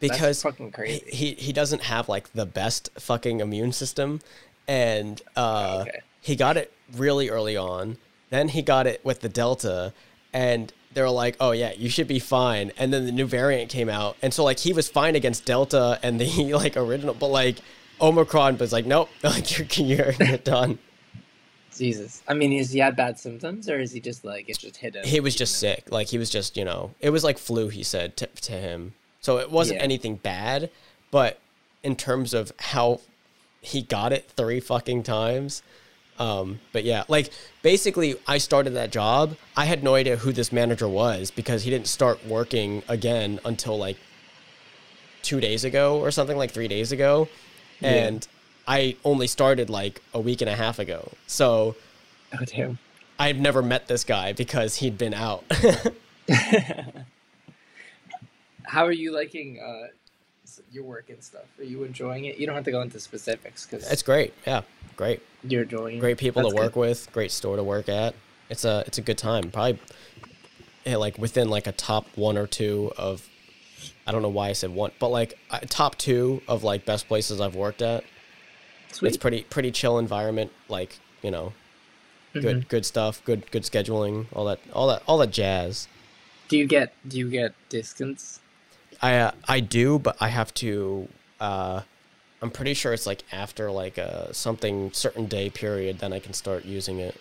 because 0.01 0.43
fucking 0.43 0.73
crazy. 0.73 1.05
he 1.13 1.35
he 1.35 1.53
doesn't 1.53 1.83
have 1.83 2.09
like 2.09 2.33
the 2.33 2.47
best 2.47 2.91
fucking 2.99 3.41
immune 3.41 3.73
system, 3.73 4.21
and 4.67 5.21
uh, 5.37 5.85
Okay. 5.87 6.01
he 6.21 6.37
got 6.37 6.57
it 6.57 6.73
really 6.93 7.29
early 7.29 7.57
on. 7.57 7.99
Then 8.31 8.49
he 8.49 8.63
got 8.63 8.87
it 8.87 9.05
with 9.05 9.21
the 9.21 9.29
Delta, 9.29 9.93
and 10.33 10.73
they 10.95 11.03
were 11.03 11.11
like, 11.11 11.37
"Oh 11.41 11.51
yeah, 11.53 11.73
you 11.77 11.89
should 11.89 12.09
be 12.09 12.19
fine." 12.19 12.73
And 12.79 12.93
then 12.93 13.07
the 13.07 13.13
new 13.13 13.27
variant 13.27 13.71
came 13.71 13.89
out, 13.89 14.17
and 14.23 14.33
so 14.33 14.45
like 14.45 14.59
he 14.59 14.73
was 14.73 14.89
fine 14.89 15.15
against 15.17 15.45
Delta 15.45 15.99
and 16.03 16.21
the 16.21 16.53
like 16.55 16.77
original, 16.77 17.15
but 17.15 17.29
like 17.29 17.59
Omicron 18.01 18.59
was 18.59 18.73
like, 18.73 18.87
"Nope, 18.87 19.09
like 19.23 19.59
you're 19.59 19.67
you're, 19.87 20.13
you're 20.13 20.39
done." 20.39 20.79
Jesus. 21.77 22.23
I 22.29 22.35
mean, 22.35 22.53
is 22.53 22.73
he 22.73 22.81
had 22.81 22.97
bad 22.97 23.19
symptoms 23.19 23.69
or 23.69 23.79
is 23.81 23.93
he 23.93 24.01
just 24.01 24.25
like 24.25 24.49
it 24.49 24.59
just 24.59 24.77
hit 24.77 24.97
him? 24.97 25.05
He 25.05 25.21
was 25.21 25.35
just 25.35 25.63
know? 25.63 25.69
sick. 25.71 25.91
Like 25.91 26.09
he 26.09 26.19
was 26.19 26.29
just, 26.29 26.57
you 26.57 26.65
know, 26.65 26.95
it 27.01 27.11
was 27.11 27.25
like 27.25 27.39
flu. 27.39 27.69
He 27.69 27.83
said 27.83 28.17
to, 28.19 28.27
to 28.27 28.53
him, 28.53 28.93
so 29.21 29.39
it 29.39 29.51
wasn't 29.51 29.79
Yeah. 29.79 29.85
anything 29.85 30.17
bad. 30.17 30.71
But 31.11 31.39
in 31.83 31.97
terms 31.97 32.35
of 32.35 32.53
how 32.59 33.01
he 33.61 33.83
got 33.83 34.13
it 34.13 34.31
three 34.37 34.61
fucking 34.61 35.03
times, 35.03 35.63
um, 36.19 36.61
but 36.73 36.85
yeah, 36.85 37.05
like 37.09 37.31
basically, 37.63 38.15
I 38.27 38.39
started 38.39 38.71
that 38.75 38.93
job. 38.93 39.37
I 39.57 39.65
had 39.65 39.83
no 39.83 39.95
idea 39.95 40.17
who 40.17 40.33
this 40.33 40.53
manager 40.53 40.89
was 40.89 41.31
because 41.31 41.63
he 41.65 41.71
didn't 41.71 41.87
start 41.89 42.25
working 42.27 42.83
again 42.89 43.41
until 43.45 43.79
like 43.79 43.97
two 45.23 45.41
days 45.41 45.65
ago 45.65 45.99
or 45.99 46.11
something, 46.11 46.37
like 46.37 46.51
three 46.51 46.69
days 46.69 46.93
ago, 46.93 47.29
Yeah. 47.81 47.91
and 48.07 48.29
I 48.69 48.97
only 49.05 49.27
started 49.27 49.69
like 49.71 50.01
a 50.15 50.21
week 50.21 50.41
and 50.43 50.51
a 50.51 50.57
half 50.57 50.79
ago. 50.79 51.13
So 51.27 51.75
Oh 52.39 52.45
damn. 52.45 52.79
I've 53.19 53.39
never 53.39 53.61
met 53.63 53.89
this 53.89 54.05
guy 54.05 54.33
because 54.33 54.77
he'd 54.77 54.97
been 54.97 55.13
out. 55.15 55.45
How 58.71 58.85
are 58.87 58.93
you 58.93 59.13
liking 59.13 59.59
uh, 59.61 59.89
your 60.71 60.85
work 60.85 61.11
and 61.11 61.23
stuff? 61.23 61.43
Are 61.59 61.65
you 61.65 61.83
enjoying 61.83 62.27
it? 62.27 62.39
You 62.39 62.47
don't 62.47 62.55
have 62.55 62.65
to 62.67 62.71
go 62.71 62.83
into 62.83 63.01
specifics 63.01 63.67
because 63.67 63.91
it's 63.91 64.03
great. 64.05 64.33
Yeah, 64.47 64.63
great. 64.97 65.21
you're 65.43 65.63
enjoying. 65.65 65.99
Great 65.99 66.19
people 66.19 66.43
That's 66.43 66.55
to 66.55 66.61
work 66.61 66.75
good. 66.75 66.81
with. 66.81 67.13
Great 67.13 67.33
store 67.33 67.57
to 67.57 67.65
work 67.65 67.89
at. 67.89 68.15
It's 68.49 68.65
a 68.65 68.85
it's 68.87 68.97
a 68.99 69.03
good 69.03 69.19
time. 69.19 69.51
Probably 69.51 69.81
like 70.87 71.19
within 71.19 71.49
like 71.51 71.67
a 71.67 71.73
top 71.73 72.07
one 72.17 72.39
or 72.39 72.47
two 72.47 72.93
of. 72.97 73.29
I 74.07 74.13
don't 74.13 74.23
know 74.23 74.29
why 74.29 74.49
I 74.51 74.53
said 74.53 74.71
one, 74.71 74.93
but 75.01 75.09
like 75.09 75.39
top 75.69 75.97
two 75.97 76.43
of 76.47 76.63
like 76.63 76.85
best 76.85 77.09
places 77.09 77.41
I've 77.41 77.57
worked 77.57 77.83
at. 77.83 78.05
Sweet. 78.93 79.09
It's 79.09 79.17
pretty 79.17 79.43
pretty 79.45 79.71
chill 79.73 79.99
environment. 79.99 80.53
Like 80.69 80.99
you 81.23 81.31
know, 81.33 81.55
good 82.35 82.45
Mhm. 82.45 82.69
good 82.69 82.87
stuff. 82.87 83.21
Good 83.25 83.51
good 83.51 83.63
scheduling. 83.65 84.27
All 84.33 84.45
that 84.47 84.61
all 84.73 84.87
that 84.89 85.03
all 85.09 85.19
that 85.19 85.31
jazz. 85.33 85.89
Do 86.49 86.57
you 86.59 86.67
get 86.67 86.93
do 87.09 87.19
you 87.19 87.31
get 87.31 87.55
discounts? 87.69 88.40
I 89.03 89.17
uh, 89.17 89.31
I 89.49 89.61
do, 89.61 89.99
but 89.99 90.17
I 90.21 90.29
have 90.29 90.53
to. 90.55 91.09
Uh, 91.41 91.83
I'm 92.43 92.51
pretty 92.51 92.75
sure 92.75 92.93
it's 92.93 93.07
like 93.07 93.23
after 93.33 93.71
like 93.71 93.99
a 93.99 94.33
something 94.35 94.93
certain 94.93 95.27
day 95.27 95.51
period, 95.51 95.99
then 95.99 96.13
I 96.13 96.19
can 96.21 96.33
start 96.33 96.65
using 96.65 96.99
it. 96.99 97.15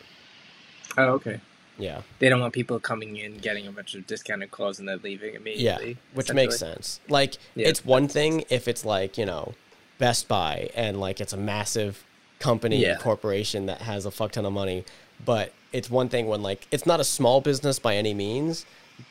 Oh, 0.97 1.03
okay. 1.13 1.39
Yeah, 1.77 2.01
They 2.19 2.27
don't 2.27 2.41
want 2.41 2.51
people 2.53 2.77
coming 2.81 3.15
in 3.15 3.37
getting 3.37 3.65
a 3.65 3.71
bunch 3.71 3.95
of 3.95 4.05
discounted 4.05 4.51
clothes 4.51 4.79
and 4.79 4.89
then 4.89 4.99
leaving 5.01 5.35
immediately. 5.35 5.91
yeah, 5.91 5.95
which 6.13 6.33
makes 6.33 6.57
sense. 6.59 6.99
Like 7.07 7.37
Yeah, 7.55 7.69
it's 7.69 7.85
one 7.85 8.09
thing 8.09 8.43
if 8.49 8.67
it's 8.67 8.83
like 8.83 9.17
you 9.17 9.25
know 9.25 9.53
Best 9.97 10.27
Buy 10.27 10.69
and 10.75 10.99
like 10.99 11.21
it's 11.21 11.31
a 11.31 11.37
massive 11.37 12.03
company 12.39 12.81
Yeah. 12.81 12.97
corporation 12.97 13.65
that 13.67 13.81
has 13.83 14.05
a 14.05 14.11
fuck 14.11 14.33
ton 14.33 14.45
of 14.45 14.51
money, 14.51 14.83
but 15.23 15.53
it's 15.71 15.89
one 15.89 16.09
thing 16.09 16.27
when 16.27 16.41
like 16.41 16.67
it's 16.69 16.85
not 16.85 16.99
a 16.99 17.05
small 17.05 17.39
business 17.39 17.79
by 17.79 17.95
any 17.95 18.13
means, 18.13 18.65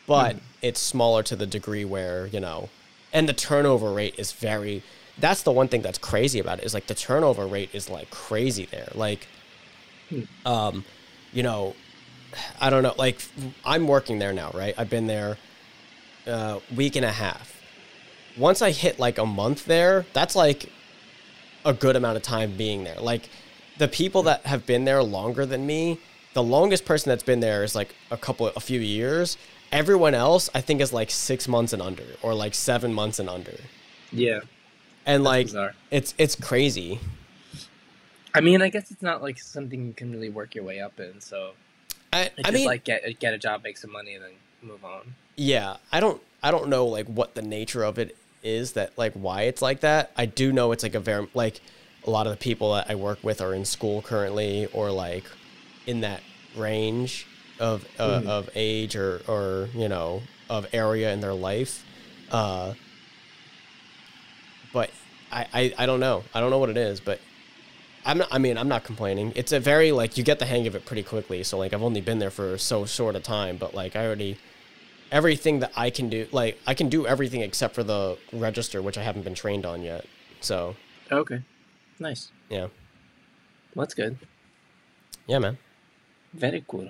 but 0.06 0.34
Hmm. 0.36 0.38
it's 0.62 0.80
smaller 0.80 1.22
to 1.24 1.36
the 1.36 1.46
degree 1.46 1.84
where 1.84 2.26
you 2.26 2.40
know, 2.40 2.68
and 3.12 3.28
the 3.28 3.32
turnover 3.32 3.92
rate 3.92 4.14
is 4.18 4.32
very. 4.32 4.82
That's 5.18 5.42
the 5.42 5.50
one 5.52 5.66
thing 5.68 5.82
that's 5.82 5.98
crazy 5.98 6.38
about 6.38 6.60
it 6.60 6.64
is 6.64 6.74
like 6.74 6.86
the 6.86 6.94
turnover 6.94 7.46
rate 7.46 7.70
is 7.72 7.90
like 7.90 8.10
crazy 8.10 8.66
there. 8.66 8.88
Like, 8.94 9.26
Hmm. 10.10 10.22
um, 10.46 10.84
you 11.32 11.42
know, 11.42 11.74
I 12.60 12.70
don't 12.70 12.82
know. 12.82 12.94
Like, 12.96 13.20
I'm 13.64 13.86
working 13.88 14.18
there 14.20 14.32
now, 14.32 14.50
right? 14.54 14.74
I've 14.78 14.90
been 14.90 15.06
there 15.06 15.36
a 16.26 16.60
week 16.74 16.94
and 16.96 17.04
a 17.04 17.12
half. 17.12 17.54
Once 18.36 18.62
I 18.62 18.70
hit 18.70 18.98
like 19.00 19.18
a 19.18 19.26
month 19.26 19.64
there, 19.64 20.06
that's 20.12 20.36
like 20.36 20.70
a 21.64 21.72
good 21.72 21.96
amount 21.96 22.16
of 22.16 22.22
time 22.22 22.56
being 22.56 22.84
there. 22.84 23.00
Like, 23.00 23.28
the 23.78 23.88
people 23.88 24.22
that 24.24 24.46
have 24.46 24.66
been 24.66 24.84
there 24.84 25.02
longer 25.02 25.44
than 25.46 25.66
me, 25.66 25.98
the 26.34 26.42
longest 26.42 26.84
person 26.84 27.10
that's 27.10 27.22
been 27.24 27.40
there 27.40 27.64
is 27.64 27.74
like 27.74 27.94
a 28.10 28.16
couple, 28.16 28.46
a 28.48 28.60
few 28.60 28.80
years. 28.80 29.36
Everyone 29.70 30.14
else, 30.14 30.48
I 30.54 30.60
think, 30.60 30.80
is 30.80 30.92
like 30.92 31.10
six 31.10 31.46
months 31.46 31.72
and 31.72 31.82
under, 31.82 32.04
or 32.22 32.34
like 32.34 32.54
seven 32.54 32.92
months 32.94 33.18
and 33.18 33.28
under. 33.28 33.56
Yeah. 34.10 34.40
And 35.04 35.24
like, 35.24 35.46
bizarre. 35.46 35.74
it's 35.90 36.14
it's 36.18 36.34
crazy. 36.34 37.00
I 38.34 38.40
mean, 38.40 38.62
I 38.62 38.68
guess 38.68 38.90
it's 38.90 39.02
not 39.02 39.22
like 39.22 39.38
something 39.38 39.86
you 39.86 39.92
can 39.92 40.12
really 40.12 40.30
work 40.30 40.54
your 40.54 40.64
way 40.64 40.80
up 40.80 40.98
in. 41.00 41.20
So 41.20 41.52
I, 42.12 42.30
I 42.38 42.42
just 42.42 42.52
mean, 42.52 42.66
like 42.66 42.84
get 42.84 43.18
get 43.18 43.34
a 43.34 43.38
job, 43.38 43.62
make 43.62 43.76
some 43.76 43.92
money, 43.92 44.14
and 44.14 44.24
then 44.24 44.32
move 44.60 44.84
on. 44.84 45.14
yeah 45.36 45.76
i 45.92 46.00
don't 46.00 46.20
i 46.42 46.50
don't 46.50 46.68
know 46.68 46.84
like 46.84 47.06
what 47.06 47.36
the 47.36 47.42
nature 47.42 47.84
of 47.84 47.96
it 47.96 48.16
is 48.42 48.72
that 48.72 48.90
like 48.98 49.12
why 49.12 49.42
it's 49.42 49.62
like 49.62 49.78
that 49.78 50.10
i 50.16 50.26
do 50.26 50.52
know 50.52 50.72
it's 50.72 50.82
like 50.82 50.96
a 50.96 51.00
very 51.00 51.28
like 51.32 51.60
a 52.04 52.10
lot 52.10 52.26
of 52.26 52.32
the 52.32 52.36
people 52.36 52.74
that 52.74 52.90
i 52.90 52.94
work 52.96 53.22
with 53.22 53.40
are 53.40 53.54
in 53.54 53.64
school 53.64 54.02
currently 54.02 54.66
or 54.72 54.90
like 54.90 55.22
in 55.86 56.00
that 56.00 56.20
range 56.56 57.24
of 57.60 57.84
uh, 57.98 58.20
Mhm. 58.20 58.26
of 58.26 58.50
age 58.54 58.96
or 58.96 59.20
or 59.28 59.68
you 59.74 59.88
know 59.88 60.22
of 60.48 60.66
area 60.72 61.12
in 61.12 61.20
their 61.20 61.34
life 61.34 61.84
uh 62.30 62.72
but 64.72 64.90
I, 65.30 65.46
I 65.52 65.74
i 65.78 65.86
don't 65.86 66.00
know 66.00 66.24
i 66.34 66.40
don't 66.40 66.50
know 66.50 66.58
what 66.58 66.70
it 66.70 66.76
is 66.76 67.00
but 67.00 67.20
I'm 68.06 68.18
not, 68.18 68.28
I 68.30 68.38
mean, 68.38 68.56
I'm 68.56 68.68
not 68.68 68.84
complaining. 68.84 69.32
It's 69.36 69.52
a 69.52 69.60
very 69.60 69.92
like 69.92 70.16
you 70.16 70.24
get 70.24 70.38
the 70.38 70.46
hang 70.46 70.66
of 70.66 70.74
it 70.74 70.86
pretty 70.86 71.02
quickly. 71.02 71.42
So 71.42 71.58
like 71.58 71.74
I've 71.74 71.82
only 71.82 72.00
been 72.00 72.20
there 72.20 72.30
for 72.30 72.56
so 72.56 72.86
short 72.86 73.16
a 73.16 73.20
time, 73.20 73.58
but 73.58 73.74
like 73.74 73.96
I 73.96 74.06
already 74.06 74.38
everything 75.12 75.58
that 75.60 75.72
I 75.76 75.90
can 75.90 76.08
do, 76.08 76.26
like 76.32 76.58
I 76.66 76.72
can 76.72 76.88
do 76.88 77.06
everything 77.06 77.42
except 77.42 77.74
for 77.74 77.82
the 77.82 78.16
register, 78.32 78.80
which 78.80 78.96
I 78.96 79.02
haven't 79.02 79.22
been 79.24 79.34
trained 79.34 79.66
on 79.66 79.82
yet. 79.82 80.06
So 80.40 80.76
Okay. 81.12 81.42
Nice. 81.98 82.30
yeah, 82.48 82.68
Well, 83.74 83.84
that's 83.84 83.94
good. 83.94 84.16
yeah, 85.26 85.40
man. 85.40 85.58
Very 86.32 86.64
cool. 86.66 86.88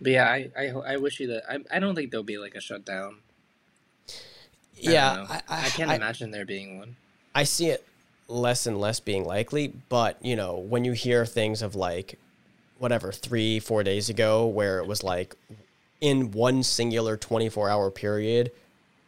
But 0.00 0.12
yeah, 0.12 0.24
I 0.28 0.50
I, 0.56 0.66
I 0.92 0.96
wish 0.96 1.20
you 1.20 1.26
that. 1.28 1.42
I, 1.50 1.58
I 1.76 1.78
don't 1.78 1.94
think 1.94 2.10
there'll 2.10 2.24
be 2.24 2.38
like 2.38 2.54
a 2.54 2.60
shutdown. 2.60 3.16
Yeah. 4.76 5.26
I, 5.28 5.36
I, 5.48 5.66
I 5.66 5.68
can't 5.70 5.90
imagine 5.90 6.30
there 6.30 6.44
being 6.46 6.78
one. 6.78 6.96
I 7.34 7.44
see 7.44 7.68
it 7.68 7.84
less 8.28 8.66
and 8.66 8.80
less 8.80 9.00
being 9.00 9.24
likely, 9.24 9.68
but 9.88 10.24
you 10.24 10.36
know, 10.36 10.56
when 10.56 10.84
you 10.84 10.92
hear 10.92 11.26
things 11.26 11.62
of 11.62 11.74
like 11.74 12.18
whatever 12.78 13.10
three, 13.10 13.58
four 13.58 13.82
days 13.82 14.08
ago, 14.08 14.46
where 14.46 14.78
it 14.78 14.86
was 14.86 15.02
like 15.02 15.34
in 16.00 16.30
one 16.30 16.62
singular 16.62 17.16
24 17.16 17.68
hour 17.68 17.90
period, 17.90 18.52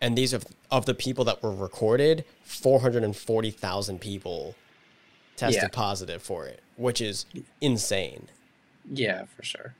and 0.00 0.18
these 0.18 0.34
are 0.34 0.40
of 0.72 0.86
the 0.86 0.94
people 0.94 1.24
that 1.24 1.42
were 1.42 1.54
recorded, 1.54 2.24
440,000 2.44 4.00
people 4.00 4.54
tested 5.36 5.62
Yeah. 5.62 5.68
positive 5.68 6.22
for 6.22 6.46
it, 6.46 6.60
which 6.76 7.00
is 7.00 7.26
insane. 7.60 8.28
Yeah, 8.92 9.24
for 9.36 9.44
sure. 9.44 9.74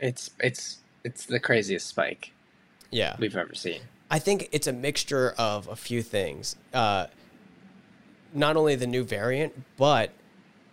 It's 0.00 0.30
it's 0.40 0.78
it's 1.04 1.26
the 1.26 1.38
craziest 1.40 1.86
spike 1.86 2.32
Yeah. 2.90 3.16
we've 3.18 3.36
ever 3.36 3.54
seen. 3.54 3.82
I 4.10 4.18
think 4.18 4.48
it's 4.52 4.66
a 4.66 4.72
mixture 4.72 5.34
of 5.38 5.68
a 5.68 5.76
few 5.76 6.02
things. 6.02 6.56
Uh, 6.72 7.06
not 8.32 8.56
only 8.56 8.74
the 8.74 8.86
new 8.86 9.04
variant, 9.04 9.52
but 9.76 10.10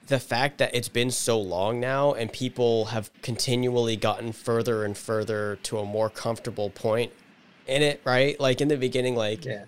the 0.08 0.20
fact 0.20 0.58
that 0.58 0.74
it's 0.76 0.90
been 0.90 1.12
so 1.12 1.40
long 1.40 1.80
now 1.80 2.14
and 2.14 2.32
people 2.34 2.86
have 2.86 3.10
continually 3.22 3.96
gotten 3.96 4.32
further 4.32 4.84
and 4.84 4.98
further 4.98 5.58
to 5.64 5.78
a 5.80 5.86
more 5.86 6.10
comfortable 6.10 6.70
point 6.70 7.12
in 7.68 7.82
it, 7.82 8.02
right? 8.04 8.40
Like 8.40 8.62
in 8.62 8.68
the 8.68 8.78
beginning, 8.78 9.16
like 9.16 9.46
Yeah. 9.46 9.66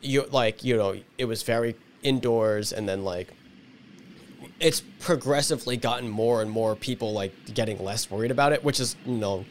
you 0.00 0.26
like 0.30 0.64
you 0.64 0.76
know 0.76 0.96
it 1.18 1.26
was 1.26 1.42
very 1.42 1.76
indoors 2.02 2.72
and 2.72 2.88
then 2.88 3.04
like 3.04 3.28
it's 4.60 4.80
progressively 5.00 5.76
gotten 5.76 6.08
more 6.08 6.40
and 6.42 6.50
more 6.50 6.76
people 6.76 7.12
like 7.12 7.32
getting 7.54 7.82
less 7.82 8.10
worried 8.10 8.30
about 8.30 8.52
it 8.52 8.62
which 8.64 8.80
is 8.80 8.96
you 9.04 9.16
know 9.16 9.44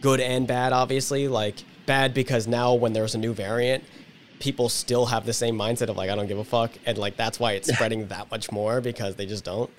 good 0.00 0.20
and 0.20 0.46
bad 0.46 0.72
obviously 0.72 1.28
like 1.28 1.56
bad 1.86 2.14
because 2.14 2.46
now 2.46 2.74
when 2.74 2.92
there's 2.92 3.14
a 3.14 3.18
new 3.18 3.32
variant 3.32 3.84
people 4.40 4.68
still 4.68 5.06
have 5.06 5.24
the 5.24 5.32
same 5.32 5.56
mindset 5.56 5.88
of 5.88 5.96
like 5.96 6.10
i 6.10 6.14
don't 6.14 6.26
give 6.26 6.38
a 6.38 6.44
fuck 6.44 6.72
and 6.84 6.98
like 6.98 7.16
that's 7.16 7.38
why 7.38 7.52
it's 7.52 7.68
spreading 7.74 8.06
that 8.08 8.30
much 8.30 8.50
more 8.50 8.80
because 8.80 9.14
they 9.16 9.26
just 9.26 9.44
don't 9.44 9.70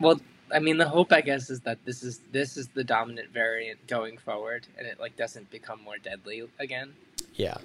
Well, 0.00 0.20
I 0.52 0.58
mean, 0.58 0.76
the 0.76 0.88
hope, 0.88 1.12
I 1.12 1.20
guess, 1.20 1.48
is 1.48 1.60
that 1.60 1.78
this 1.84 2.02
is 2.02 2.20
this 2.32 2.56
is 2.56 2.68
the 2.68 2.84
dominant 2.84 3.30
variant 3.30 3.86
going 3.86 4.18
forward, 4.18 4.66
and 4.76 4.86
it 4.86 5.00
like 5.00 5.16
doesn't 5.16 5.50
become 5.50 5.80
more 5.82 5.98
deadly 5.98 6.42
again. 6.58 6.94
yeah 7.34 7.56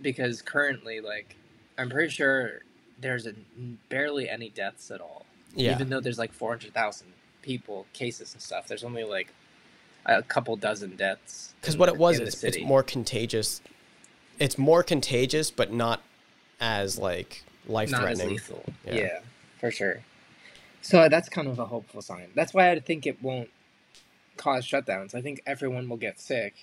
Because 0.00 0.40
currently, 0.42 1.00
like, 1.00 1.36
I'm 1.76 1.90
pretty 1.90 2.10
sure 2.10 2.60
there's 3.00 3.26
a, 3.26 3.34
barely 3.88 4.28
any 4.28 4.48
deaths 4.48 4.90
at 4.90 5.00
all. 5.00 5.26
Yeah 5.54 5.72
Even 5.72 5.90
though 5.90 6.00
there's 6.00 6.18
like 6.18 6.32
400,000 6.32 7.06
people 7.42 7.86
cases 7.92 8.32
and 8.32 8.42
stuff, 8.42 8.68
there's 8.68 8.84
only 8.84 9.04
like 9.04 9.32
a 10.06 10.22
couple 10.22 10.56
dozen 10.56 10.96
deaths. 10.96 11.54
because 11.60 11.76
what 11.76 11.88
it 11.88 11.96
was 11.96 12.18
is 12.18 12.42
it's 12.42 12.60
more 12.60 12.82
contagious 12.82 13.60
it's 14.38 14.58
more 14.58 14.82
contagious 14.82 15.50
but 15.50 15.72
not 15.72 16.02
as 16.60 16.98
like 16.98 17.44
life 17.66 17.90
threatening 17.90 18.30
lethal. 18.30 18.64
Yeah. 18.84 18.94
Yeah. 18.94 19.18
for 19.58 19.70
sure. 19.70 20.02
So 20.80 21.08
that's 21.08 21.28
kind 21.28 21.46
of 21.46 21.58
a 21.58 21.66
hopeful 21.66 22.02
sign. 22.02 22.30
That's 22.34 22.52
why 22.52 22.70
I 22.70 22.80
think 22.80 23.06
it 23.06 23.22
won't 23.22 23.50
cause 24.36 24.66
shutdowns. 24.66 25.14
I 25.14 25.20
think 25.20 25.40
everyone 25.46 25.88
will 25.88 25.96
get 25.96 26.20
sick. 26.20 26.54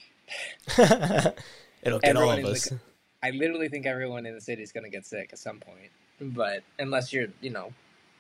it'll 0.77 1.99
get 1.99 2.17
all 2.17 2.31
of 2.31 2.43
us 2.45 2.65
the, 2.65 2.79
I 3.23 3.31
literally 3.31 3.69
think 3.69 3.85
everyone 3.85 4.25
in 4.25 4.35
the 4.35 4.41
city 4.41 4.61
is 4.61 4.71
going 4.71 4.83
to 4.83 4.89
get 4.89 5.05
sick 5.05 5.29
at 5.31 5.39
some 5.39 5.59
point. 5.59 5.91
But 6.21 6.63
unless 6.77 7.13
you're, 7.13 7.27
you 7.41 7.49
know, 7.49 7.73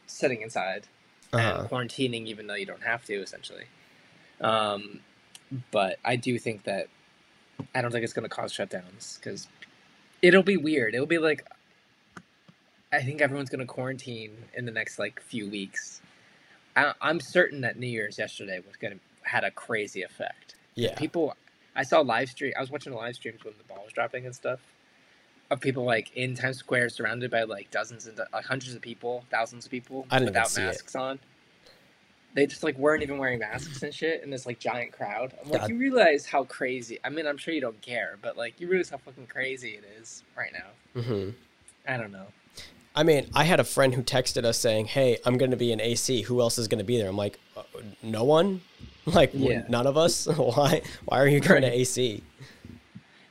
sitting 0.09 0.41
inside 0.41 0.87
uh-huh. 1.33 1.59
and 1.61 1.69
quarantining, 1.69 2.25
even 2.27 2.47
though 2.47 2.55
you 2.55 2.65
don't 2.65 2.83
have 2.83 3.05
to, 3.05 3.15
essentially. 3.21 3.65
Um, 4.41 4.99
but 5.71 5.97
I 6.03 6.15
do 6.15 6.37
think 6.39 6.63
that 6.63 6.87
I 7.75 7.81
don't 7.81 7.91
think 7.91 8.03
it's 8.03 8.13
going 8.13 8.23
to 8.23 8.29
cause 8.29 8.53
shutdowns 8.53 9.19
because 9.19 9.47
it'll 10.21 10.43
be 10.43 10.57
weird. 10.57 10.93
It'll 10.93 11.05
be 11.05 11.17
like 11.17 11.45
I 12.91 13.01
think 13.01 13.21
everyone's 13.21 13.49
going 13.49 13.59
to 13.59 13.65
quarantine 13.65 14.35
in 14.55 14.65
the 14.65 14.71
next 14.71 14.97
like 14.97 15.19
few 15.21 15.49
weeks. 15.49 16.01
I, 16.75 16.93
I'm 17.01 17.19
certain 17.19 17.61
that 17.61 17.77
New 17.77 17.87
Year's 17.87 18.17
yesterday 18.17 18.61
was 18.65 18.75
going 18.77 18.93
to 18.93 18.99
had 19.23 19.43
a 19.43 19.51
crazy 19.51 20.01
effect. 20.01 20.55
yeah 20.75 20.95
People, 20.95 21.35
I 21.75 21.83
saw 21.83 21.99
live 21.99 22.29
stream. 22.29 22.53
I 22.57 22.61
was 22.61 22.71
watching 22.71 22.91
the 22.91 22.97
live 22.97 23.15
streams 23.15 23.43
when 23.43 23.53
the 23.57 23.63
ball 23.63 23.83
was 23.83 23.93
dropping 23.93 24.25
and 24.25 24.33
stuff. 24.33 24.59
Of 25.51 25.59
people 25.61 25.83
like 25.83 26.15
in 26.15 26.35
Times 26.35 26.57
Square, 26.57 26.89
surrounded 26.89 27.31
by 27.31 27.43
like 27.43 27.71
dozens 27.71 28.05
and 28.05 28.19
like 28.31 28.45
hundreds 28.45 28.75
of 28.75 28.81
people, 28.81 29.25
thousands 29.31 29.65
of 29.65 29.71
people 29.71 30.05
without 30.11 30.49
see 30.49 30.61
it. 30.61 30.65
masks 30.65 30.95
on. 30.95 31.19
They 32.35 32.45
just 32.45 32.63
like 32.63 32.77
weren't 32.77 33.01
even 33.01 33.17
wearing 33.17 33.39
masks 33.39 33.81
and 33.81 33.91
shit 33.91 34.21
in 34.21 34.29
this 34.29 34.45
like 34.45 34.59
giant 34.59 34.91
crowd. 34.91 35.33
I'm 35.43 35.49
like, 35.49 35.61
God. 35.61 35.69
you 35.71 35.77
realize 35.77 36.27
how 36.27 36.43
crazy? 36.43 36.99
I 37.03 37.09
mean, 37.09 37.25
I'm 37.25 37.37
sure 37.37 37.51
you 37.53 37.61
don't 37.61 37.81
care, 37.81 38.19
but 38.21 38.37
like, 38.37 38.61
you 38.61 38.67
realize 38.67 38.91
how 38.91 38.97
fucking 38.97 39.25
crazy 39.25 39.69
it 39.71 39.83
is 39.99 40.23
right 40.37 40.51
now. 40.53 41.01
hmm 41.01 41.29
I 41.87 41.97
don't 41.97 42.11
know. 42.11 42.27
I 42.95 43.03
mean, 43.03 43.27
I 43.33 43.45
had 43.45 43.59
a 43.59 43.63
friend 43.63 43.95
who 43.95 44.03
texted 44.03 44.43
us 44.43 44.57
saying, 44.57 44.85
"Hey, 44.87 45.17
I'm 45.25 45.37
going 45.37 45.51
to 45.51 45.57
be 45.57 45.71
in 45.71 45.79
AC. 45.79 46.23
Who 46.23 46.41
else 46.41 46.57
is 46.57 46.67
going 46.67 46.79
to 46.79 46.83
be 46.83 46.97
there?" 46.97 47.09
I'm 47.09 47.15
like, 47.17 47.39
uh, 47.57 47.63
"No 48.03 48.23
one. 48.23 48.61
Like 49.05 49.31
Yeah. 49.33 49.63
none 49.69 49.87
of 49.87 49.97
us. 49.97 50.27
Why? 50.37 50.81
Why 51.05 51.19
are 51.19 51.27
you 51.27 51.39
going 51.39 51.63
to 51.63 51.69
Right. 51.69 51.77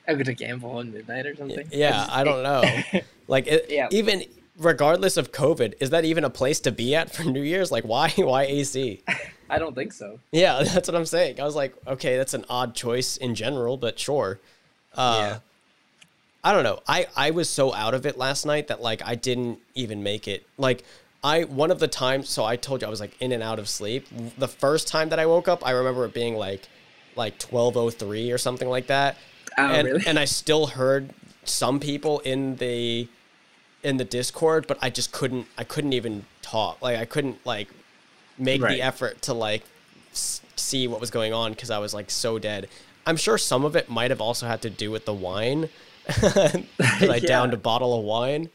AC? 0.09 0.12
I'm 0.12 0.18
gonna 0.23 0.35
gamble 0.35 0.71
on 0.71 0.92
midnight 0.92 1.27
or 1.27 1.37
something. 1.37 1.66
Yeah, 1.71 2.07
I 2.11 2.25
don't 2.25 2.42
know. 2.42 3.01
Like 3.31 3.47
it, 3.47 3.66
Yeah. 3.68 3.88
even 3.90 4.25
regardless 4.59 5.18
of 5.18 5.33
COVID, 5.33 5.75
is 5.81 5.90
that 5.90 6.07
even 6.07 6.25
a 6.25 6.31
place 6.31 6.61
to 6.61 6.73
be 6.73 6.94
at 6.94 7.14
for 7.14 7.25
New 7.25 7.42
Year's? 7.42 7.71
Like, 7.71 7.85
why? 7.85 8.09
Why 8.16 8.44
AC? 8.44 9.03
I 9.51 9.59
don't 9.59 9.75
think 9.75 9.92
so. 9.92 10.18
Yeah, 10.33 10.62
that's 10.64 10.88
what 10.88 10.94
I'm 10.94 11.05
saying. 11.05 11.38
I 11.38 11.44
was 11.44 11.55
like, 11.55 11.75
okay, 11.87 12.16
that's 12.16 12.33
an 12.33 12.47
odd 12.49 12.75
choice 12.75 13.18
in 13.18 13.35
general, 13.35 13.77
but 13.77 13.99
sure. 13.99 14.40
Uh, 14.97 15.16
yeah. 15.21 15.38
I 16.42 16.53
don't 16.55 16.62
know. 16.64 16.81
I 16.88 17.07
I 17.16 17.33
was 17.33 17.51
so 17.51 17.75
out 17.75 17.92
of 17.92 18.07
it 18.07 18.16
last 18.16 18.47
night 18.47 18.68
that 18.68 18.81
like 18.81 19.03
I 19.05 19.14
didn't 19.14 19.59
even 19.75 20.03
make 20.03 20.27
it. 20.27 20.47
Like 20.57 20.85
I 21.23 21.42
one 21.44 21.71
of 21.71 21.81
the 21.81 21.88
times 21.88 22.31
so 22.31 22.44
I 22.47 22.57
told 22.57 22.81
you 22.81 22.87
I 22.87 22.90
was 22.90 23.01
like 23.01 23.14
in 23.21 23.33
and 23.33 23.42
out 23.42 23.59
of 23.59 23.68
sleep. 23.68 24.07
The 24.38 24.49
first 24.49 24.88
time 24.88 25.11
that 25.11 25.18
I 25.18 25.27
woke 25.27 25.49
up, 25.49 25.66
I 25.66 25.73
remember 25.73 26.07
it 26.07 26.14
being 26.14 26.35
like 26.37 26.66
like 27.16 27.38
12:03 27.38 28.33
or 28.33 28.38
something 28.38 28.68
like 28.71 28.87
that. 28.87 29.18
Oh, 29.59 29.66
and 29.75 29.87
really? 29.88 30.05
and 30.07 30.18
I 30.18 30.25
still 30.25 30.66
heard 30.68 31.11
some 31.44 31.81
people 31.81 32.21
in 32.21 32.57
the 32.57 33.09
in 33.83 33.97
the 33.97 34.05
Discord, 34.05 34.66
but 34.66 34.79
I 34.81 34.90
just 34.90 35.12
couldn't 35.12 35.47
I 35.57 35.64
couldn't 35.64 35.92
even 35.92 36.25
talk. 36.42 36.81
Like 36.83 36.99
I 36.99 37.05
couldn't 37.05 37.44
like 37.47 37.68
make 38.38 38.62
Right. 38.62 38.77
the 38.77 38.83
effort 38.83 39.21
to 39.23 39.35
like 39.35 39.64
s- 40.12 40.40
see 40.57 40.87
what 40.88 41.01
was 41.01 41.11
going 41.11 41.33
on 41.33 41.55
cuz 41.55 41.71
I 41.71 41.79
was 41.79 41.92
like 41.94 42.11
so 42.11 42.38
dead. 42.38 42.68
I'm 43.07 43.16
sure 43.16 43.38
some 43.38 43.64
of 43.64 43.75
it 43.77 43.88
might 43.88 44.11
have 44.11 44.21
also 44.21 44.47
had 44.47 44.61
to 44.62 44.71
do 44.71 44.90
with 44.90 45.05
the 45.07 45.14
wine. 45.14 45.68
I 46.09 46.64
Yeah. 46.79 47.18
downed 47.21 47.55
a 47.55 47.57
bottle 47.57 47.99
of 47.99 48.05
wine. 48.05 48.51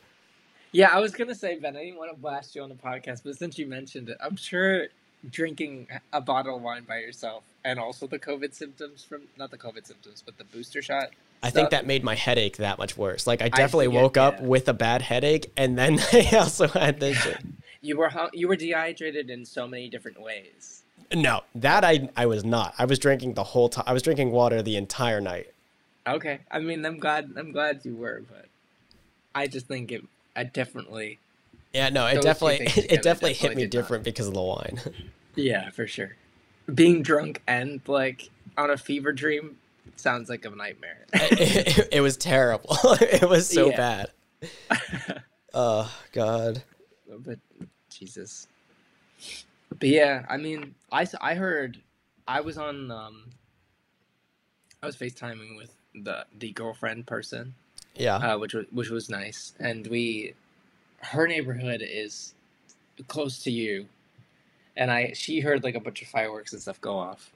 Yeah, 0.71 0.89
I 0.91 0.99
was 0.99 1.11
gonna 1.11 1.35
say, 1.35 1.59
Ben, 1.59 1.75
I 1.77 1.83
didn't 1.83 1.97
want 1.99 2.11
to 2.11 2.17
blast 2.19 2.55
you 2.55 2.63
on 2.63 2.69
the 2.69 2.75
podcast, 2.75 3.21
but 3.23 3.35
since 3.35 3.57
you 3.59 3.67
mentioned 3.67 4.09
it, 4.09 4.17
I'm 4.19 4.35
sure 4.35 4.87
drinking 5.29 5.87
a 6.11 6.21
bottle 6.21 6.57
of 6.57 6.61
wine 6.61 6.83
by 6.83 6.99
yourself 6.99 7.43
and 7.63 7.79
also 7.79 8.07
the 8.07 8.19
COVID 8.19 8.53
symptoms 8.53 9.03
from 9.03 9.23
not 9.37 9.51
the 9.51 9.57
COVID 9.57 9.85
symptoms, 9.85 10.23
but 10.25 10.37
the 10.37 10.43
booster 10.43 10.81
shot. 10.81 11.09
I 11.41 11.49
think 11.49 11.71
that 11.71 11.85
made 11.85 12.03
my 12.03 12.15
headache 12.15 12.57
that 12.57 12.77
much 12.77 12.97
worse. 12.97 13.27
Like 13.27 13.41
I 13.41 13.49
definitely 13.49 13.87
forget, 13.87 14.01
woke 14.01 14.17
up 14.17 14.39
yeah. 14.39 14.45
with 14.45 14.69
a 14.69 14.73
bad 14.73 15.01
headache 15.01 15.51
and 15.57 15.77
then 15.77 15.99
I 16.13 16.29
also 16.37 16.67
had 16.67 16.99
this 16.99 17.17
shit. 17.17 17.39
you 17.83 17.97
were 17.97 18.09
hung- 18.09 18.29
you 18.33 18.47
were 18.47 18.55
dehydrated 18.55 19.29
in 19.29 19.45
so 19.45 19.67
many 19.67 19.89
different 19.89 20.19
ways. 20.19 20.81
No, 21.13 21.41
that 21.53 21.83
I 21.83 22.09
I 22.17 22.25
was 22.25 22.43
not. 22.43 22.73
I 22.79 22.85
was 22.85 22.97
drinking 22.97 23.35
the 23.35 23.43
whole 23.43 23.69
time. 23.69 23.83
I 23.85 23.93
was 23.93 24.01
drinking 24.01 24.31
water 24.31 24.63
the 24.63 24.77
entire 24.77 25.21
night. 25.21 25.51
Okay, 26.07 26.39
I 26.49 26.59
mean, 26.59 26.85
I'm 26.85 26.97
glad 26.97 27.33
I'm 27.37 27.51
glad 27.51 27.81
you 27.83 27.95
were, 27.95 28.23
but 28.27 28.47
I 29.35 29.47
just 29.47 29.67
think 29.67 29.91
it. 29.91 30.03
I 30.35 30.43
definitely. 30.45 31.19
Yeah, 31.73 31.89
no, 31.89 32.05
it 32.07 32.15
Those 32.15 32.23
definitely 32.23 32.67
it, 32.83 33.01
definitely 33.01 33.33
hit 33.33 33.55
me 33.55 33.63
did 33.63 33.73
not. 33.73 33.81
different 33.81 34.03
because 34.03 34.27
of 34.27 34.33
the 34.33 34.41
wine. 34.41 34.79
Yeah, 35.35 35.71
for 35.71 35.87
sure. 35.87 36.15
Being 36.75 37.01
drunk 37.01 37.41
and 37.47 37.81
like 37.87 38.29
on 38.55 38.69
a 38.69 38.77
fever 38.77 39.11
dream 39.11 39.57
sounds 39.95 40.29
like 40.29 40.45
a 40.45 40.51
nightmare. 40.51 41.05
it, 41.13 41.77
it- 41.79 41.87
it 41.93 42.01
was 42.01 42.17
terrible. 42.17 42.77
it 43.01 43.27
was 43.27 43.49
so 43.49 43.71
Yeah. 43.71 43.77
bad. 44.69 45.21
Oh 45.55 45.91
God. 46.11 46.61
but 47.19 47.39
Jesus. 47.89 48.47
But 49.79 49.89
yeah, 49.89 50.23
I 50.29 50.37
mean, 50.37 50.75
I 50.91 51.07
I 51.19 51.33
heard 51.33 51.79
I 52.27 52.41
was 52.41 52.59
on 52.59 52.91
um 52.91 53.31
I 54.83 54.85
was 54.85 54.95
FaceTiming 54.95 55.57
with 55.57 55.73
the 55.95 56.25
the 56.37 56.51
girlfriend 56.51 57.07
person, 57.07 57.55
Yeah. 57.95 58.17
uh, 58.17 58.37
which 58.37 58.53
was 58.53 58.65
which 58.71 58.89
was 58.91 59.09
nice, 59.09 59.53
and 59.59 59.87
we 59.87 60.35
her 61.03 61.27
neighborhood 61.27 61.81
is 61.83 62.33
close 63.07 63.43
to 63.43 63.51
you, 63.51 63.85
and 64.77 64.91
I 64.91 65.13
she 65.13 65.39
heard 65.39 65.63
like 65.63 65.75
a 65.75 65.79
bunch 65.79 66.01
of 66.01 66.07
fireworks 66.07 66.53
and 66.53 66.61
stuff 66.61 66.79
go 66.81 66.97
off. 66.97 67.31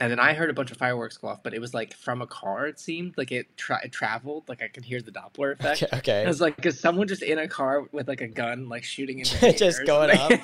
And 0.00 0.10
then 0.10 0.18
I 0.18 0.32
heard 0.32 0.50
a 0.50 0.52
bunch 0.52 0.72
of 0.72 0.78
fireworks 0.78 1.16
go 1.16 1.28
off, 1.28 1.44
but 1.44 1.54
it 1.54 1.60
was 1.60 1.74
like 1.74 1.94
from 1.94 2.22
a 2.22 2.26
car. 2.26 2.66
It 2.66 2.80
seemed 2.80 3.16
like 3.16 3.30
it, 3.30 3.46
tra- 3.56 3.78
it 3.84 3.92
traveled, 3.92 4.48
like 4.48 4.60
I 4.60 4.66
could 4.66 4.84
hear 4.84 5.00
the 5.00 5.12
Doppler 5.12 5.52
effect. 5.52 5.82
okay. 5.92 5.96
okay. 5.98 6.24
I 6.24 6.26
was 6.26 6.40
like, 6.40 6.66
is 6.66 6.80
someone 6.80 7.06
just 7.06 7.22
in 7.22 7.38
a 7.38 7.46
car 7.46 7.84
with 7.92 8.08
like 8.08 8.20
a 8.20 8.26
gun, 8.26 8.68
like 8.68 8.82
shooting 8.82 9.20
in 9.20 9.24
the 9.40 9.52
Just 9.52 9.84
going 9.86 10.16
something? 10.16 10.40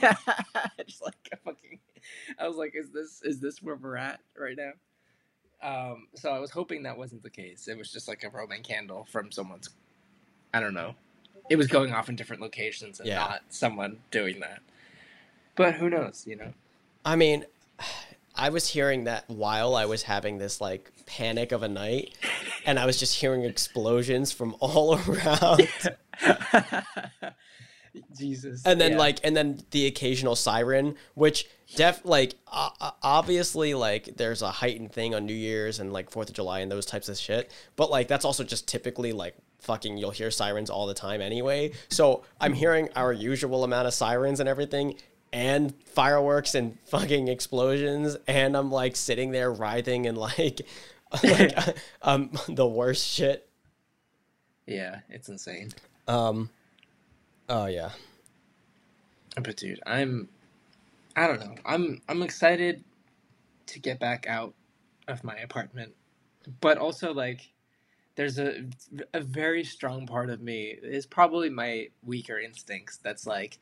just 0.87 1.03
like 1.03 1.15
a 1.33 1.37
fucking. 1.39 1.81
I 2.39 2.47
was 2.47 2.57
like, 2.57 2.75
is 2.77 2.91
this 2.91 3.21
is 3.25 3.41
this 3.41 3.61
where 3.61 3.75
we're 3.75 3.97
at 3.97 4.21
right 4.39 4.57
now? 4.57 4.71
Um, 5.61 6.07
so 6.15 6.31
I 6.31 6.39
was 6.39 6.53
hoping 6.53 6.85
that 6.85 6.97
wasn't 6.97 7.25
the 7.25 7.31
case. 7.31 7.67
It 7.67 7.77
was 7.77 7.91
just 7.91 8.07
like 8.07 8.23
a 8.23 8.31
Roman 8.31 8.63
candle 8.63 9.09
from 9.11 9.33
someone's. 9.33 9.71
I 10.55 10.61
don't 10.61 10.75
know. 10.75 10.95
It 11.51 11.57
was 11.57 11.67
going 11.67 11.93
off 11.93 12.09
in 12.09 12.17
different 12.17 12.43
locations 12.43 13.01
and 13.01 13.09
Yeah. 13.09 13.17
not 13.19 13.41
someone 13.49 13.99
doing 14.11 14.41
that. 14.41 14.61
But 15.57 15.75
who 15.75 15.89
knows? 15.91 16.25
You 16.27 16.37
know. 16.37 16.53
I 17.05 17.17
mean, 17.17 17.45
I 18.37 18.51
was 18.51 18.69
hearing 18.69 19.05
that 19.05 19.25
while 19.29 19.75
I 19.75 19.85
was 19.87 20.05
having 20.05 20.39
this 20.39 20.61
like 20.61 20.93
panic 21.07 21.51
of 21.51 21.63
a 21.65 21.69
night, 21.69 22.15
and 22.65 22.79
I 22.79 22.87
was 22.87 22.97
just 22.99 23.17
hearing 23.17 23.43
explosions 23.45 24.31
from 24.31 24.55
all 24.61 24.97
around. 25.09 25.69
Jesus. 28.17 28.63
and 28.65 28.81
then 28.81 28.93
Yeah. 28.93 28.99
like 28.99 29.19
and 29.25 29.37
then 29.37 29.61
the 29.73 29.87
occasional 29.87 30.37
siren 30.37 30.95
which 31.15 31.47
def 31.75 32.01
like 32.05 32.35
uh, 32.47 32.71
obviously 33.03 33.75
like 33.75 34.17
there's 34.19 34.41
a 34.43 34.51
heightened 34.51 34.93
thing 34.93 35.15
on 35.15 35.27
new 35.27 35.35
year's 35.35 35.81
and 35.81 35.93
like 35.93 36.11
fourth 36.11 36.29
of 36.29 36.35
july 36.37 36.61
and 36.61 36.71
those 36.71 36.87
types 36.87 37.09
of 37.09 37.17
shit 37.17 37.51
but 37.77 37.91
like 37.91 38.07
that's 38.07 38.25
also 38.25 38.45
just 38.45 38.69
typically 38.69 39.13
like 39.13 39.35
fucking 39.59 39.97
you'll 39.99 40.11
hear 40.11 40.31
sirens 40.31 40.71
all 40.71 40.87
the 40.87 40.95
time 40.95 41.21
anyway 41.21 41.71
so 41.89 42.25
i'm 42.41 42.53
hearing 42.53 42.89
our 42.97 43.13
usual 43.13 43.65
amount 43.65 43.87
of 43.87 43.93
sirens 43.95 44.41
and 44.41 44.49
everything 44.49 44.95
and 45.33 45.75
fireworks 45.85 46.55
and 46.55 46.79
fucking 46.87 47.29
explosions 47.29 48.17
and 48.27 48.57
i'm 48.57 48.71
like 48.71 48.97
sitting 48.97 49.31
there 49.31 49.53
writhing 49.53 50.07
and 50.07 50.17
like 50.17 50.61
like 51.23 51.57
um 52.03 52.31
the 52.49 52.67
worst 52.67 53.07
shit 53.07 53.45
yeah, 54.67 55.01
it's 55.09 55.31
insane. 55.31 55.71
um 56.07 56.51
oh 57.49 57.65
yeah 57.67 57.91
But 59.43 59.57
dude, 59.57 59.81
I'm 59.87 60.29
I 61.17 61.27
don't 61.27 61.41
know. 61.41 61.55
I'm 61.65 62.01
I'm 62.09 62.23
excited 62.23 62.85
to 63.69 63.81
get 63.81 63.99
back 63.99 64.27
out 64.29 64.53
of 65.09 65.25
my 65.25 65.37
apartment. 65.37 65.95
But 66.61 66.77
also 66.79 67.13
like 67.15 67.51
there's 68.19 68.37
a 68.37 68.65
a 69.15 69.21
very 69.21 69.63
strong 69.63 70.05
part 70.05 70.29
of 70.29 70.41
me 70.41 70.77
is 70.83 71.07
probably 71.07 71.49
my 71.49 71.87
weaker 72.03 72.37
instincts 72.37 72.97
that's 72.97 73.29
like 73.29 73.61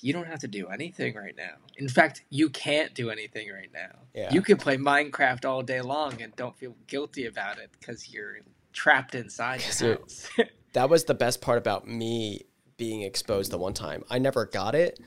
you 0.00 0.12
don't 0.12 0.26
have 0.26 0.40
to 0.40 0.48
do 0.48 0.66
anything 0.66 1.14
right 1.14 1.36
now. 1.36 1.54
In 1.76 1.88
fact, 1.88 2.24
you 2.28 2.50
can't 2.50 2.92
do 2.94 3.10
anything 3.10 3.52
right 3.52 3.70
now. 3.72 4.00
Yeah. 4.12 4.32
You 4.32 4.42
can 4.42 4.56
play 4.56 4.76
Minecraft 4.76 5.44
all 5.44 5.62
day 5.62 5.82
long 5.82 6.20
and 6.20 6.34
don't 6.34 6.56
feel 6.56 6.74
guilty 6.88 7.26
about 7.26 7.58
it 7.58 7.70
because 7.78 8.12
you're 8.12 8.38
trapped 8.72 9.14
inside 9.14 9.62
you're- 9.80 9.98
that 10.72 10.90
was 10.90 11.04
the 11.04 11.14
best 11.14 11.40
part 11.40 11.58
about 11.58 11.86
me 11.86 12.46
being 12.76 13.02
exposed 13.02 13.52
the 13.52 13.58
one 13.58 13.74
time. 13.74 14.02
I 14.10 14.18
never 14.18 14.46
got 14.46 14.74
it, 14.74 14.98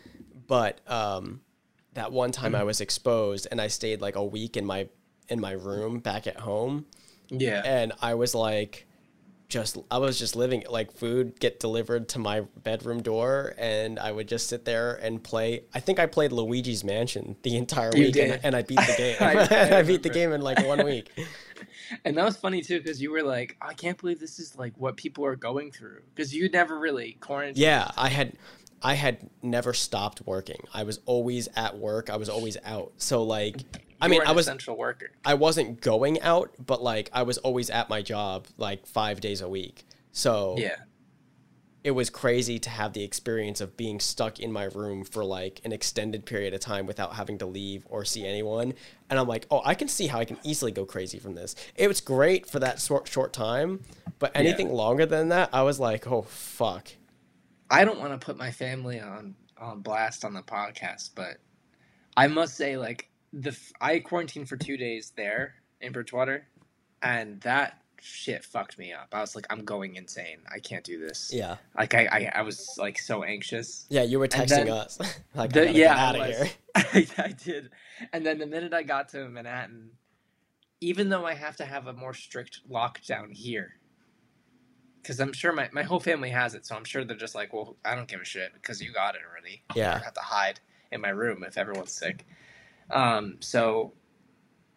but 0.48 0.80
um, 0.89 1.41
that 1.96 2.14
one 2.14 2.32
time 2.32 2.56
I 2.56 2.64
was 2.64 2.80
exposed 2.80 3.48
and 3.52 3.60
I 3.60 3.68
stayed 3.68 4.00
like 4.00 4.16
a 4.16 4.24
week 4.24 4.56
in 4.56 4.66
my 4.66 4.88
in 5.28 5.41
my 5.41 5.52
room 5.52 6.00
back 6.00 6.28
at 6.28 6.39
home, 6.39 6.86
yeah. 7.30 7.61
and 7.65 7.93
I 8.01 8.15
was 8.15 8.36
like, 8.36 8.86
just 9.47 9.78
I 9.91 9.99
was 9.99 10.17
just 10.17 10.36
living 10.36 10.63
like 10.69 10.91
food 10.91 11.39
get 11.39 11.59
delivered 11.59 12.09
to 12.09 12.19
my 12.19 12.41
bedroom 12.63 13.01
door, 13.01 13.53
and 13.57 13.99
I 13.99 14.11
would 14.11 14.28
just 14.28 14.47
sit 14.47 14.65
there 14.65 14.95
and 14.95 15.23
play. 15.23 15.63
I 15.73 15.80
think 15.80 15.99
I 15.99 16.07
played 16.07 16.32
Luigi's 16.32 16.84
Mansion 16.84 17.36
the 17.43 17.55
entire 17.55 17.95
You 17.95 18.05
week, 18.05 18.15
and, 18.17 18.39
and 18.43 18.55
I 18.55 18.63
beat 18.63 18.80
the 18.80 18.95
game. 18.97 19.15
I- 19.19 19.47
I 19.76 19.80
I, 19.80 19.82
beat 19.84 20.03
the 20.03 20.09
game 20.09 20.32
in 20.32 20.41
like 20.41 20.65
one 20.65 20.84
week. 20.86 21.09
And 22.03 22.17
that 22.17 22.26
was 22.26 22.36
funny 22.36 22.61
too, 22.61 22.80
because 22.80 22.99
you 22.99 23.11
were 23.11 23.21
like, 23.21 23.55
I 23.61 23.73
can't 23.73 23.97
believe 23.97 24.19
this 24.19 24.39
is 24.39 24.57
like 24.57 24.73
what 24.76 24.97
people 24.97 25.23
are 25.23 25.36
going 25.36 25.71
through. 25.71 26.01
Because 26.13 26.34
you 26.34 26.49
never 26.49 26.80
really 26.80 27.17
quarantined. 27.21 27.57
Yeah, 27.57 27.89
I 27.95 28.09
had 28.09 28.34
I 28.82 28.95
had 28.95 29.30
never 29.43 29.73
stopped 29.73 30.21
working. 30.26 30.61
I 30.73 30.84
was 30.84 30.99
always 31.05 31.47
at 31.55 31.78
work. 31.78 32.09
I 32.09 32.17
was 32.17 32.28
always 32.28 32.57
out. 32.65 32.93
So 32.97 33.23
like 33.23 33.57
I 34.02 34.08
mean, 34.08 34.22
an 34.22 34.28
I 34.28 34.32
was 34.32 34.46
essential 34.48 34.78
worker. 34.78 35.12
I 35.24 35.36
wasn't 35.36 35.82
going 35.82 36.22
out, 36.22 36.52
but 36.64 36.82
like 36.84 37.10
I 37.14 37.24
was 37.24 37.38
always 37.39 37.70
at 37.70 37.89
my 37.89 38.02
job 38.02 38.48
like 38.58 38.86
5 38.86 39.22
days 39.22 39.41
a 39.41 39.50
week. 39.50 39.86
So 40.12 40.56
Yeah. 40.58 40.76
it 41.84 41.91
was 41.91 42.10
crazy 42.10 42.58
to 42.60 42.70
have 42.70 42.93
the 42.93 43.04
experience 43.04 43.62
of 43.62 43.78
being 43.78 44.00
stuck 44.00 44.39
in 44.39 44.52
my 44.52 44.64
room 44.66 45.04
for 45.04 45.24
like 45.24 45.62
an 45.64 45.72
extended 45.72 46.26
period 46.26 46.54
of 46.54 46.60
time 46.60 46.86
without 46.88 47.14
having 47.16 47.38
to 47.38 47.46
leave 47.46 47.86
or 47.89 48.04
see 48.04 48.26
anyone. 48.26 48.74
And 49.10 49.20
I'm 49.20 49.28
like, 49.28 49.46
oh, 49.52 49.62
I 49.64 49.76
can 49.76 49.88
see 49.88 50.08
how 50.08 50.20
I 50.20 50.26
can 50.26 50.38
easily 50.43 50.72
go 50.72 50.86
crazy 50.86 51.20
from 51.20 51.36
this. 51.36 51.56
It 51.76 51.88
was 51.88 52.02
great 52.02 52.50
for 52.50 52.60
that 52.60 52.82
short 52.82 53.08
short 53.08 53.34
time, 53.34 53.82
but 54.20 54.32
anything 54.36 54.70
longer 54.74 55.06
than 55.06 55.30
that, 55.30 55.50
I 55.54 55.62
was 55.64 55.80
like, 55.80 56.08
oh 56.08 56.24
fuck. 56.24 56.89
I 57.70 57.86
don't 57.86 58.00
want 58.00 58.20
to 58.20 58.24
put 58.24 58.38
my 58.38 58.52
family 58.52 59.00
on 59.00 59.36
on 59.58 59.82
blast 59.82 60.26
on 60.26 60.34
the 60.34 60.41
podcast, 60.41 61.12
but 61.16 61.38
I 62.18 62.28
must 62.28 62.56
say, 62.56 62.78
like 62.78 63.10
the 63.36 63.56
I 63.82 64.00
quarantined 64.00 64.50
for 64.50 64.58
two 64.58 64.78
days 64.78 65.12
there 65.16 65.56
in 65.82 65.92
Bridgewater, 65.92 66.48
and 67.04 67.40
that 67.42 67.82
shit 68.02 68.44
fucked 68.46 68.78
me 68.78 68.94
up. 68.94 69.10
I 69.14 69.20
was 69.22 69.36
like, 69.36 69.46
I'm 69.50 69.66
going 69.66 69.96
insane. 69.96 70.38
I 70.54 70.60
can't 70.60 70.84
do 70.84 71.00
this. 71.00 71.32
Yeah. 71.34 71.58
Like 71.78 71.94
I, 71.94 72.06
I, 72.12 72.32
I 72.36 72.42
was 72.44 72.76
like 72.78 72.98
so 73.00 73.24
anxious. 73.24 73.86
Yeah, 73.90 74.04
you 74.04 74.20
were 74.20 74.28
texting 74.28 74.66
then- 74.66 74.70
us. 74.70 75.00
like, 75.36 75.52
The- 75.54 75.70
I 75.70 75.72
yeah, 75.72 75.74
get 75.74 75.98
out 75.98 76.16
of 76.20 76.26
here. 76.28 76.50
I, 76.76 77.08
I 77.18 77.28
did. 77.30 77.70
And 78.14 78.26
then 78.26 78.38
the 78.38 78.46
minute 78.46 78.74
I 78.74 78.84
got 78.84 79.10
to 79.10 79.28
Manhattan, 79.28 79.90
even 80.82 81.10
though 81.10 81.26
I 81.26 81.34
have 81.34 81.56
to 81.58 81.66
have 81.66 81.88
a 81.88 81.94
more 81.94 82.14
strict 82.14 82.62
lockdown 82.70 83.34
here, 83.34 83.74
because 85.02 85.20
I'm 85.20 85.34
sure 85.34 85.52
my, 85.52 85.70
my 85.72 85.84
whole 85.84 86.00
family 86.00 86.30
has 86.30 86.54
it, 86.56 86.66
so 86.66 86.76
I'm 86.76 86.84
sure 86.84 87.04
they're 87.04 87.16
just 87.18 87.36
like, 87.36 87.54
well, 87.54 87.76
I 87.84 87.96
don't 87.96 88.08
give 88.08 88.22
a 88.22 88.26
shit 88.26 88.54
because 88.54 88.82
you 88.82 88.92
got 88.92 89.16
it 89.16 89.22
already. 89.30 89.64
Yeah. 89.76 89.92
don't 89.94 90.04
have 90.04 90.14
to 90.14 90.22
hide 90.22 90.60
in 90.92 91.02
my 91.02 91.10
room 91.10 91.44
if 91.44 91.58
everyone's 91.58 91.92
sick. 91.92 92.26
Um, 92.92 93.38
so 93.40 93.94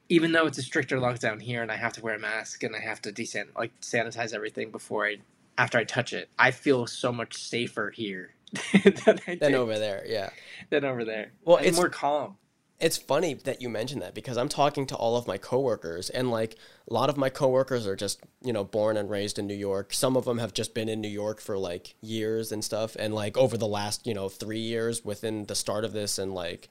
even 0.08 0.32
though 0.32 0.46
it's 0.46 0.58
a 0.58 0.62
stricter 0.62 0.98
lockdown 0.98 1.40
here 1.40 1.62
and 1.62 1.70
I 1.70 1.76
have 1.76 1.92
to 1.94 2.00
wear 2.02 2.14
a 2.14 2.18
mask 2.18 2.62
and 2.62 2.74
I 2.74 2.80
have 2.80 3.02
to 3.02 3.12
desan- 3.12 3.54
like 3.56 3.78
sanitize 3.80 4.32
everything 4.32 4.70
before 4.70 5.06
I 5.06 5.16
after 5.58 5.76
I 5.76 5.84
touch 5.84 6.12
it, 6.12 6.28
I 6.38 6.50
feel 6.52 6.86
so 6.86 7.10
much 7.12 7.36
safer 7.36 7.90
here 7.90 8.34
than 9.04 9.18
did 9.26 9.54
over 9.54 9.76
there, 9.78 10.04
yeah. 10.06 10.30
than 10.70 10.84
over 10.84 11.04
there. 11.04 11.32
Well, 11.44 11.56
And 11.56 11.66
it's- 11.66 11.76
more 11.76 11.88
calm. 11.90 12.36
It's 12.80 12.96
funny 12.96 13.34
that 13.34 13.60
you 13.60 13.68
mentioned 13.68 14.02
that 14.02 14.14
because 14.14 14.36
I'm 14.36 14.48
talking 14.48 14.86
to 14.86 14.94
all 14.94 15.16
of 15.16 15.26
my 15.26 15.36
coworkers 15.36 16.10
and 16.10 16.30
like 16.30 16.54
a 16.88 16.94
lot 16.94 17.10
of 17.10 17.16
my 17.16 17.28
coworkers 17.28 17.88
are 17.88 17.96
just, 17.96 18.20
you 18.40 18.52
know, 18.52 18.62
born 18.62 18.96
and 18.96 19.10
raised 19.10 19.36
in 19.36 19.48
New 19.48 19.54
York. 19.54 19.92
Some 19.92 20.16
of 20.16 20.24
them 20.26 20.38
have 20.38 20.54
just 20.54 20.74
been 20.74 20.88
in 20.88 21.00
New 21.00 21.08
York 21.08 21.40
for 21.40 21.58
like 21.58 21.96
years 22.00 22.52
and 22.52 22.62
stuff 22.64 22.94
and 22.96 23.12
like 23.12 23.36
over 23.36 23.56
the 23.58 23.66
last, 23.66 24.06
you 24.06 24.14
know, 24.14 24.28
3 24.28 24.60
years 24.60 25.04
within 25.04 25.46
the 25.46 25.56
start 25.56 25.84
of 25.84 25.92
this 25.92 26.20
and 26.20 26.32
like 26.32 26.68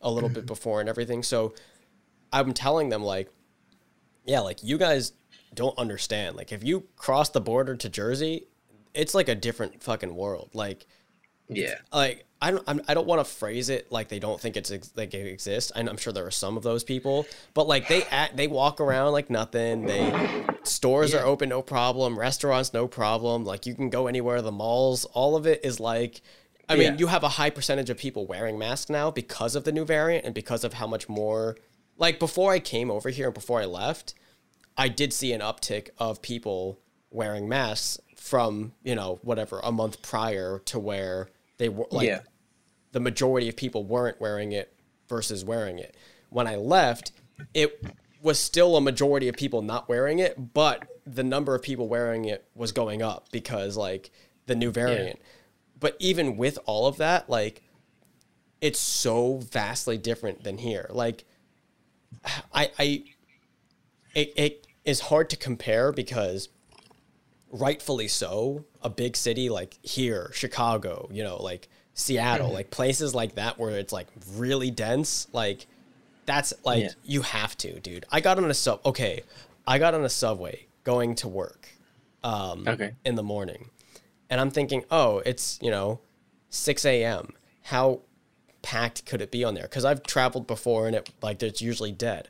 a 0.00 0.10
little 0.10 0.28
bit 0.28 0.40
mm-hmm. 0.40 0.46
before 0.46 0.80
and 0.80 0.88
everything. 0.88 1.22
So 1.22 1.54
I'm 2.32 2.52
telling 2.52 2.88
them 2.88 3.02
like 3.02 3.30
yeah, 4.24 4.40
like 4.40 4.62
you 4.62 4.78
guys 4.78 5.12
don't 5.54 5.76
understand. 5.78 6.36
Like 6.36 6.52
if 6.52 6.62
you 6.62 6.84
cross 6.96 7.30
the 7.30 7.40
border 7.40 7.74
to 7.76 7.88
Jersey, 7.88 8.46
it's 8.94 9.14
like 9.14 9.28
a 9.28 9.34
different 9.34 9.82
fucking 9.82 10.14
world. 10.14 10.50
Like 10.54 10.86
Yeah. 11.48 11.74
like 11.92 12.26
I 12.42 12.52
don't 12.52 12.64
I'm, 12.66 12.80
I 12.88 12.94
don't 12.94 13.06
want 13.06 13.24
to 13.24 13.30
phrase 13.30 13.68
it 13.68 13.90
like 13.92 14.08
they 14.08 14.18
don't 14.18 14.40
think 14.40 14.56
it's 14.56 14.70
ex- 14.70 14.92
like 14.96 15.12
it 15.14 15.26
exists. 15.26 15.72
And 15.74 15.88
I'm 15.88 15.96
sure 15.96 16.12
there 16.12 16.26
are 16.26 16.30
some 16.30 16.56
of 16.56 16.62
those 16.62 16.84
people, 16.84 17.26
but 17.54 17.66
like 17.66 17.88
they 17.88 18.04
act, 18.04 18.36
they 18.36 18.46
walk 18.46 18.80
around 18.80 19.12
like 19.12 19.28
nothing. 19.30 19.86
They 19.86 20.44
stores 20.62 21.12
Yeah. 21.12 21.20
are 21.20 21.26
open 21.26 21.48
no 21.48 21.62
problem, 21.62 22.18
restaurants 22.18 22.72
no 22.72 22.86
problem. 22.86 23.44
Like 23.44 23.66
you 23.66 23.74
can 23.74 23.90
go 23.90 24.06
anywhere. 24.06 24.40
The 24.42 24.52
malls, 24.52 25.04
all 25.06 25.36
of 25.36 25.46
it 25.46 25.64
is 25.64 25.80
like. 25.80 26.22
I 26.70 26.76
mean, 26.76 26.92
Yeah. 26.92 26.98
you 26.98 27.06
have 27.08 27.22
a 27.24 27.28
high 27.30 27.50
percentage 27.50 27.90
of 27.90 27.98
people 27.98 28.26
wearing 28.26 28.58
masks 28.58 28.88
now 28.90 29.10
because 29.10 29.54
of 29.56 29.64
the 29.64 29.72
new 29.72 29.84
variant 29.84 30.24
and 30.24 30.34
because 30.34 30.64
of 30.64 30.74
how 30.74 30.86
much 30.86 31.08
more. 31.08 31.56
Like 31.98 32.18
before 32.18 32.52
I 32.52 32.60
came 32.60 32.90
over 32.90 33.10
here 33.10 33.26
and 33.26 33.34
before 33.34 33.60
I 33.60 33.64
left, 33.66 34.14
I 34.76 34.88
did 34.88 35.12
see 35.12 35.32
an 35.32 35.40
uptick 35.40 35.90
of 35.98 36.22
people 36.22 36.78
wearing 37.10 37.48
masks 37.48 37.98
from 38.16 38.72
you 38.84 38.94
know 38.94 39.18
whatever 39.22 39.60
a 39.64 39.72
month 39.72 40.00
prior 40.00 40.60
to 40.66 40.78
where 40.78 41.28
they 41.58 41.68
were 41.68 41.86
like 41.90 42.06
Yeah. 42.06 42.20
the 42.92 43.00
majority 43.00 43.48
of 43.48 43.56
people 43.56 43.82
weren't 43.84 44.20
wearing 44.20 44.52
it 44.52 44.72
versus 45.08 45.44
wearing 45.44 45.78
it. 45.78 45.94
When 46.28 46.46
I 46.46 46.54
left, 46.56 47.10
it 47.52 47.82
was 48.22 48.38
still 48.38 48.76
a 48.76 48.80
majority 48.80 49.26
of 49.28 49.34
people 49.36 49.60
not 49.62 49.88
wearing 49.88 50.18
it, 50.20 50.52
but 50.54 50.86
the 51.06 51.24
number 51.24 51.54
of 51.54 51.62
people 51.62 51.88
wearing 51.88 52.26
it 52.26 52.44
was 52.54 52.70
going 52.70 53.02
up 53.02 53.26
because 53.32 53.76
like 53.76 54.10
the 54.46 54.54
new 54.54 54.70
variant. 54.70 55.18
But 55.80 55.96
even 55.98 56.36
with 56.36 56.58
all 56.66 56.86
of 56.86 56.98
that, 56.98 57.28
like 57.28 57.62
it's 58.60 58.78
so 58.78 59.38
vastly 59.38 59.96
different 59.98 60.44
than 60.44 60.58
here. 60.58 60.86
Like 60.90 61.24
I 62.54 62.70
I 62.78 63.04
it, 64.14 64.32
it 64.36 64.66
is 64.84 65.00
hard 65.00 65.30
to 65.30 65.36
compare 65.36 65.92
because 65.92 66.48
rightfully 67.52 68.08
so 68.08 68.64
a 68.82 68.88
big 68.88 69.16
city 69.16 69.48
like 69.48 69.76
here 69.82 70.30
chicago 70.32 71.08
you 71.10 71.22
know 71.24 71.36
like 71.42 71.68
seattle 71.94 72.52
like 72.52 72.70
places 72.70 73.12
like 73.12 73.34
that 73.34 73.58
where 73.58 73.70
it's 73.70 73.92
like 73.92 74.06
really 74.36 74.70
dense 74.70 75.26
like 75.32 75.66
that's 76.26 76.52
like 76.64 76.82
Yeah. 76.84 76.88
you 77.02 77.22
have 77.22 77.56
to 77.58 77.80
dude 77.80 78.04
i 78.12 78.20
got 78.20 78.38
on 78.38 78.48
a 78.48 78.54
sub 78.54 78.80
okay 78.86 79.22
i 79.66 79.78
got 79.80 79.94
on 79.94 80.04
a 80.04 80.08
subway 80.08 80.64
going 80.84 81.16
to 81.16 81.28
work 81.28 81.68
um 82.22 82.64
Okay. 82.68 82.94
in 83.04 83.16
the 83.16 83.22
morning 83.24 83.68
and 84.30 84.40
i'm 84.40 84.50
thinking 84.50 84.84
oh 84.90 85.18
it's 85.26 85.58
you 85.60 85.70
know 85.70 86.00
6 86.48 86.84
a.m 86.84 87.34
how 87.64 88.00
packed 88.62 89.04
could 89.06 89.20
it 89.20 89.30
be 89.30 89.44
on 89.44 89.54
there 89.54 89.64
because 89.64 89.84
i've 89.84 90.02
traveled 90.02 90.46
before 90.46 90.86
and 90.86 90.96
it 90.96 91.10
like 91.22 91.42
it's 91.42 91.60
usually 91.60 91.92
dead 91.92 92.28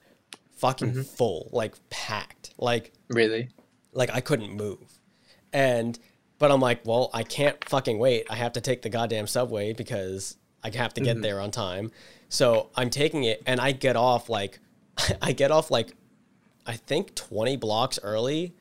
fucking 0.60 0.90
mm-hmm. 0.90 1.02
full 1.02 1.48
like 1.52 1.74
packed 1.88 2.54
like 2.58 2.92
Really? 3.08 3.48
like 3.92 4.10
I 4.10 4.20
couldn't 4.20 4.52
move. 4.52 4.98
And 5.52 5.98
but 6.38 6.50
I'm 6.50 6.60
like, 6.60 6.86
well, 6.86 7.10
I 7.12 7.22
can't 7.22 7.62
fucking 7.68 7.98
wait. 7.98 8.26
I 8.30 8.36
have 8.36 8.54
to 8.54 8.60
take 8.60 8.82
the 8.82 8.88
goddamn 8.88 9.26
subway 9.26 9.72
because 9.72 10.36
I 10.62 10.70
have 10.74 10.94
to 10.94 11.00
get 11.00 11.16
mm-hmm. 11.16 11.22
there 11.22 11.40
on 11.40 11.50
time. 11.50 11.90
So 12.28 12.70
I'm 12.76 12.88
taking 12.88 13.24
it 13.24 13.42
and 13.46 13.60
I 13.60 13.72
get 13.72 13.96
off 13.96 14.28
like 14.28 14.58
I 15.22 15.32
get 15.32 15.50
off 15.50 15.70
like 15.70 15.92
I 16.66 16.76
think 16.76 17.14
20 17.14 17.56
blocks 17.56 17.98
early 18.02 18.54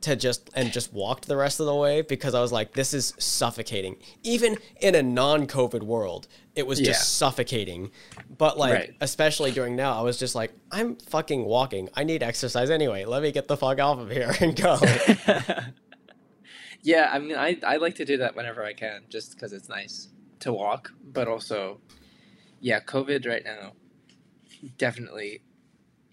to 0.00 0.14
just 0.14 0.50
and 0.54 0.72
just 0.72 0.92
walked 0.92 1.26
the 1.26 1.36
rest 1.36 1.58
of 1.60 1.66
the 1.66 1.74
way 1.74 2.02
because 2.02 2.34
I 2.34 2.40
was 2.40 2.52
like, 2.52 2.72
this 2.74 2.94
is 2.94 3.14
suffocating. 3.18 3.96
Even 4.22 4.56
in 4.80 4.94
a 4.94 5.02
non-COVID 5.02 5.82
world, 5.82 6.28
it 6.54 6.66
was 6.66 6.78
just 6.78 7.00
Yeah. 7.00 7.04
suffocating. 7.04 7.90
But 8.36 8.58
like, 8.58 8.74
Right. 8.74 8.94
especially 9.00 9.50
during 9.50 9.74
now, 9.74 9.98
I 9.98 10.02
was 10.02 10.18
just 10.18 10.34
like, 10.36 10.52
I'm 10.70 10.96
fucking 10.96 11.44
walking. 11.44 11.88
I 11.94 12.04
need 12.04 12.22
exercise 12.22 12.70
anyway. 12.70 13.06
Let 13.06 13.22
me 13.22 13.32
get 13.32 13.48
the 13.48 13.56
fuck 13.56 13.80
off 13.80 13.98
of 13.98 14.10
here 14.10 14.32
and 14.40 14.54
go. 14.54 14.78
yeah, 16.82 17.10
I 17.12 17.18
mean, 17.18 17.36
I, 17.36 17.58
I 17.66 17.76
like 17.76 17.96
to 17.96 18.04
do 18.04 18.18
that 18.18 18.36
whenever 18.36 18.64
I 18.64 18.72
can, 18.72 19.02
just 19.08 19.32
because 19.34 19.52
it's 19.52 19.68
nice 19.68 20.08
to 20.40 20.52
walk, 20.52 20.92
but 21.04 21.26
also, 21.26 21.80
yeah, 22.60 22.80
COVID 22.80 23.26
right 23.26 23.44
now, 23.44 23.72
definitely. 24.76 25.42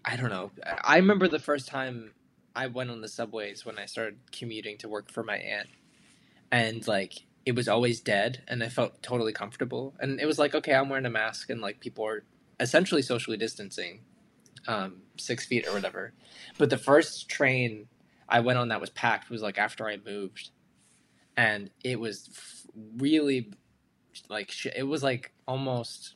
I 0.03 0.15
don't 0.15 0.29
know. 0.29 0.51
I 0.83 0.97
remember 0.97 1.27
the 1.27 1.39
first 1.39 1.67
time 1.67 2.13
I 2.55 2.67
went 2.67 2.89
on 2.89 3.01
the 3.01 3.07
subways 3.07 3.65
when 3.65 3.77
I 3.77 3.85
started 3.85 4.17
commuting 4.31 4.77
to 4.79 4.89
work 4.89 5.11
for 5.11 5.23
my 5.23 5.37
aunt, 5.37 5.69
and 6.51 6.87
like 6.87 7.25
it 7.45 7.55
was 7.55 7.67
always 7.67 7.99
dead, 7.99 8.41
and 8.47 8.63
I 8.63 8.69
felt 8.69 9.03
totally 9.03 9.33
comfortable. 9.33 9.93
And 9.99 10.19
it 10.19 10.25
was 10.25 10.39
like, 10.39 10.55
okay, 10.55 10.73
I'm 10.73 10.89
wearing 10.89 11.05
a 11.05 11.09
mask, 11.11 11.49
and 11.49 11.61
like 11.61 11.79
people 11.79 12.05
are 12.05 12.23
essentially 12.59 13.01
socially 13.01 13.37
distancing, 13.37 14.01
um, 14.67 15.01
six 15.17 15.45
feet 15.45 15.67
or 15.67 15.73
whatever. 15.73 16.13
But 16.57 16.69
the 16.69 16.77
first 16.77 17.29
train 17.29 17.87
I 18.27 18.39
went 18.39 18.57
on 18.57 18.69
that 18.69 18.81
was 18.81 18.89
packed 18.89 19.29
was 19.29 19.41
like 19.41 19.57
after 19.57 19.87
I 19.87 19.97
moved, 19.97 20.51
and 21.37 21.69
it 21.83 21.99
was 21.99 22.65
really 22.97 23.51
like 24.29 24.53
it 24.65 24.87
was 24.87 25.03
like 25.03 25.33
almost 25.47 26.15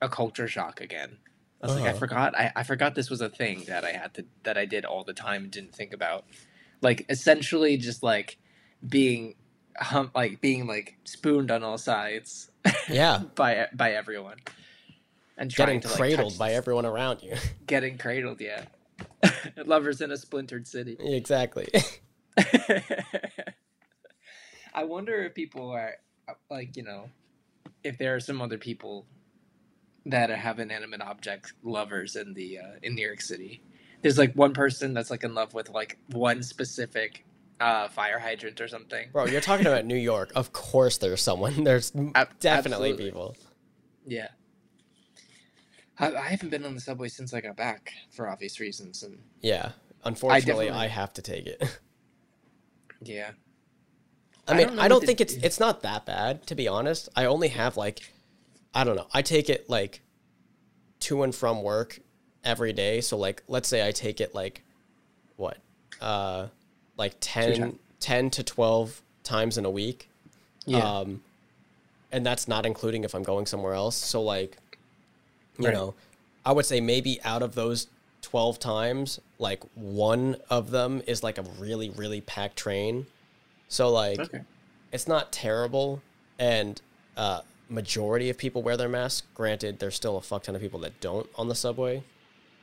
a 0.00 0.08
culture 0.08 0.48
shock 0.48 0.80
again. 0.80 1.18
I 1.64 1.66
was 1.66 1.76
like, 1.76 1.84
I 1.84 1.88
Uh-huh. 1.90 1.98
forgot, 1.98 2.36
I, 2.38 2.52
I 2.56 2.62
forgot 2.62 2.94
this 2.94 3.08
was 3.10 3.20
a 3.22 3.28
thing 3.30 3.64
that 3.68 3.84
I 3.84 3.92
had 3.92 4.12
to 4.14 4.24
that 4.42 4.58
I 4.58 4.66
did 4.66 4.84
all 4.84 5.02
the 5.04 5.14
time 5.14 5.44
and 5.44 5.50
didn't 5.50 5.74
think 5.74 5.92
about. 5.94 6.24
Like 6.82 7.06
essentially, 7.08 7.76
just 7.78 8.02
like 8.02 8.36
being 8.86 9.34
hum, 9.78 10.10
like 10.14 10.40
being 10.40 10.66
like 10.66 10.98
spooned 11.04 11.50
on 11.50 11.62
all 11.64 11.78
sides 11.78 12.50
yeah. 12.90 13.22
by 13.34 13.68
by 13.72 13.92
everyone, 13.92 14.36
and 15.38 15.54
Getting 15.54 15.80
to, 15.80 15.88
cradled 15.88 16.36
by 16.38 16.52
everyone 16.52 16.84
around 16.86 17.22
you. 17.22 17.34
getting 17.66 17.96
cradled. 17.96 18.40
Yeah, 18.42 18.64
lovers 19.64 20.00
in 20.02 20.10
a 20.12 20.16
splintered 20.18 20.66
city. 20.66 20.96
exactly. 21.00 21.68
I 24.74 24.84
wonder 24.84 25.22
if 25.24 25.34
people 25.34 25.70
are 25.70 25.94
like, 26.50 26.76
you 26.76 26.82
know, 26.82 27.08
if 27.84 27.96
there 27.98 28.14
are 28.16 28.20
some 28.20 28.42
other 28.42 28.58
people 28.58 29.06
that 30.06 30.30
have 30.30 30.58
inanimate 30.58 31.00
object 31.00 31.54
lovers 31.62 32.16
in 32.16 32.34
the 32.34 32.58
uh, 32.58 32.78
in 32.82 32.94
New 32.94 33.06
York 33.06 33.20
City. 33.20 33.62
There's 34.02 34.18
like 34.18 34.34
one 34.34 34.52
person 34.52 34.92
that's 34.92 35.10
like 35.10 35.24
in 35.24 35.34
love 35.34 35.54
with 35.54 35.70
like 35.70 35.98
one 36.10 36.42
specific 36.42 37.24
uh, 37.60 37.88
fire 37.88 38.18
hydrant 38.18 38.60
or 38.60 38.68
something. 38.68 39.08
Bro, 39.12 39.26
you're 39.26 39.40
talking 39.40 39.66
about 39.66 39.86
New 39.86 39.96
York. 39.96 40.30
Of 40.34 40.52
course 40.52 40.98
there's 40.98 41.22
someone. 41.22 41.64
There's 41.64 41.92
Ab- 42.14 42.38
definitely 42.40 42.90
absolutely. 42.90 43.04
people. 43.04 43.36
Yeah. 44.06 44.28
I, 45.98 46.12
I 46.14 46.28
haven't 46.28 46.50
been 46.50 46.64
on 46.66 46.74
the 46.74 46.80
subway 46.80 47.08
since 47.08 47.32
I 47.32 47.40
got 47.40 47.56
back 47.56 47.92
for 48.10 48.28
obvious 48.28 48.58
reasons, 48.60 49.02
and 49.02 49.18
Yeah. 49.40 49.72
Unfortunately, 50.04 50.66
definitely- 50.66 50.70
I 50.84 50.88
have 50.88 51.12
to 51.14 51.22
take 51.22 51.46
it. 51.46 51.78
yeah, 53.00 53.30
I 54.46 54.52
I 54.52 54.56
mean, 54.56 54.66
don't 54.68 54.78
I 54.80 54.88
don't 54.88 55.04
think 55.04 55.20
it- 55.22 55.32
it's 55.32 55.44
it's 55.44 55.60
not 55.60 55.82
that 55.82 56.04
bad 56.04 56.46
to 56.48 56.54
be 56.54 56.68
honest. 56.68 57.08
I 57.16 57.24
only 57.24 57.48
have 57.48 57.76
like 57.78 58.12
I 58.74 58.84
don't 58.84 58.96
know. 58.96 59.06
I 59.12 59.22
take 59.22 59.48
it 59.48 59.68
like 59.70 60.00
to 61.00 61.22
and 61.22 61.34
from 61.34 61.62
work 61.62 61.98
every 62.42 62.72
day. 62.72 63.00
So 63.00 63.16
like 63.16 63.42
let's 63.48 63.68
say 63.68 63.86
I 63.86 63.92
take 63.92 64.20
it 64.20 64.34
like 64.34 64.62
what? 65.36 65.58
Uh 66.00 66.48
like 66.96 67.16
10, 67.20 67.78
10 68.00 68.30
to 68.30 68.42
12 68.44 69.02
times 69.22 69.58
in 69.58 69.64
a 69.64 69.70
week. 69.70 70.08
yeah, 70.66 70.98
Um 71.00 71.22
and 72.12 72.24
that's 72.24 72.46
not 72.46 72.64
including 72.66 73.04
if 73.04 73.14
I'm 73.14 73.22
going 73.24 73.46
somewhere 73.46 73.74
else. 73.74 73.96
So 73.96 74.22
like 74.22 74.58
you 75.58 75.66
Right. 75.66 75.74
know, 75.74 75.94
I 76.44 76.52
would 76.52 76.66
say 76.66 76.80
maybe 76.80 77.20
out 77.22 77.42
of 77.42 77.54
those 77.54 77.86
12 78.22 78.58
times, 78.58 79.20
like 79.38 79.62
one 79.74 80.36
of 80.50 80.70
them 80.70 81.02
is 81.06 81.22
like 81.22 81.38
a 81.38 81.42
really 81.58 81.90
really 81.90 82.20
packed 82.20 82.56
train. 82.56 83.06
So 83.68 83.90
like 83.90 84.18
okay, 84.20 84.42
it's 84.92 85.06
not 85.08 85.32
terrible 85.32 86.02
and 86.38 86.80
uh 87.16 87.42
majority 87.68 88.28
of 88.30 88.36
people 88.38 88.62
wear 88.62 88.76
their 88.76 88.88
mask 88.88 89.24
granted 89.34 89.78
there's 89.78 89.94
still 89.94 90.16
a 90.16 90.20
fuck 90.20 90.42
ton 90.44 90.54
of 90.54 90.60
people 90.60 90.80
that 90.80 90.98
don't 91.00 91.28
on 91.36 91.48
the 91.48 91.54
subway 91.54 92.02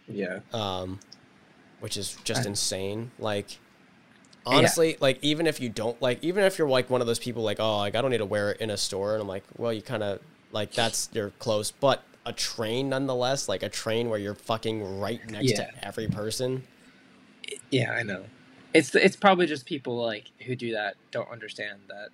yeah, 0.08 0.40
um 0.54 1.00
which 1.80 1.98
is 1.98 2.18
just 2.24 2.46
I- 2.46 2.50
insane 2.50 3.12
like 3.20 3.60
honestly 4.46 4.98
like 5.00 5.20
even 5.22 5.46
if 5.48 5.60
you 5.60 5.70
don't 5.70 6.00
like 6.02 6.24
even 6.24 6.44
if 6.44 6.58
you're 6.58 6.68
like 6.70 6.90
one 6.90 7.02
of 7.02 7.08
those 7.08 7.20
people 7.20 7.44
like 7.44 7.60
oh 7.60 7.78
like 7.78 7.96
i 7.96 8.02
don't 8.02 8.12
need 8.12 8.18
to 8.18 8.26
wear 8.26 8.52
it 8.52 8.60
in 8.62 8.70
a 8.72 8.78
store 8.78 9.14
and 9.14 9.22
i'm 9.22 9.28
like 9.28 9.44
well 9.58 9.72
you 9.72 9.82
kind 9.82 10.02
of 10.04 10.20
like 10.52 10.72
that's 10.74 11.10
you're 11.14 11.30
close 11.40 11.72
but 11.72 12.04
a 12.26 12.34
train 12.34 12.90
nonetheless 12.90 13.48
like 13.48 13.62
a 13.64 13.70
train 13.70 14.10
where 14.10 14.20
you're 14.20 14.36
fucking 14.36 15.00
right 15.00 15.28
next 15.30 15.52
Yeah. 15.52 15.58
to 15.72 15.86
every 15.88 16.08
person 16.08 16.64
yeah. 17.70 17.92
I 17.92 18.04
know. 18.04 18.24
It's 18.74 18.94
it's 18.96 19.16
probably 19.16 19.46
just 19.46 19.66
people 19.66 20.02
like 20.02 20.26
who 20.46 20.56
do 20.56 20.72
that 20.74 20.96
don't 21.10 21.30
understand 21.30 21.80
that 21.88 22.10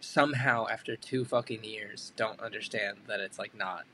somehow 0.00 0.66
after 0.68 0.96
two 0.96 1.24
fucking 1.24 1.64
years 1.64 2.12
don't 2.16 2.40
understand 2.40 2.98
that 3.06 3.20
it's 3.20 3.38
like 3.38 3.56
not 3.56 3.84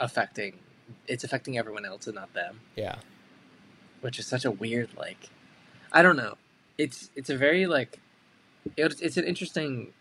affecting 0.00 0.58
it's 1.06 1.24
affecting 1.24 1.56
everyone 1.56 1.84
else 1.84 2.06
and 2.06 2.16
not 2.16 2.32
them. 2.34 2.60
yeah. 2.76 2.96
Which 4.00 4.18
is 4.18 4.26
such 4.26 4.44
a 4.44 4.50
weird 4.50 4.90
like 4.96 5.30
i 5.92 6.02
don't 6.02 6.16
know. 6.16 6.36
It's 6.78 7.10
it's 7.14 7.30
a 7.30 7.36
very 7.36 7.66
like 7.66 8.00
it's, 8.76 9.00
it's 9.00 9.16
an 9.16 9.24
interesting 9.24 9.92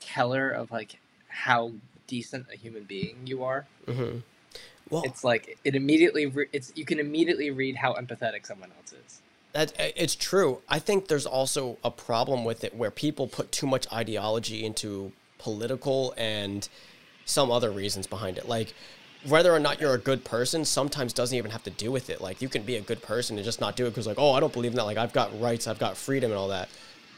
teller 0.00 0.50
of 0.50 0.70
like 0.70 0.98
how 1.28 1.72
decent 2.06 2.46
a 2.52 2.56
human 2.56 2.84
being 2.84 3.16
you 3.26 3.44
are. 3.44 3.66
Hmm 3.86 4.18
well 4.90 5.02
it's 5.04 5.24
like 5.24 5.58
it 5.64 5.74
immediately 5.74 6.26
re- 6.26 6.48
it's 6.52 6.72
you 6.74 6.84
can 6.84 6.98
immediately 6.98 7.50
read 7.50 7.76
how 7.76 7.94
empathetic 7.94 8.46
someone 8.46 8.70
else 8.78 8.92
is 8.92 9.20
That 9.52 9.72
uh, 9.72 9.88
it's 9.96 10.14
true. 10.14 10.60
I 10.68 10.78
think 10.78 11.08
there's 11.08 11.26
also 11.26 11.78
a 11.82 11.90
problem 11.90 12.44
with 12.44 12.64
it 12.64 12.74
where 12.74 12.90
people 12.90 13.26
put 13.26 13.50
too 13.50 13.66
much 13.66 13.90
ideology 13.92 14.64
into 14.64 15.12
political 15.38 16.14
and 16.16 16.68
some 17.24 17.50
other 17.50 17.70
reasons 17.70 18.06
behind 18.06 18.38
it. 18.38 18.48
Like 18.48 18.74
whether 19.26 19.52
or 19.52 19.58
not 19.58 19.80
you're 19.80 19.94
a 19.94 19.98
good 19.98 20.24
person 20.24 20.64
sometimes 20.64 21.12
doesn't 21.12 21.36
even 21.36 21.50
have 21.50 21.62
to 21.64 21.70
do 21.70 21.90
with 21.90 22.08
it. 22.10 22.20
Like 22.20 22.40
you 22.40 22.48
can 22.48 22.62
be 22.62 22.76
a 22.76 22.80
good 22.80 23.02
person 23.02 23.36
and 23.36 23.44
just 23.44 23.60
not 23.60 23.76
do 23.76 23.86
it 23.86 23.90
because 23.90 24.06
like, 24.06 24.18
oh, 24.18 24.32
I 24.32 24.40
don't 24.40 24.52
believe 24.52 24.72
in 24.72 24.76
that. 24.76 24.84
Like 24.84 24.98
I've 24.98 25.12
got 25.12 25.38
rights, 25.40 25.66
I've 25.66 25.78
got 25.78 25.96
freedom 25.96 26.30
and 26.30 26.38
all 26.38 26.48
that. 26.48 26.68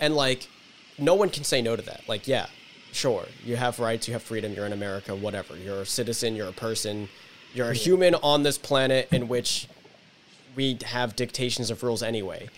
And 0.01 0.15
like 0.17 0.49
no 0.99 1.15
one 1.15 1.31
can 1.31 1.45
say 1.45 1.63
no 1.63 1.77
to 1.77 1.83
that. 1.83 2.09
Like, 2.09 2.29
yeah, 2.29 2.47
sure, 2.93 3.27
you 3.45 3.57
have 3.57 3.79
rights, 3.79 4.07
you 4.07 4.15
have 4.15 4.23
freedom, 4.23 4.53
you're 4.53 4.67
in 4.67 4.73
America, 4.73 5.15
whatever. 5.15 5.57
You're 5.57 5.83
a 5.83 5.87
citizen, 5.87 6.37
you're 6.37 6.49
a 6.49 6.53
person, 6.53 7.09
you're 7.55 7.71
a 7.71 7.75
human 7.75 8.15
on 8.17 8.43
this 8.43 8.59
planet 8.59 9.09
in 9.13 9.29
which 9.29 9.69
we 10.61 10.79
have 10.85 11.17
dictations 11.17 11.71
of 11.71 11.83
rules 11.83 12.03
anyway. 12.03 12.49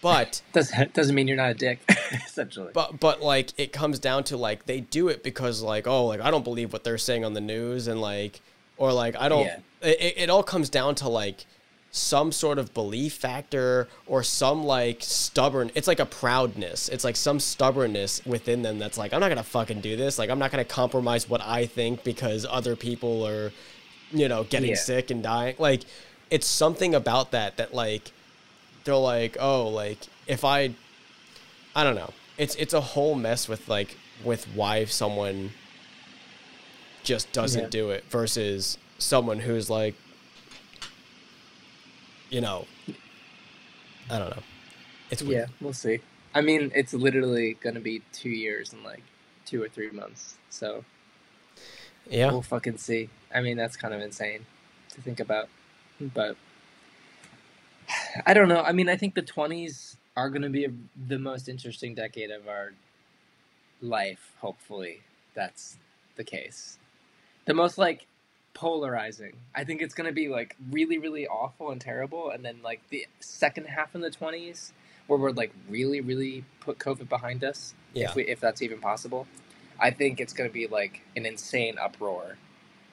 But 0.00 0.42
doesn't 0.52 0.94
doesn't 0.94 1.14
mean 1.14 1.28
you're 1.28 1.36
not 1.36 1.50
a 1.50 1.54
dick 1.54 1.78
essentially 2.26 2.70
but 2.72 3.00
but 3.00 3.20
like 3.20 3.48
it 3.58 3.72
comes 3.72 3.98
down 3.98 4.24
to 4.24 4.36
like 4.36 4.64
they 4.66 4.80
do 4.80 5.08
it 5.08 5.22
because 5.22 5.60
like 5.60 5.86
oh 5.86 6.06
like 6.06 6.20
I 6.20 6.30
don't 6.30 6.44
believe 6.44 6.72
what 6.72 6.84
they're 6.84 6.98
saying 6.98 7.24
on 7.24 7.32
the 7.34 7.40
news 7.40 7.88
and 7.88 8.00
like 8.00 8.40
or 8.76 8.92
like 8.92 9.14
I 9.16 9.28
don't 9.28 9.46
Yeah. 9.46 9.58
it, 9.82 10.14
it- 10.22 10.30
all 10.30 10.44
comes 10.44 10.68
down 10.70 10.94
to 11.02 11.08
like 11.08 11.44
some 11.90 12.30
sort 12.32 12.58
of 12.58 12.72
belief 12.74 13.14
factor 13.14 13.88
or 14.06 14.22
some 14.22 14.62
like 14.62 14.98
stubborn 15.00 15.70
it's 15.74 15.88
like 15.88 15.98
a 15.98 16.06
proudness 16.06 16.88
it's 16.90 17.02
like 17.02 17.16
some 17.16 17.40
stubbornness 17.40 18.24
within 18.26 18.60
them 18.60 18.78
that's 18.78 18.98
like 18.98 19.14
i'm 19.14 19.20
not 19.20 19.30
gonna 19.30 19.42
fucking 19.42 19.80
do 19.80 19.96
this 19.96 20.18
like 20.18 20.28
i'm 20.28 20.38
not 20.38 20.50
gonna 20.50 20.66
compromise 20.66 21.30
what 21.30 21.40
i 21.40 21.64
think 21.64 22.04
because 22.04 22.44
other 22.50 22.76
people 22.76 23.26
are 23.26 23.50
you 24.12 24.28
know 24.28 24.44
getting 24.44 24.68
Yeah. 24.70 24.76
sick 24.76 25.10
and 25.10 25.22
dying 25.22 25.56
like 25.58 25.80
it's 26.30 26.46
something 26.46 26.94
about 26.94 27.30
that 27.30 27.56
that 27.56 27.72
like 27.74 28.12
they're 28.84 28.94
like 28.96 29.36
oh 29.40 29.66
like 29.68 29.98
if 30.26 30.44
i 30.44 30.74
i 31.74 31.82
don't 31.84 31.94
know 31.94 32.10
it's 32.36 32.54
it's 32.56 32.74
a 32.74 32.80
whole 32.80 33.14
mess 33.14 33.48
with 33.48 33.68
like 33.68 33.96
with 34.24 34.44
why 34.54 34.84
someone 34.84 35.50
just 37.02 37.30
doesn't 37.32 37.62
Yeah. 37.64 37.68
do 37.68 37.90
it 37.90 38.04
versus 38.10 38.78
someone 38.98 39.38
who's 39.40 39.70
like 39.70 39.94
you 42.30 42.40
know 42.40 42.66
i 44.10 44.18
don't 44.18 44.30
know 44.30 44.42
it's 45.10 45.22
yeah 45.22 45.46
we'll 45.60 45.72
see 45.72 46.00
i 46.34 46.40
mean 46.40 46.70
it's 46.74 46.92
literally 46.92 47.54
gonna 47.62 47.80
be 47.80 48.02
two 48.12 48.28
years 48.30 48.72
in 48.72 48.82
like 48.82 49.02
two 49.46 49.62
or 49.62 49.68
three 49.68 49.90
months 49.90 50.36
so 50.50 50.84
yeah 52.10 52.30
We'll 52.30 52.40
fucking 52.40 52.78
see. 52.78 53.10
I 53.34 53.42
mean, 53.42 53.58
that's 53.58 53.76
kind 53.76 53.92
of 53.92 54.00
insane 54.00 54.46
to 54.94 55.02
think 55.02 55.20
about. 55.20 55.50
But 56.00 56.36
I 58.26 58.34
don't 58.34 58.48
know. 58.48 58.62
I 58.62 58.72
mean, 58.72 58.88
I 58.88 58.96
think 58.96 59.14
the 59.14 59.22
20s 59.22 59.96
are 60.16 60.30
going 60.30 60.42
to 60.42 60.50
be 60.50 60.66
the 61.08 61.18
most 61.18 61.48
interesting 61.48 61.94
decade 61.94 62.30
of 62.30 62.48
our 62.48 62.72
life, 63.80 64.32
hopefully. 64.40 65.02
That's 65.34 65.76
the 66.16 66.24
case. 66.24 66.78
The 67.46 67.54
most, 67.54 67.78
like, 67.78 68.06
polarizing. 68.54 69.34
I 69.54 69.64
think 69.64 69.80
it's 69.82 69.94
going 69.94 70.08
to 70.08 70.12
be, 70.12 70.28
like, 70.28 70.56
really, 70.70 70.98
really 70.98 71.26
awful 71.26 71.70
and 71.70 71.80
terrible. 71.80 72.30
And 72.30 72.44
then, 72.44 72.58
like, 72.62 72.80
the 72.90 73.06
second 73.20 73.66
half 73.66 73.94
in 73.94 74.00
the 74.00 74.10
20s 74.10 74.72
where 75.08 75.18
we're 75.18 75.32
like 75.32 75.52
really, 75.68 76.00
really 76.00 76.44
put 76.60 76.78
COVID 76.78 77.08
behind 77.08 77.42
us, 77.42 77.74
Yeah. 77.94 78.10
if 78.10 78.14
we 78.14 78.24
if 78.24 78.40
that's 78.40 78.62
even 78.62 78.78
possible, 78.78 79.26
I 79.80 79.90
think 79.90 80.20
it's 80.20 80.32
gonna 80.32 80.50
be 80.50 80.68
like 80.68 81.00
an 81.16 81.26
insane 81.26 81.76
uproar 81.78 82.36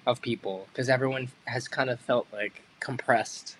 of 0.07 0.21
people 0.21 0.67
because 0.71 0.89
everyone 0.89 1.29
has 1.45 1.67
kind 1.67 1.89
of 1.89 1.99
felt 1.99 2.27
like 2.33 2.63
compressed 2.85 3.57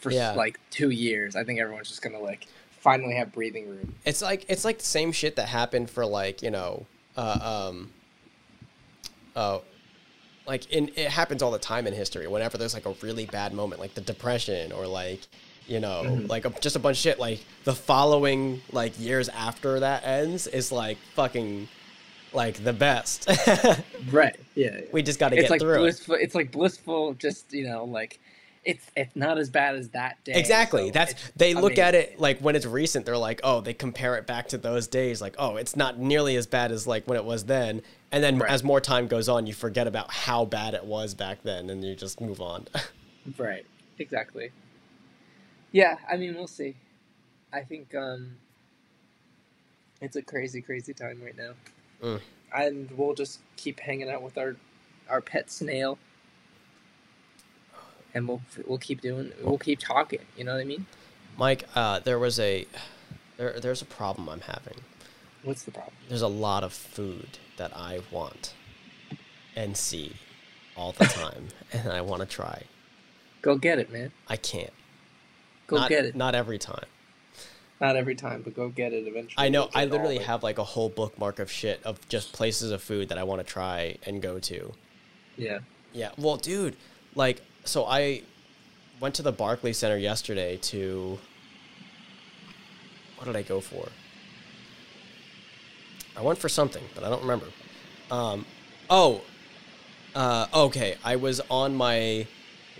for 0.00 0.10
Yeah. 0.10 0.32
like 0.32 0.58
two 0.70 0.90
years. 0.90 1.36
I 1.36 1.44
think 1.44 1.60
everyone's 1.60 1.88
just 1.88 2.00
gonna 2.02 2.18
like 2.18 2.46
finally 2.80 3.14
have 3.14 3.30
breathing 3.32 3.68
room. 3.68 3.94
It's 4.06 4.22
like 4.22 4.46
it's 4.48 4.64
like 4.64 4.78
the 4.78 4.84
same 4.84 5.12
shit 5.12 5.36
that 5.36 5.48
happened 5.48 5.90
for 5.90 6.06
like 6.06 6.40
you 6.42 6.50
know, 6.50 6.86
uh, 7.16 7.68
um, 7.70 7.92
uh, 9.36 9.58
like 10.46 10.70
in 10.72 10.90
it 10.96 11.08
happens 11.10 11.42
all 11.42 11.50
the 11.50 11.58
time 11.58 11.86
in 11.86 11.92
history. 11.92 12.26
Whenever 12.26 12.56
there's 12.58 12.72
like 12.74 12.86
a 12.86 12.94
really 13.02 13.26
bad 13.26 13.52
moment, 13.52 13.80
like 13.80 13.94
the 13.94 14.00
depression 14.00 14.72
or 14.72 14.86
like 14.86 15.20
you 15.66 15.78
know, 15.78 16.02
Mhm. 16.04 16.28
like 16.28 16.44
a, 16.46 16.50
just 16.60 16.74
a 16.74 16.80
bunch 16.80 16.96
of 16.96 17.00
shit. 17.02 17.18
Like 17.20 17.44
the 17.64 17.74
following 17.74 18.62
like 18.72 18.98
years 18.98 19.28
after 19.28 19.78
that 19.80 20.04
ends 20.04 20.46
is 20.48 20.72
like 20.72 20.96
fucking 21.14 21.68
like 22.32 22.62
the 22.62 22.72
best. 22.72 23.28
Right. 24.10 24.38
Yeah. 24.54 24.80
we 24.92 25.02
just 25.02 25.18
got 25.20 25.28
to 25.28 25.36
get 25.36 25.50
like 25.50 25.60
through 25.60 25.84
it. 25.84 26.00
It's 26.08 26.34
like 26.34 26.50
blissful. 26.50 27.14
Just 27.14 27.52
you 27.52 27.68
know, 27.68 27.84
like 27.84 28.18
it's 28.64 28.90
it's 28.96 29.14
not 29.14 29.38
as 29.38 29.48
bad 29.50 29.76
as 29.76 29.90
that 29.90 30.22
day. 30.24 30.32
Exactly. 30.34 30.86
so 30.88 30.92
That's 30.92 31.30
they 31.36 31.54
look 31.54 31.78
at 31.78 31.94
it 31.94 32.18
like 32.20 32.40
when 32.40 32.56
it's 32.56 32.66
recent, 32.66 33.06
they're 33.06 33.16
like, 33.16 33.40
oh, 33.44 33.60
they 33.60 33.72
compare 33.74 34.16
it 34.16 34.26
back 34.26 34.48
to 34.48 34.58
those 34.58 34.86
days, 34.88 35.20
like, 35.20 35.34
oh, 35.38 35.56
it's 35.56 35.76
not 35.76 35.98
nearly 35.98 36.36
as 36.36 36.46
bad 36.46 36.72
as 36.72 36.86
like 36.86 37.06
when 37.06 37.16
it 37.16 37.24
was 37.24 37.44
then. 37.44 37.82
And 38.12 38.22
then 38.24 38.38
Right. 38.38 38.50
as 38.50 38.64
more 38.64 38.80
time 38.80 39.06
goes 39.06 39.28
on, 39.28 39.46
you 39.46 39.54
forget 39.54 39.86
about 39.86 40.10
how 40.10 40.44
bad 40.44 40.74
it 40.74 40.84
was 40.84 41.14
back 41.14 41.42
then, 41.44 41.70
and 41.70 41.84
you 41.84 41.94
just 41.94 42.20
move 42.20 42.40
on. 42.40 42.66
Right. 43.36 43.66
Exactly. 43.98 44.50
Yeah, 45.72 45.98
I 46.10 46.16
mean, 46.16 46.34
we'll 46.34 46.46
see. 46.46 46.74
I 47.52 47.60
think 47.60 47.94
um 47.94 48.36
it's 50.00 50.16
a 50.16 50.22
crazy, 50.22 50.62
crazy 50.62 50.94
time 50.94 51.20
right 51.22 51.36
now. 51.36 51.52
Mm. 52.02 52.20
And 52.54 52.90
we'll 52.96 53.14
just 53.14 53.40
keep 53.56 53.80
hanging 53.80 54.10
out 54.10 54.22
with 54.22 54.38
our 54.38 54.56
our 55.08 55.20
pet 55.20 55.50
snail. 55.50 55.98
And 58.14 58.26
we'll 58.26 58.42
we'll 58.66 58.78
keep 58.78 59.00
doing 59.00 59.32
we'll 59.42 59.58
keep 59.58 59.78
talking, 59.78 60.20
you 60.36 60.44
know 60.44 60.54
what 60.54 60.60
I 60.60 60.64
mean? 60.64 60.86
Mike, 61.36 61.64
uh, 61.74 62.00
there 62.00 62.18
was 62.18 62.38
a 62.40 62.66
there 63.36 63.58
there's 63.60 63.82
a 63.82 63.86
problem 63.86 64.28
I'm 64.28 64.40
having. 64.42 64.78
What's 65.42 65.62
the 65.62 65.70
problem? 65.70 65.94
There's 66.08 66.22
a 66.22 66.28
lot 66.28 66.64
of 66.64 66.72
food 66.72 67.38
that 67.56 67.74
I 67.74 68.00
want 68.10 68.54
and 69.56 69.76
see 69.76 70.16
all 70.76 70.92
the 70.92 71.06
time, 71.06 71.48
and 71.72 71.88
I 71.88 72.00
want 72.00 72.20
to 72.20 72.26
try. 72.26 72.64
Go 73.42 73.56
get 73.56 73.78
it, 73.78 73.90
man. 73.90 74.12
I 74.28 74.36
can't. 74.36 74.72
Go 75.66 75.76
not, 75.76 75.88
get 75.88 76.04
it. 76.04 76.16
Not 76.16 76.34
every 76.34 76.58
time. 76.58 76.84
Not 77.80 77.96
every 77.96 78.14
time, 78.14 78.42
but 78.42 78.54
go 78.54 78.68
get 78.68 78.92
it 78.92 79.06
eventually. 79.06 79.34
I 79.38 79.48
know. 79.48 79.70
I 79.74 79.84
all 79.84 79.88
literally 79.90 80.18
have 80.18 80.42
like 80.42 80.58
a 80.58 80.64
whole 80.64 80.90
bookmark 80.90 81.38
of 81.38 81.50
shit 81.50 81.82
of 81.84 82.06
just 82.08 82.32
places 82.32 82.72
of 82.72 82.82
food 82.82 83.08
that 83.08 83.16
I 83.16 83.22
want 83.22 83.40
to 83.40 83.46
try 83.50 83.96
and 84.04 84.20
go 84.20 84.38
to. 84.38 84.72
Yeah. 85.36 85.60
Yeah. 85.92 86.10
Well, 86.18 86.36
dude, 86.36 86.76
like, 87.14 87.40
so 87.64 87.86
I 87.86 88.22
went 89.00 89.14
to 89.14 89.22
the 89.22 89.32
Barclay 89.32 89.72
Center 89.72 89.96
yesterday 89.96 90.58
to. 90.58 91.18
What 93.16 93.26
did 93.26 93.36
I 93.36 93.42
go 93.42 93.60
for? 93.60 93.88
I 96.16 96.22
went 96.22 96.38
for 96.38 96.48
something, 96.48 96.82
but 96.94 97.04
I 97.04 97.08
don't 97.08 97.22
remember. 97.22 97.46
Um, 98.10 98.44
oh, 98.88 99.22
uh, 100.14 100.46
okay. 100.54 100.96
I 101.04 101.16
was 101.16 101.40
on 101.50 101.74
my 101.74 102.26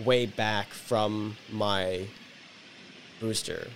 way 0.05 0.27
back 0.27 0.69
from 0.69 1.37
my 1.51 2.07
booster, 3.21 3.69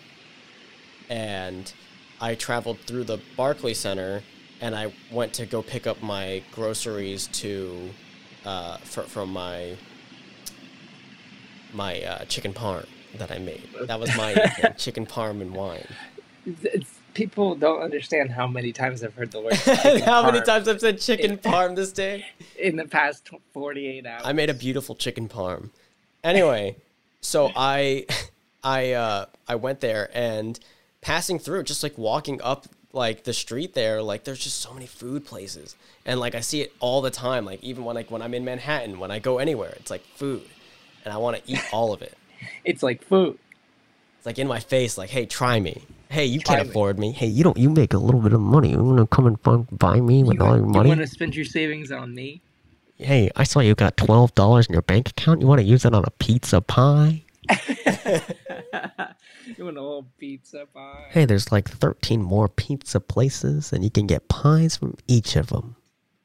and 1.09 1.73
I 2.21 2.35
traveled 2.35 2.79
through 2.81 3.05
the 3.05 3.19
Barclay 3.37 3.75
Center, 3.75 4.23
and 4.61 4.75
I 4.75 4.93
went 5.11 5.35
to 5.35 5.47
go 5.47 5.63
pick 5.63 5.87
up 5.87 6.03
my 6.03 6.43
groceries 6.53 7.27
to 7.29 7.91
uh, 8.45 8.79
fr- 8.79 9.03
from 9.03 9.33
my 9.33 9.77
my 11.73 12.01
uh, 12.03 12.25
chicken 12.27 12.53
parm 12.53 12.87
that 13.19 13.31
I 13.31 13.39
made. 13.39 13.69
That 13.83 13.99
was 13.99 14.17
my 14.17 14.35
chicken 14.77 15.07
parm 15.07 15.41
and 15.41 15.55
wine. 15.55 15.87
It's, 16.47 17.01
people 17.15 17.55
don't 17.55 17.81
understand 17.81 18.31
how 18.31 18.47
many 18.47 18.73
times 18.73 19.03
I've 19.03 19.15
heard 19.15 19.31
the 19.33 19.41
word. 19.41 19.55
How 20.05 20.25
many 20.25 20.41
times 20.43 20.69
I've 20.69 20.81
said 20.81 21.01
chicken 21.01 21.39
parm 21.39 21.75
this 21.77 21.93
day? 21.93 22.27
in 22.59 22.77
the 22.77 22.85
past 22.85 23.31
forty-eight 23.53 24.05
hours? 24.07 24.23
I 24.25 24.33
made 24.33 24.51
a 24.51 24.55
beautiful 24.55 24.95
chicken 24.95 25.29
parm. 25.29 25.71
Anyway, 26.23 26.77
so 27.21 27.51
I 27.57 28.07
I 28.63 28.93
uh 28.93 29.27
I 29.49 29.55
went 29.55 29.81
there 29.81 30.11
and 30.13 30.59
passing 31.05 31.39
through 31.39 31.63
just 31.63 31.83
like 31.83 31.97
walking 31.99 32.41
up 32.43 32.67
like 32.93 33.25
the 33.25 33.33
street 33.33 33.75
there 33.75 34.01
like 34.03 34.25
there's 34.25 34.39
just 34.39 34.61
so 34.61 34.73
many 34.73 34.87
food 34.87 35.25
places 35.27 35.77
and 36.07 36.19
like 36.19 36.35
I 36.35 36.41
see 36.41 36.61
it 36.63 36.73
all 36.81 37.03
the 37.03 37.11
time 37.11 37.45
like 37.45 37.63
even 37.63 37.85
when 37.85 37.95
like 37.97 38.11
when 38.11 38.23
I'm 38.23 38.35
in 38.35 38.45
Manhattan 38.45 38.99
when 38.99 39.11
I 39.11 39.19
go 39.19 39.39
anywhere 39.39 39.75
it's 39.77 39.91
like 39.91 40.03
food 40.17 40.43
and 41.05 41.13
I 41.13 41.19
want 41.19 41.37
to 41.37 41.43
eat 41.53 41.61
all 41.73 41.93
of 41.93 42.03
it. 42.03 42.17
It's 42.65 42.83
like 42.83 43.03
food. 43.03 43.39
It's 44.19 44.27
like 44.27 44.39
in 44.39 44.47
my 44.47 44.61
face 44.61 44.99
like 44.99 45.11
hey 45.11 45.25
try 45.27 45.61
me. 45.61 45.83
Hey, 46.11 46.27
you 46.27 46.39
Try 46.41 46.57
can't 46.57 46.69
me. 46.69 46.71
afford 46.71 46.99
me. 46.99 47.11
Hey, 47.11 47.27
you 47.27 47.43
don't 47.43 47.57
you 47.57 47.71
make 47.71 47.93
a 47.93 47.99
little 47.99 48.21
bit 48.21 48.33
of 48.33 48.41
money. 48.41 48.71
You 48.71 48.85
want 48.85 48.99
to 48.99 49.07
come 49.07 49.27
and 49.27 49.79
buy 49.79 49.99
me 50.01 50.23
with 50.23 50.39
You, 50.39 50.45
all 50.47 50.57
your 50.57 50.67
money? 50.67 50.91
You 50.91 50.97
want 50.97 51.01
to 51.01 51.13
spend 51.13 51.35
your 51.35 51.45
savings 51.45 51.91
on 51.91 52.15
me? 52.15 52.41
Hey, 52.99 53.31
I 53.35 53.43
saw 53.43 53.59
you 53.59 53.75
got 53.75 53.97
$12 53.97 54.69
in 54.69 54.73
your 54.73 54.83
bank 54.83 55.09
account. 55.11 55.41
You 55.41 55.49
want 55.49 55.59
to 55.61 55.65
use 55.67 55.85
it 55.85 55.93
on 55.93 56.05
a 56.07 56.11
pizza 56.13 56.61
pie? 56.61 57.24
you 59.57 59.65
want 59.65 59.77
a 59.77 59.81
whole 59.81 60.07
pizza 60.19 60.67
pie? 60.73 61.07
Hey, 61.11 61.25
there's 61.25 61.51
like 61.53 61.69
13 61.69 62.23
more 62.23 62.49
pizza 62.49 63.01
places, 63.01 63.73
and 63.73 63.85
you 63.85 63.91
can 63.91 64.07
get 64.07 64.29
pies 64.29 64.77
from 64.77 64.97
each 65.07 65.37
of 65.37 65.49
them. 65.49 65.77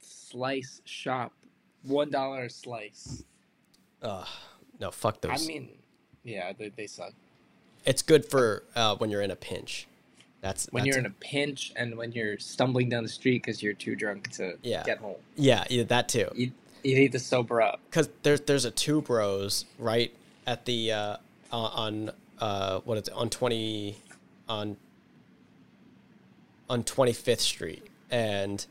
Slice 0.01 0.81
shop, 0.85 1.33
one 1.83 2.09
dollar 2.11 2.43
a 2.45 2.49
slice. 2.49 3.23
Ugh, 4.01 4.27
no, 4.79 4.91
fuck 4.91 5.21
those. 5.21 5.43
I 5.43 5.47
mean, 5.47 5.69
yeah, 6.23 6.53
they, 6.57 6.69
they 6.69 6.87
suck. 6.87 7.13
it's 7.85 8.01
good 8.01 8.25
for 8.25 8.63
uh, 8.75 8.95
when 8.97 9.09
you're 9.09 9.21
in 9.21 9.31
a 9.31 9.35
pinch. 9.35 9.87
That's 10.41 10.67
When 10.71 10.83
that's 10.85 10.95
you're 10.95 10.99
in 10.99 11.05
a 11.05 11.15
pinch 11.19 11.73
and 11.75 11.97
when 11.97 12.13
you're 12.13 12.37
stumbling 12.39 12.87
down 12.87 13.03
the 13.03 13.09
street 13.09 13.43
because 13.43 13.61
you're 13.61 13.73
too 13.73 13.95
drunk 13.97 14.31
to 14.33 14.57
Yeah. 14.63 14.83
get 14.83 14.99
home, 14.99 15.17
yeah, 15.35 15.65
yeah, 15.69 15.83
that 15.83 16.07
too. 16.07 16.29
you 16.33 16.51
you 16.81 16.95
need 16.95 17.11
to 17.11 17.19
sober 17.19 17.61
up. 17.61 17.81
Because 17.89 18.07
there's 18.23 18.39
there's 18.41 18.63
a 18.63 18.71
two 18.71 19.01
bros 19.01 19.65
right 19.77 20.13
at 20.49 20.65
the 20.65 20.91
uh, 20.91 21.17
uh, 21.51 21.55
on 21.55 22.11
uh, 22.39 22.79
what 22.79 22.97
is 22.97 23.07
it 23.07 23.13
on 23.13 23.29
twenty 23.29 23.97
on 24.47 24.75
on 26.69 26.83
Twenty 26.83 27.13
Fifth 27.13 27.41
Street, 27.41 27.85
and 28.09 28.65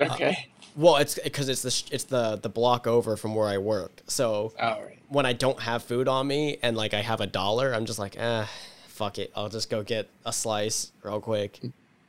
Okay. 0.00 0.48
well, 0.76 0.96
it's 0.96 1.18
because 1.18 1.48
it's 1.48 1.62
the 1.62 1.94
it's 1.94 2.04
the 2.04 2.36
the 2.36 2.48
block 2.48 2.86
over 2.86 3.16
from 3.16 3.34
where 3.34 3.48
I 3.48 3.58
work. 3.58 4.02
So 4.06 4.52
right. 4.60 4.98
when 5.08 5.26
I 5.26 5.32
don't 5.32 5.60
have 5.60 5.82
food 5.82 6.08
on 6.08 6.26
me 6.26 6.58
and 6.62 6.76
like 6.76 6.94
I 6.94 7.00
have 7.02 7.20
a 7.20 7.26
dollar, 7.26 7.74
I'm 7.74 7.86
just 7.86 7.98
like, 7.98 8.16
eh, 8.16 8.46
fuck 8.86 9.18
it. 9.18 9.32
I'll 9.36 9.48
just 9.48 9.70
go 9.70 9.82
get 9.82 10.08
a 10.24 10.32
slice 10.32 10.92
real 11.02 11.20
quick. 11.20 11.60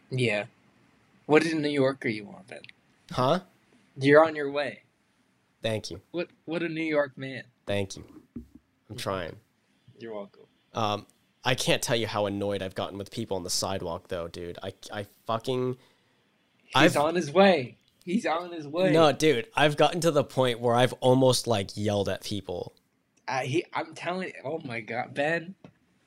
Yeah. 0.10 0.46
What 1.26 1.46
in 1.46 1.62
New 1.62 1.70
York 1.70 2.06
are 2.06 2.10
you 2.10 2.28
on, 2.28 2.44
Ben? 2.48 2.62
Huh? 3.12 3.40
You're 3.98 4.24
on 4.26 4.36
your 4.36 4.52
way. 4.52 4.84
Thank 5.64 5.90
you. 5.90 6.02
What 6.12 6.30
what 6.46 6.62
a 6.62 6.70
New 6.70 6.84
York 6.84 7.18
man. 7.18 7.44
Thank 7.66 7.98
you. 7.98 8.04
I'm 8.90 8.96
trying. 8.98 9.36
You're 10.00 10.14
welcome. 10.14 10.44
Um, 10.74 11.06
I 11.44 11.56
can't 11.56 11.82
tell 11.82 11.96
you 11.96 12.08
how 12.08 12.26
annoyed 12.26 12.62
I've 12.62 12.76
gotten 12.76 12.98
with 12.98 13.12
people 13.12 13.38
on 13.38 13.44
the 13.44 13.50
sidewalk 13.50 14.08
though, 14.10 14.28
dude. 14.28 14.58
I 14.64 14.74
I 14.92 15.06
fucking 15.26 15.78
He's 16.64 16.76
I've- 16.76 16.98
on 16.98 17.16
his 17.16 17.32
way. 17.32 17.78
He's 18.04 18.26
on 18.28 18.52
his 18.52 18.68
way. 18.68 18.92
No, 18.92 19.12
dude, 19.12 19.48
I've 19.56 19.78
gotten 19.78 20.00
to 20.02 20.12
the 20.12 20.24
point 20.24 20.60
where 20.60 20.76
I've 20.76 20.94
almost 21.00 21.48
like 21.48 21.72
yelled 21.76 22.08
at 22.08 22.24
people. 22.24 22.76
I, 23.28 23.46
he, 23.46 23.66
I'm 23.74 23.96
telling. 23.96 24.32
Oh 24.44 24.60
my 24.64 24.80
God, 24.82 25.16
Ben, 25.16 25.56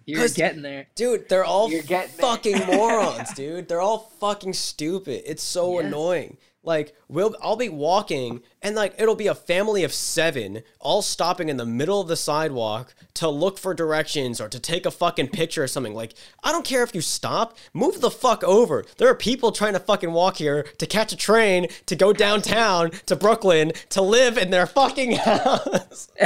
you're 0.06 0.28
getting 0.28 0.62
there. 0.62 0.86
Dude, 0.94 1.28
they're 1.28 1.44
all 1.44 1.68
You're 1.68 1.82
getting 1.82 2.12
fucking 2.12 2.66
morons, 2.66 3.32
dude. 3.34 3.66
They're 3.66 3.80
all 3.80 3.98
fucking 4.20 4.52
stupid. 4.52 5.22
It's 5.26 5.42
so 5.42 5.80
Yes. 5.80 5.86
annoying. 5.86 6.36
Like, 6.68 6.94
we'll 7.08 7.34
I'll 7.40 7.56
be 7.56 7.70
walking 7.70 8.42
and 8.60 8.76
like 8.76 8.92
it'll 8.98 9.14
be 9.14 9.26
a 9.26 9.34
family 9.34 9.84
of 9.84 9.94
7 9.94 10.62
all 10.80 11.00
stopping 11.00 11.48
in 11.48 11.56
the 11.56 11.64
middle 11.64 11.98
of 11.98 12.08
the 12.08 12.16
sidewalk 12.16 12.94
to 13.14 13.26
look 13.26 13.56
for 13.56 13.72
directions 13.72 14.38
or 14.38 14.50
to 14.50 14.60
take 14.60 14.84
a 14.84 14.90
fucking 14.90 15.28
picture 15.28 15.62
or 15.62 15.66
something. 15.66 15.94
Like, 15.94 16.12
I 16.44 16.52
don't 16.52 16.66
care 16.66 16.82
if 16.82 16.94
you 16.94 17.00
stop, 17.00 17.56
move 17.72 18.02
the 18.02 18.10
fuck 18.10 18.44
over. 18.44 18.84
There 18.98 19.08
are 19.08 19.14
people 19.14 19.50
trying 19.50 19.72
to 19.72 19.80
fucking 19.80 20.12
walk 20.12 20.36
here 20.36 20.64
to 20.76 20.84
catch 20.84 21.10
a 21.10 21.16
train 21.16 21.68
to 21.86 21.96
go 21.96 22.12
downtown 22.12 22.90
to 23.06 23.16
Brooklyn 23.16 23.72
to 23.88 24.02
live 24.02 24.36
in 24.36 24.50
their 24.50 24.66
fucking 24.66 25.12
house. 25.12 26.10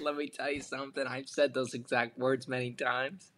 Let 0.00 0.16
me 0.16 0.28
tell 0.28 0.50
you 0.50 0.62
something. 0.62 1.06
I've 1.06 1.28
said 1.28 1.52
those 1.52 1.74
exact 1.74 2.18
words 2.18 2.48
many 2.48 2.70
times. 2.72 3.30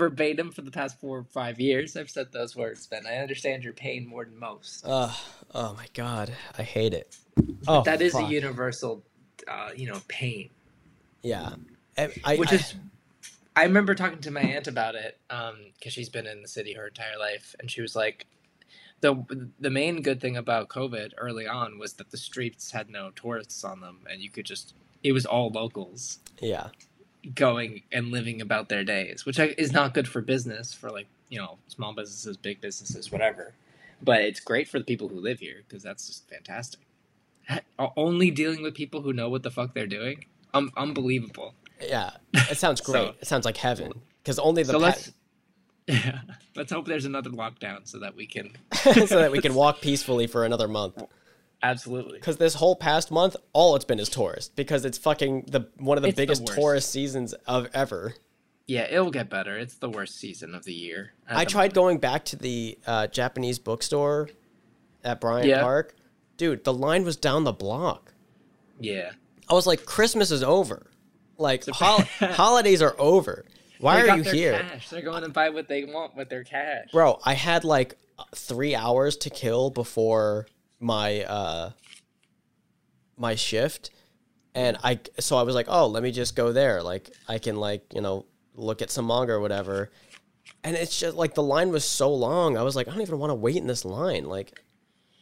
Verbatim 0.00 0.50
for 0.50 0.62
the 0.62 0.70
past 0.70 0.98
four 0.98 1.18
or 1.18 1.24
five 1.24 1.60
years, 1.60 1.96
I've 1.96 2.08
said 2.10 2.32
those 2.32 2.56
words, 2.56 2.86
Ben. 2.86 3.06
I 3.06 3.16
understand 3.18 3.62
your 3.62 3.74
pain 3.74 4.06
more 4.06 4.24
than 4.24 4.38
most. 4.38 4.84
Ugh, 4.86 5.14
oh 5.54 5.74
my 5.74 5.86
god, 5.94 6.32
I 6.58 6.62
hate 6.62 6.94
it. 6.94 7.16
Oh, 7.68 7.82
that 7.82 8.00
is 8.00 8.12
fuck. 8.14 8.28
a 8.28 8.32
universal, 8.32 9.04
uh, 9.46 9.70
you 9.76 9.86
know, 9.86 10.00
pain. 10.08 10.48
Yeah. 11.22 11.50
I, 11.98 12.08
I, 12.24 12.36
Which 12.36 12.52
I- 12.52 12.56
is, 12.56 12.74
I 13.54 13.64
remember 13.64 13.94
talking 13.94 14.20
to 14.20 14.30
my 14.30 14.40
aunt 14.40 14.68
about 14.68 14.94
it 14.94 15.18
because 15.28 15.92
she's 15.92 16.08
been 16.08 16.26
in 16.26 16.40
the 16.40 16.48
city 16.48 16.72
her 16.72 16.86
entire 16.88 17.18
life, 17.18 17.54
and 17.60 17.70
she 17.70 17.82
was 17.82 17.94
like, 17.94 18.26
the 19.02 19.22
the 19.60 19.70
main 19.70 20.02
good 20.02 20.20
thing 20.20 20.36
about 20.36 20.68
COVID 20.68 21.12
early 21.18 21.46
on 21.46 21.78
was 21.78 21.94
that 21.94 22.10
the 22.10 22.16
streets 22.16 22.70
had 22.70 22.88
no 22.90 23.10
tourists 23.16 23.64
on 23.64 23.80
them, 23.80 23.98
and 24.10 24.22
you 24.22 24.30
could 24.30 24.46
just 24.46 24.74
it 25.02 25.12
was 25.12 25.24
all 25.26 25.50
locals 25.50 26.18
Yeah. 26.40 26.68
Going 27.34 27.82
and 27.92 28.08
living 28.10 28.40
about 28.40 28.68
their 28.68 28.84
days, 28.84 29.24
which 29.26 29.38
is 29.38 29.72
not 29.72 29.94
good 29.94 30.08
for 30.08 30.20
business 30.20 30.72
for 30.74 30.90
like 30.90 31.06
you 31.28 31.38
know 31.38 31.58
small 31.68 31.92
businesses, 31.94 32.36
big 32.36 32.60
businesses, 32.60 33.10
whatever. 33.12 33.52
But 34.02 34.22
it's 34.22 34.40
great 34.40 34.68
for 34.68 34.78
the 34.78 34.84
people 34.84 35.08
who 35.08 35.20
live 35.20 35.40
here 35.40 35.62
because 35.68 35.82
that's 35.82 36.06
just 36.06 36.28
fantastic. 36.28 36.80
Only 37.96 38.30
dealing 38.30 38.62
with 38.62 38.74
people 38.74 39.00
who 39.02 39.12
know 39.12 39.28
what 39.28 39.42
the 39.42 39.50
fuck 39.50 39.74
they're 39.74 39.86
doing, 39.86 40.24
um, 40.54 40.70
unbelievable. 40.76 41.54
Yeah. 41.80 42.10
It 42.32 42.56
sounds 42.58 42.82
So- 42.84 42.92
great. 42.92 43.14
it 43.20 43.26
sounds 43.26 43.44
like 43.44 43.56
heaven. 43.56 43.92
Because 44.22 44.38
only 44.38 44.62
the 44.62 44.72
so 44.72 44.78
pa- 44.78 44.84
let's 44.86 45.12
yeah, 45.86 46.20
let's 46.56 46.70
hope 46.72 46.86
there's 46.86 47.06
another 47.06 47.30
lockdown 47.30 47.80
so 47.88 47.98
that 47.98 48.14
we 48.14 48.26
can 48.26 48.50
so 49.06 49.18
that 49.18 49.32
we 49.32 49.40
can 49.40 49.54
walk 49.54 49.80
peacefully 49.80 50.26
for 50.26 50.44
another 50.44 50.68
month. 50.68 51.02
Absolutely. 51.62 52.18
Because 52.18 52.36
this 52.38 52.54
whole 52.54 52.76
past 52.76 53.10
month, 53.10 53.36
all 53.52 53.76
it's 53.76 53.84
been 53.84 53.98
is 53.98 54.08
tourist. 54.08 54.56
Because 54.56 54.84
it's 54.84 54.98
fucking 54.98 55.44
the 55.48 55.68
one 55.78 55.96
of 55.98 56.02
the 56.02 56.08
It's 56.08 56.16
biggest 56.16 56.42
worst. 56.42 56.54
tourist 56.58 56.90
seasons 56.90 57.32
of 57.46 57.68
ever. 57.74 58.14
Yeah, 58.66 58.86
it'll 58.88 59.10
get 59.10 59.28
better. 59.28 59.58
It's 59.58 59.74
the 59.74 59.90
worst 59.90 60.16
season 60.18 60.54
of 60.54 60.64
the 60.64 60.72
year. 60.72 61.12
I 61.28 61.44
the 61.44 61.50
tried 61.50 61.60
moment. 61.62 61.74
going 61.74 61.98
back 61.98 62.24
to 62.26 62.36
the 62.36 62.78
uh, 62.86 63.06
Japanese 63.08 63.58
bookstore 63.58 64.28
at 65.02 65.20
Bryant 65.20 65.48
Yeah. 65.48 65.62
Park. 65.62 65.96
Dude, 66.36 66.62
the 66.64 66.72
line 66.72 67.04
was 67.04 67.16
down 67.16 67.44
the 67.44 67.52
block. 67.52 68.14
Yeah, 68.78 69.10
I 69.48 69.54
was 69.54 69.66
like, 69.66 69.84
Christmas 69.84 70.30
is 70.30 70.42
over. 70.42 70.86
Like, 71.36 71.66
hol- 71.66 72.04
holidays 72.20 72.80
are 72.80 72.94
over. 72.98 73.44
Why 73.80 74.02
They 74.02 74.08
are 74.10 74.16
you 74.18 74.22
here? 74.22 74.58
Cash. 74.60 74.88
They're 74.90 75.02
going 75.02 75.22
to 75.22 75.28
buy 75.30 75.50
what 75.50 75.66
they 75.68 75.84
want 75.84 76.14
with 76.16 76.28
their 76.28 76.44
cash. 76.44 76.86
Bro, 76.92 77.18
I 77.24 77.34
had 77.34 77.64
like 77.64 77.96
three 78.34 78.74
hours 78.74 79.16
to 79.18 79.30
kill 79.30 79.70
before 79.70 80.46
my 80.80 81.22
uh 81.24 81.70
my 83.16 83.34
shift. 83.34 83.90
And 84.54 84.76
I 84.82 84.98
so 85.20 85.36
I 85.36 85.42
was 85.42 85.54
like, 85.54 85.66
oh, 85.68 85.86
let 85.86 86.02
me 86.02 86.10
just 86.10 86.34
go 86.34 86.52
there. 86.52 86.82
Like 86.82 87.10
I 87.28 87.38
can 87.38 87.56
like, 87.56 87.84
you 87.94 88.00
know, 88.00 88.26
look 88.54 88.82
at 88.82 88.90
some 88.90 89.06
manga 89.06 89.34
or 89.34 89.40
whatever. 89.40 89.90
And 90.64 90.74
it's 90.76 90.98
just 90.98 91.16
like 91.16 91.34
the 91.34 91.42
line 91.42 91.70
was 91.70 91.84
so 91.84 92.12
long. 92.12 92.56
I 92.56 92.62
was 92.62 92.74
like, 92.74 92.88
I 92.88 92.90
don't 92.90 93.02
even 93.02 93.18
want 93.18 93.30
to 93.30 93.34
wait 93.36 93.56
in 93.56 93.66
this 93.66 93.84
line. 93.84 94.24
Like 94.24 94.60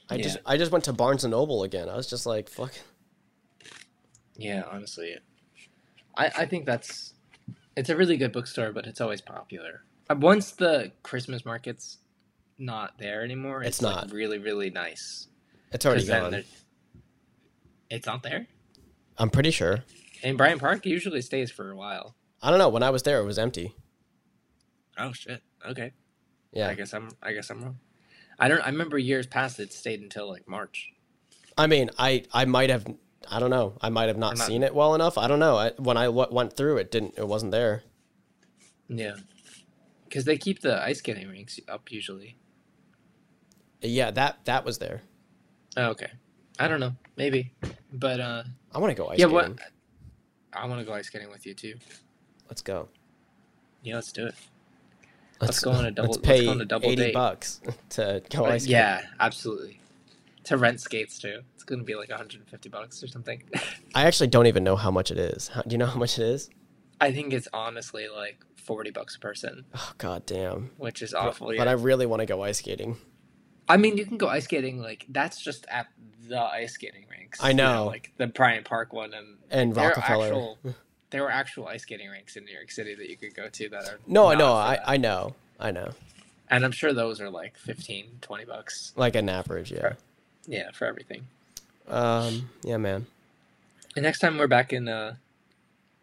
I 0.09 0.17
just 0.17 0.39
I 0.47 0.57
just 0.57 0.73
went 0.73 0.85
to 0.85 0.93
Barnes 0.95 1.25
and 1.25 1.33
Noble 1.33 1.63
again. 1.65 1.89
I 1.91 1.97
was 1.97 2.07
just 2.09 2.25
like, 2.25 2.49
fuck. 2.49 2.73
Yeah, 4.37 4.63
honestly, 4.71 5.17
I 6.17 6.27
I 6.39 6.47
think 6.47 6.65
that's 6.65 7.13
it's 7.77 7.91
a 7.91 7.97
really 7.97 8.17
good 8.17 8.33
bookstore, 8.33 8.73
but 8.73 8.87
it's 8.87 9.01
always 9.01 9.21
popular. 9.21 9.83
Uh, 10.09 10.15
Once 10.19 10.53
the 10.53 10.93
Christmas 11.03 11.45
market's 11.45 11.99
not 12.57 12.99
there 12.99 13.23
anymore, 13.23 13.61
it's, 13.63 13.77
It's 13.79 13.83
like 13.83 13.97
not. 13.97 14.13
really 14.13 14.39
really 14.39 14.71
nice. 14.71 15.29
It's 15.73 15.85
already 15.85 16.07
gone. 16.07 16.45
It's 17.91 18.07
not 18.07 18.23
there. 18.23 18.47
I'm 19.17 19.31
pretty 19.31 19.51
sure. 19.51 19.85
And 20.23 20.37
Bryant 20.37 20.61
Park, 20.61 20.85
usually 20.87 21.23
stays 21.23 21.51
for 21.51 21.71
a 21.71 21.77
while. 21.77 22.15
I 22.43 22.51
don't 22.51 22.59
know. 22.59 22.69
When 22.69 22.83
I 22.83 22.91
was 22.91 23.03
there, 23.03 23.21
it 23.21 23.25
was 23.25 23.39
empty. 23.39 23.75
Oh 24.97 25.13
shit. 25.13 25.43
Okay. 25.67 25.93
Yeah. 26.53 26.69
I 26.69 26.75
guess 26.75 26.93
I'm. 26.93 27.11
I 27.23 27.33
guess 27.33 27.51
I'm 27.51 27.63
wrong. 27.63 27.79
I 28.39 28.49
don't. 28.49 28.61
I 28.61 28.69
remember 28.69 28.99
years 28.99 29.27
past 29.27 29.61
it 29.61 29.73
stayed 29.73 30.01
until 30.01 30.29
like 30.29 30.49
March. 30.49 30.93
I 31.57 31.67
mean, 31.67 31.91
I 31.99 32.25
I 32.33 32.45
might 32.45 32.71
have 32.71 32.87
I 33.31 33.41
don't 33.41 33.51
know. 33.51 33.77
I 33.81 33.89
might 33.91 34.09
have 34.09 34.17
not, 34.19 34.39
not- 34.39 34.47
seen 34.47 34.63
it 34.63 34.75
well 34.75 34.95
enough. 34.95 35.19
I 35.19 35.27
don't 35.29 35.41
know. 35.41 35.57
I, 35.57 35.71
when 35.77 35.97
I 35.97 36.05
w- 36.07 36.29
went 36.31 36.57
through 36.57 36.79
it, 36.79 36.91
didn't 36.91 37.15
it 37.19 37.27
wasn't 37.27 37.53
there. 37.53 37.83
Yeah. 38.89 39.17
Because 40.05 40.25
they 40.25 40.39
keep 40.39 40.61
the 40.61 40.83
ice 40.83 40.99
skating 40.99 41.29
rinks 41.29 41.61
up 41.69 41.91
usually. 41.93 42.39
Yeah, 43.81 44.11
that 44.13 44.45
that 44.47 44.65
was 44.65 44.79
there. 44.79 45.03
Oh, 45.77 45.91
okay. 45.91 46.11
I 46.59 46.67
don't 46.69 46.81
know. 46.81 46.93
Maybe. 47.17 47.53
But 47.93 48.21
uh 48.21 48.43
I 48.75 48.79
want 48.79 48.91
to 48.91 49.01
go 49.01 49.09
ice 49.09 49.19
yeah, 49.19 49.27
skating. 49.27 49.35
what 49.57 49.61
I 50.53 50.67
want 50.67 50.81
to 50.81 50.85
go 50.87 50.93
ice 50.93 51.07
skating 51.07 51.31
with 51.31 51.47
you 51.47 51.55
too. 51.55 51.75
Let's 52.49 52.63
go. 52.63 52.89
Yeah, 53.83 53.97
let's 53.97 54.13
do 54.13 54.27
it. 54.27 54.35
Let's 55.41 55.61
go 55.61 55.71
on 55.71 55.85
a 55.85 55.91
double- 55.93 56.09
Let's 56.15 56.17
let's 56.27 56.27
pay 56.41 56.45
go 56.47 56.51
on 56.51 56.61
a 56.61 56.65
double 56.65 56.87
eighty 56.89 56.97
date. 57.05 57.15
bucks 57.15 57.61
to 57.91 58.23
go 58.31 58.45
ice 58.47 58.63
skating. 58.63 58.73
yeah, 58.79 59.03
absolutely. 59.21 59.81
To 60.45 60.57
rent 60.57 60.81
skates 60.81 61.19
too. 61.19 61.41
It's 61.55 61.63
gonna 61.65 61.85
be 61.85 61.95
like 61.95 62.09
150 62.09 62.69
bucks 62.71 63.03
or 63.05 63.07
something. 63.07 63.43
I 63.95 64.07
actually 64.07 64.29
don't 64.29 64.47
even 64.47 64.65
know 64.65 64.77
how 64.77 64.91
much 64.91 65.11
it 65.11 65.19
is. 65.19 65.49
How, 65.49 65.63
do 65.63 65.73
you 65.75 65.79
know 65.79 65.87
how 65.87 65.99
much 65.99 66.19
it 66.19 66.25
is? 66.25 66.51
I 67.01 67.13
think 67.13 67.33
it's 67.33 67.47
honestly 67.53 68.09
like 68.09 68.39
40 68.57 68.91
bucks 68.91 69.15
a 69.17 69.21
person, 69.21 69.65
Oh 69.75 69.93
god 69.99 70.27
damn. 70.27 70.71
which 70.79 71.03
is 71.03 71.13
But- 71.13 71.21
awful. 71.21 71.53
But 71.57 71.69
I 71.69 71.73
really 71.73 72.07
want 72.07 72.21
to 72.21 72.27
go 72.27 72.43
ice 72.43 72.59
skating. 72.59 72.97
I 73.69 73.77
mean, 73.77 73.97
you 73.97 74.07
can 74.07 74.17
go 74.19 74.29
ice 74.29 74.45
skating. 74.45 74.81
Like 74.81 75.07
that's 75.09 75.43
just 75.43 75.67
at 75.71 75.87
the 76.29 76.41
ice 76.41 76.75
skating 76.75 77.05
rinks. 77.11 77.41
I 77.43 77.51
you 77.51 77.55
know. 77.57 77.87
like 77.87 78.13
the 78.17 78.27
Bryant 78.27 78.65
Park 78.65 78.93
one, 78.93 79.13
and 79.15 79.37
And 79.51 79.75
there 79.75 79.85
are 79.85 79.89
Rockefeller. 79.89 80.25
actual 80.27 80.59
there 81.11 81.23
were 81.23 81.31
actual 81.31 81.67
ice 81.67 81.83
skating 81.83 82.09
rinks 82.11 82.37
in 82.37 82.45
New 82.45 82.53
York 82.53 82.71
City 82.71 82.95
that 82.95 83.09
you 83.09 83.17
could 83.17 83.35
go 83.35 83.49
to 83.49 83.69
that 83.71 83.85
are 83.89 83.99
No, 84.07 84.33
no, 84.35 84.39
for 84.39 84.45
I 84.53 84.77
that. 84.77 84.89
I 84.91 84.97
know. 84.99 85.35
I 85.61 85.71
know. 85.71 85.91
and 86.51 86.65
I'm 86.65 86.73
sure 86.73 86.93
those 86.93 87.21
are 87.21 87.31
like 87.31 87.57
15, 87.59 88.19
20 88.21 88.45
bucks. 88.45 88.93
Like 88.97 89.17
an 89.17 89.29
average, 89.29 89.73
yeah. 89.73 89.95
Yeah, 90.47 90.71
for 90.73 90.87
everything. 90.87 91.27
Um, 91.89 92.51
yeah, 92.63 92.77
man. 92.77 93.07
And 93.97 94.03
next 94.03 94.19
time 94.21 94.39
we're 94.39 94.47
back 94.47 94.73
in 94.73 94.89
uh, 94.89 95.15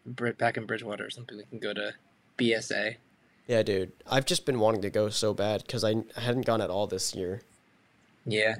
back 0.04 0.56
in 0.56 0.66
Bridgewater 0.66 1.06
or 1.06 1.10
something, 1.10 1.36
we 1.36 1.44
can 1.44 1.58
go 1.58 1.72
to 1.72 1.94
BSA. 2.38 2.96
Yeah, 3.46 3.62
dude. 3.62 3.92
I've 4.10 4.26
just 4.26 4.44
been 4.44 4.58
wanting 4.58 4.82
to 4.82 4.90
go 4.90 5.08
so 5.08 5.32
bad 5.32 5.62
because 5.66 5.84
I 5.84 5.94
hadn't 6.16 6.46
gone 6.46 6.60
at 6.60 6.70
all 6.70 6.86
this 6.86 7.14
year. 7.14 7.42
Yeah, 8.26 8.56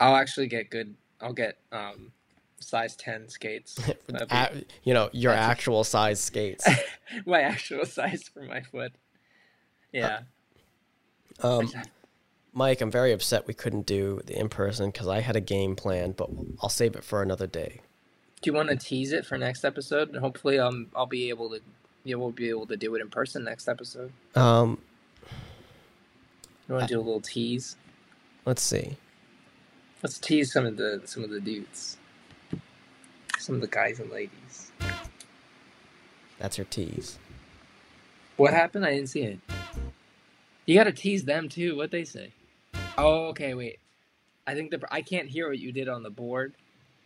I'll 0.00 0.16
actually 0.16 0.48
get 0.48 0.70
good. 0.70 0.94
I'll 1.20 1.32
get 1.32 1.56
um, 1.72 2.12
size 2.60 2.96
ten 2.96 3.28
skates. 3.28 3.74
That'd 4.08 4.30
A- 4.32 4.64
you 4.82 4.92
know, 4.94 5.08
your 5.12 5.32
That's 5.32 5.46
a- 5.46 5.50
actual 5.50 5.84
size 5.84 6.20
skates. 6.20 6.68
my 7.26 7.40
actual 7.42 7.84
size 7.86 8.28
for 8.28 8.42
my 8.42 8.60
foot. 8.62 8.92
Yeah. 9.92 10.20
Um, 11.42 11.70
Mike, 12.52 12.80
I'm 12.80 12.90
very 12.90 13.12
upset 13.12 13.46
we 13.46 13.54
couldn't 13.54 13.86
do 13.86 14.20
the 14.26 14.38
in 14.38 14.48
person 14.48 14.90
because 14.90 15.08
I 15.08 15.20
had 15.20 15.36
a 15.36 15.40
game 15.40 15.76
planned, 15.76 16.16
but 16.16 16.30
I'll 16.62 16.68
save 16.70 16.96
it 16.96 17.04
for 17.04 17.22
another 17.22 17.46
day. 17.46 17.80
Do 18.42 18.50
you 18.50 18.54
want 18.54 18.68
to 18.70 18.76
tease 18.76 19.12
it 19.12 19.24
for 19.26 19.36
next 19.38 19.64
episode? 19.64 20.08
And 20.10 20.18
hopefully, 20.18 20.58
um, 20.58 20.88
I'll 20.94 21.06
be 21.06 21.28
able 21.28 21.50
to. 21.50 21.60
You 22.04 22.18
will 22.18 22.30
be 22.32 22.48
able 22.50 22.66
to 22.66 22.76
do 22.76 22.94
it 22.94 23.00
in 23.00 23.10
person 23.10 23.44
next 23.44 23.68
episode. 23.68 24.12
Um, 24.34 24.78
You 26.68 26.74
want 26.76 26.88
to 26.88 26.94
do 26.94 27.00
a 27.00 27.02
little 27.02 27.20
tease? 27.20 27.76
Let's 28.46 28.62
see. 28.62 28.96
Let's 30.02 30.18
tease 30.18 30.52
some 30.52 30.64
of 30.66 30.76
the 30.78 31.02
some 31.04 31.24
of 31.24 31.30
the 31.30 31.40
dudes, 31.40 31.98
some 33.38 33.56
of 33.56 33.60
the 33.60 33.66
guys 33.66 34.00
and 34.00 34.10
ladies. 34.10 34.72
That's 36.38 36.56
your 36.58 36.64
tease. 36.66 37.18
What 38.36 38.52
happened? 38.52 38.84
I 38.84 38.94
didn't 38.94 39.08
see 39.08 39.22
it. 39.22 39.38
You 40.66 40.74
gotta 40.74 40.92
tease 40.92 41.24
them 41.24 41.48
too. 41.48 41.76
What 41.76 41.90
they 41.90 42.04
say? 42.04 42.32
Oh, 42.98 43.26
okay. 43.28 43.54
Wait. 43.54 43.78
I 44.46 44.54
think 44.54 44.70
the 44.70 44.80
I 44.90 45.00
can't 45.02 45.28
hear 45.28 45.48
what 45.48 45.58
you 45.58 45.72
did 45.72 45.88
on 45.88 46.02
the 46.04 46.10
board, 46.10 46.54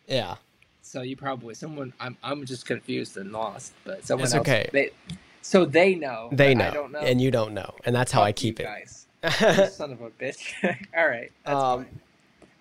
Yeah. 0.07 0.35
so 0.83 1.01
you 1.03 1.17
probably 1.17 1.55
someone. 1.55 1.93
I'm 2.01 2.17
I'm 2.23 2.45
just 2.45 2.67
confused 2.67 3.17
and 3.17 3.33
lost. 3.33 3.73
But 3.85 4.05
someone 4.05 4.25
It's 4.27 4.35
else. 4.35 4.43
okay. 4.43 4.69
They, 4.73 4.91
so 5.41 5.65
they 5.65 5.95
know. 5.95 6.29
They 6.33 6.55
know, 6.55 6.67
I 6.67 6.71
don't 6.71 6.93
know. 6.93 6.99
and 6.99 7.19
you 7.21 7.31
don't 7.31 7.55
know, 7.55 7.77
and 7.85 7.95
that's 7.97 8.13
how 8.13 8.21
I 8.23 8.29
Fuck 8.31 8.43
you 8.43 8.51
keep 8.51 8.61
it. 8.61 8.65
guys. 8.65 9.07
You 9.23 9.31
son 9.71 9.93
of 9.93 10.01
a 10.01 10.11
bitch. 10.11 10.55
All 10.97 11.07
right. 11.09 11.31
That's 11.45 11.57
Um, 11.57 11.85
fine. 11.85 12.01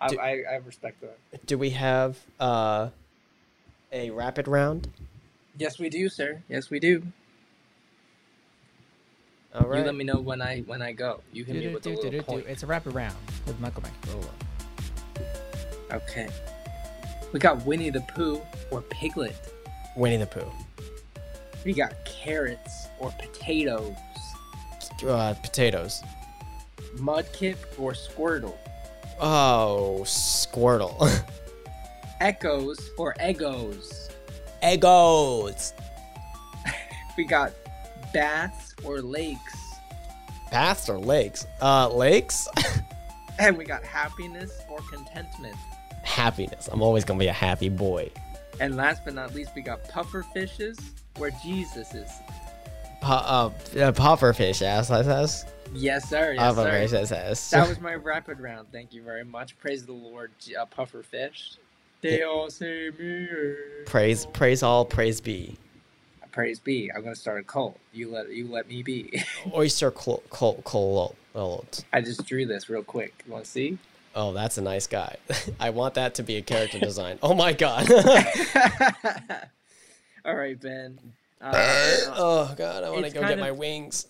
I, 0.02 0.08
do- 0.08 0.18
I, 0.18 0.42
I 0.52 0.54
respect 0.56 1.00
that. 1.02 1.46
do 1.46 1.58
we 1.58 1.70
have 1.70 2.18
uh, 2.38 2.88
a 3.92 4.10
rapid 4.10 4.48
round? 4.48 4.88
Yes, 5.58 5.78
we 5.78 5.88
do, 5.90 6.08
sir. 6.08 6.42
Yes, 6.48 6.70
we 6.70 6.80
do. 6.80 7.02
All 9.54 9.66
right. 9.66 9.80
You 9.80 9.84
let 9.84 9.94
me 9.96 10.04
know 10.04 10.20
when 10.20 10.40
I 10.40 10.60
when 10.60 10.80
I 10.80 10.92
go. 10.92 11.20
You 11.32 11.44
hit 11.44 11.56
me 11.56 11.68
with 11.74 11.84
a 11.86 11.90
little 11.90 12.22
point. 12.22 12.46
It's 12.48 12.62
a 12.62 12.66
rapid 12.66 12.94
round 12.94 13.16
with 13.46 13.58
Michael 13.60 13.82
McRolla. 13.82 14.30
Okay. 15.92 16.28
We 17.32 17.40
got 17.40 17.64
Winnie 17.66 17.90
the 17.90 18.00
Pooh 18.02 18.40
or 18.70 18.80
Piglet. 18.82 19.34
Winnie 19.96 20.18
the 20.18 20.26
Pooh. 20.26 20.50
We 21.64 21.72
got 21.72 21.92
carrots 22.04 22.86
or 23.00 23.10
potatoes. 23.18 23.96
Uh, 25.06 25.34
potatoes. 25.42 26.02
Mudkip 26.96 27.56
or 27.78 27.92
Squirtle. 27.92 28.56
Oh, 29.20 30.00
Squirtle. 30.04 31.22
Echoes 32.20 32.90
or 32.98 33.14
Egos? 33.24 34.10
Egos. 34.62 35.72
We 37.16 37.24
got 37.26 37.52
baths 38.14 38.74
or 38.84 39.02
lakes. 39.02 39.56
Baths 40.50 40.88
or 40.88 40.98
lakes? 40.98 41.46
Uh, 41.60 41.88
lakes. 41.88 42.48
And 43.38 43.56
we 43.56 43.64
got 43.64 43.82
happiness 43.82 44.60
or 44.68 44.78
contentment. 44.92 45.56
Happiness. 46.02 46.68
I'm 46.70 46.82
always 46.82 47.06
gonna 47.06 47.18
be 47.18 47.28
a 47.28 47.32
happy 47.32 47.70
boy. 47.70 48.10
And 48.60 48.76
last 48.76 49.02
but 49.02 49.14
not 49.14 49.34
least, 49.34 49.52
we 49.56 49.62
got 49.62 49.88
puffer 49.88 50.22
fishes 50.34 50.78
or 51.18 51.30
Jesuses. 51.30 52.10
Pa- 53.00 53.52
uh, 53.74 53.78
uh, 53.78 53.92
pufferfish 53.92 54.60
ass 54.60 54.90
ass 54.90 55.06
ass. 55.06 55.46
Yes, 55.72 56.08
sir. 56.08 56.32
Yes, 56.32 56.56
sir. 56.56 56.62
Pufferfish 56.62 57.00
ass 57.00 57.12
ass. 57.12 57.50
That 57.50 57.68
was 57.68 57.80
my 57.80 57.94
rapid 57.94 58.40
round. 58.40 58.68
Thank 58.72 58.92
you 58.92 59.02
very 59.02 59.24
much. 59.24 59.58
Praise 59.58 59.86
the 59.86 59.92
Lord, 59.92 60.32
uh, 60.58 60.66
puffer 60.66 61.02
fish. 61.02 61.52
They 62.02 62.22
all 62.22 62.48
say 62.50 62.90
me. 62.98 63.28
praise 63.84 64.24
praise 64.26 64.62
all 64.62 64.84
praise 64.84 65.20
be. 65.20 65.56
Praise 66.32 66.58
be. 66.58 66.90
I'm 66.94 67.02
gonna 67.02 67.14
start 67.14 67.40
a 67.40 67.42
cult. 67.42 67.78
You 67.92 68.10
let 68.10 68.30
you 68.30 68.48
let 68.48 68.68
me 68.68 68.82
be. 68.82 69.22
Oyster 69.54 69.90
cult 69.90 70.28
cult. 70.30 71.16
Oh, 71.34 71.64
I 71.92 72.00
just 72.00 72.26
drew 72.26 72.46
this 72.46 72.68
real 72.70 72.82
quick. 72.82 73.22
You 73.26 73.32
want 73.32 73.44
to 73.44 73.50
see? 73.50 73.78
oh, 74.14 74.32
that's 74.32 74.58
a 74.58 74.62
nice 74.62 74.86
guy. 74.86 75.16
I 75.60 75.70
want 75.70 75.94
that 75.94 76.14
to 76.16 76.22
be 76.22 76.36
a 76.36 76.42
character 76.42 76.78
design. 76.80 77.18
Oh 77.22 77.34
my 77.34 77.52
god. 77.52 77.90
all 80.24 80.34
right, 80.34 80.60
Ben. 80.60 80.98
Uh, 81.40 81.52
oh 82.16 82.54
god, 82.56 82.84
I 82.84 82.90
want 82.90 83.06
to 83.06 83.12
go 83.12 83.20
get 83.20 83.32
of- 83.32 83.38
my 83.38 83.52
wings. 83.52 84.06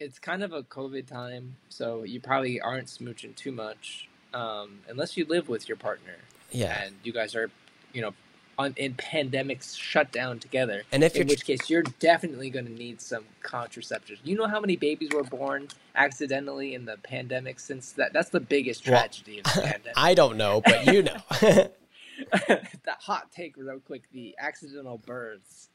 It's 0.00 0.18
kind 0.18 0.42
of 0.42 0.52
a 0.52 0.62
COVID 0.62 1.06
time, 1.06 1.56
so 1.68 2.02
you 2.02 2.20
probably 2.20 2.60
aren't 2.60 2.86
smooching 2.88 3.34
too 3.34 3.52
much, 3.52 4.08
um, 4.34 4.80
unless 4.88 5.16
you 5.16 5.24
live 5.26 5.48
with 5.48 5.68
your 5.68 5.76
partner 5.76 6.16
Yeah. 6.50 6.82
and 6.82 6.94
you 7.02 7.12
guys 7.12 7.34
are, 7.34 7.50
you 7.92 8.02
know, 8.02 8.14
on 8.58 8.72
in 8.78 8.94
pandemics 8.94 9.76
shut 9.78 10.10
down 10.12 10.38
together. 10.38 10.82
And 10.90 11.04
if 11.04 11.14
in 11.14 11.20
you're 11.20 11.26
which 11.26 11.44
case 11.44 11.68
you're 11.68 11.82
definitely 11.82 12.48
going 12.48 12.64
to 12.64 12.72
need 12.72 13.02
some 13.02 13.24
contraceptives. 13.42 14.18
You 14.24 14.34
know 14.34 14.46
how 14.46 14.60
many 14.60 14.76
babies 14.76 15.10
were 15.12 15.22
born 15.24 15.68
accidentally 15.94 16.72
in 16.74 16.86
the 16.86 16.96
pandemic? 16.96 17.60
Since 17.60 17.92
that 17.92 18.14
that's 18.14 18.30
the 18.30 18.40
biggest 18.40 18.86
Well, 18.88 18.98
tragedy 18.98 19.38
of 19.40 19.44
the 19.44 19.50
pandemic. 19.60 19.92
I 19.96 20.14
don't 20.14 20.38
know, 20.38 20.62
but 20.64 20.86
you 20.86 21.02
know. 21.02 21.18
that 22.48 22.98
hot 23.00 23.30
take 23.30 23.58
real 23.58 23.78
quick. 23.78 24.04
The 24.12 24.34
accidental 24.38 24.96
births 25.04 25.68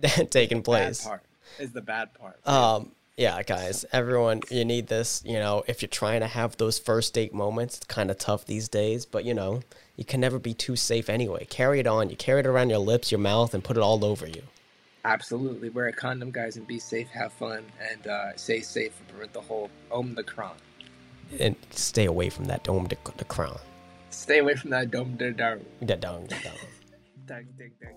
that 0.00 0.30
taking 0.30 0.62
place. 0.62 1.02
part 1.02 1.22
is 1.58 1.72
the 1.72 1.80
bad 1.80 2.12
part. 2.12 2.46
Um, 2.46 2.92
yeah, 3.18 3.42
guys, 3.42 3.84
everyone, 3.92 4.42
you 4.48 4.64
need 4.64 4.86
this. 4.86 5.22
You 5.26 5.40
know, 5.40 5.64
if 5.66 5.82
you're 5.82 5.88
trying 5.88 6.20
to 6.20 6.28
have 6.28 6.56
those 6.56 6.78
first 6.78 7.12
date 7.14 7.34
moments, 7.34 7.78
it's 7.78 7.86
kind 7.86 8.12
of 8.12 8.18
tough 8.18 8.46
these 8.46 8.68
days, 8.68 9.04
but 9.04 9.24
you 9.24 9.34
know, 9.34 9.60
you 9.96 10.04
can 10.04 10.20
never 10.20 10.38
be 10.38 10.54
too 10.54 10.76
safe 10.76 11.10
anyway. 11.10 11.44
Carry 11.50 11.80
it 11.80 11.88
on. 11.88 12.10
You 12.10 12.16
carry 12.16 12.38
it 12.40 12.46
around 12.46 12.70
your 12.70 12.78
lips, 12.78 13.10
your 13.10 13.18
mouth, 13.18 13.54
and 13.54 13.64
put 13.64 13.76
it 13.76 13.82
all 13.82 14.04
over 14.04 14.28
you. 14.28 14.42
Absolutely. 15.04 15.68
Wear 15.68 15.88
a 15.88 15.92
condom, 15.92 16.30
guys, 16.30 16.56
and 16.56 16.66
be 16.66 16.78
safe, 16.78 17.08
have 17.08 17.32
fun, 17.32 17.64
and 17.90 18.06
uh, 18.06 18.36
stay 18.36 18.60
safe 18.60 18.92
and 19.00 19.08
prevent 19.08 19.32
the 19.32 19.40
whole 19.40 19.68
Om 19.90 20.14
the 20.14 20.22
Kron. 20.22 20.54
And 21.40 21.56
stay 21.70 22.04
away 22.04 22.30
from 22.30 22.44
that 22.44 22.62
dome, 22.62 22.84
the, 22.84 22.96
the 23.16 23.24
crown. 23.24 23.58
Stay 24.10 24.38
away 24.38 24.54
from 24.54 24.70
that 24.70 24.92
dome 24.92 25.16
de 25.16 25.32
dome. 25.32 25.66
The 25.80 25.96
dome, 25.96 26.26
the 26.26 26.36
dome. 26.36 26.52
Dang, 27.26 27.48
dang, 27.58 27.72
dang. 27.82 27.94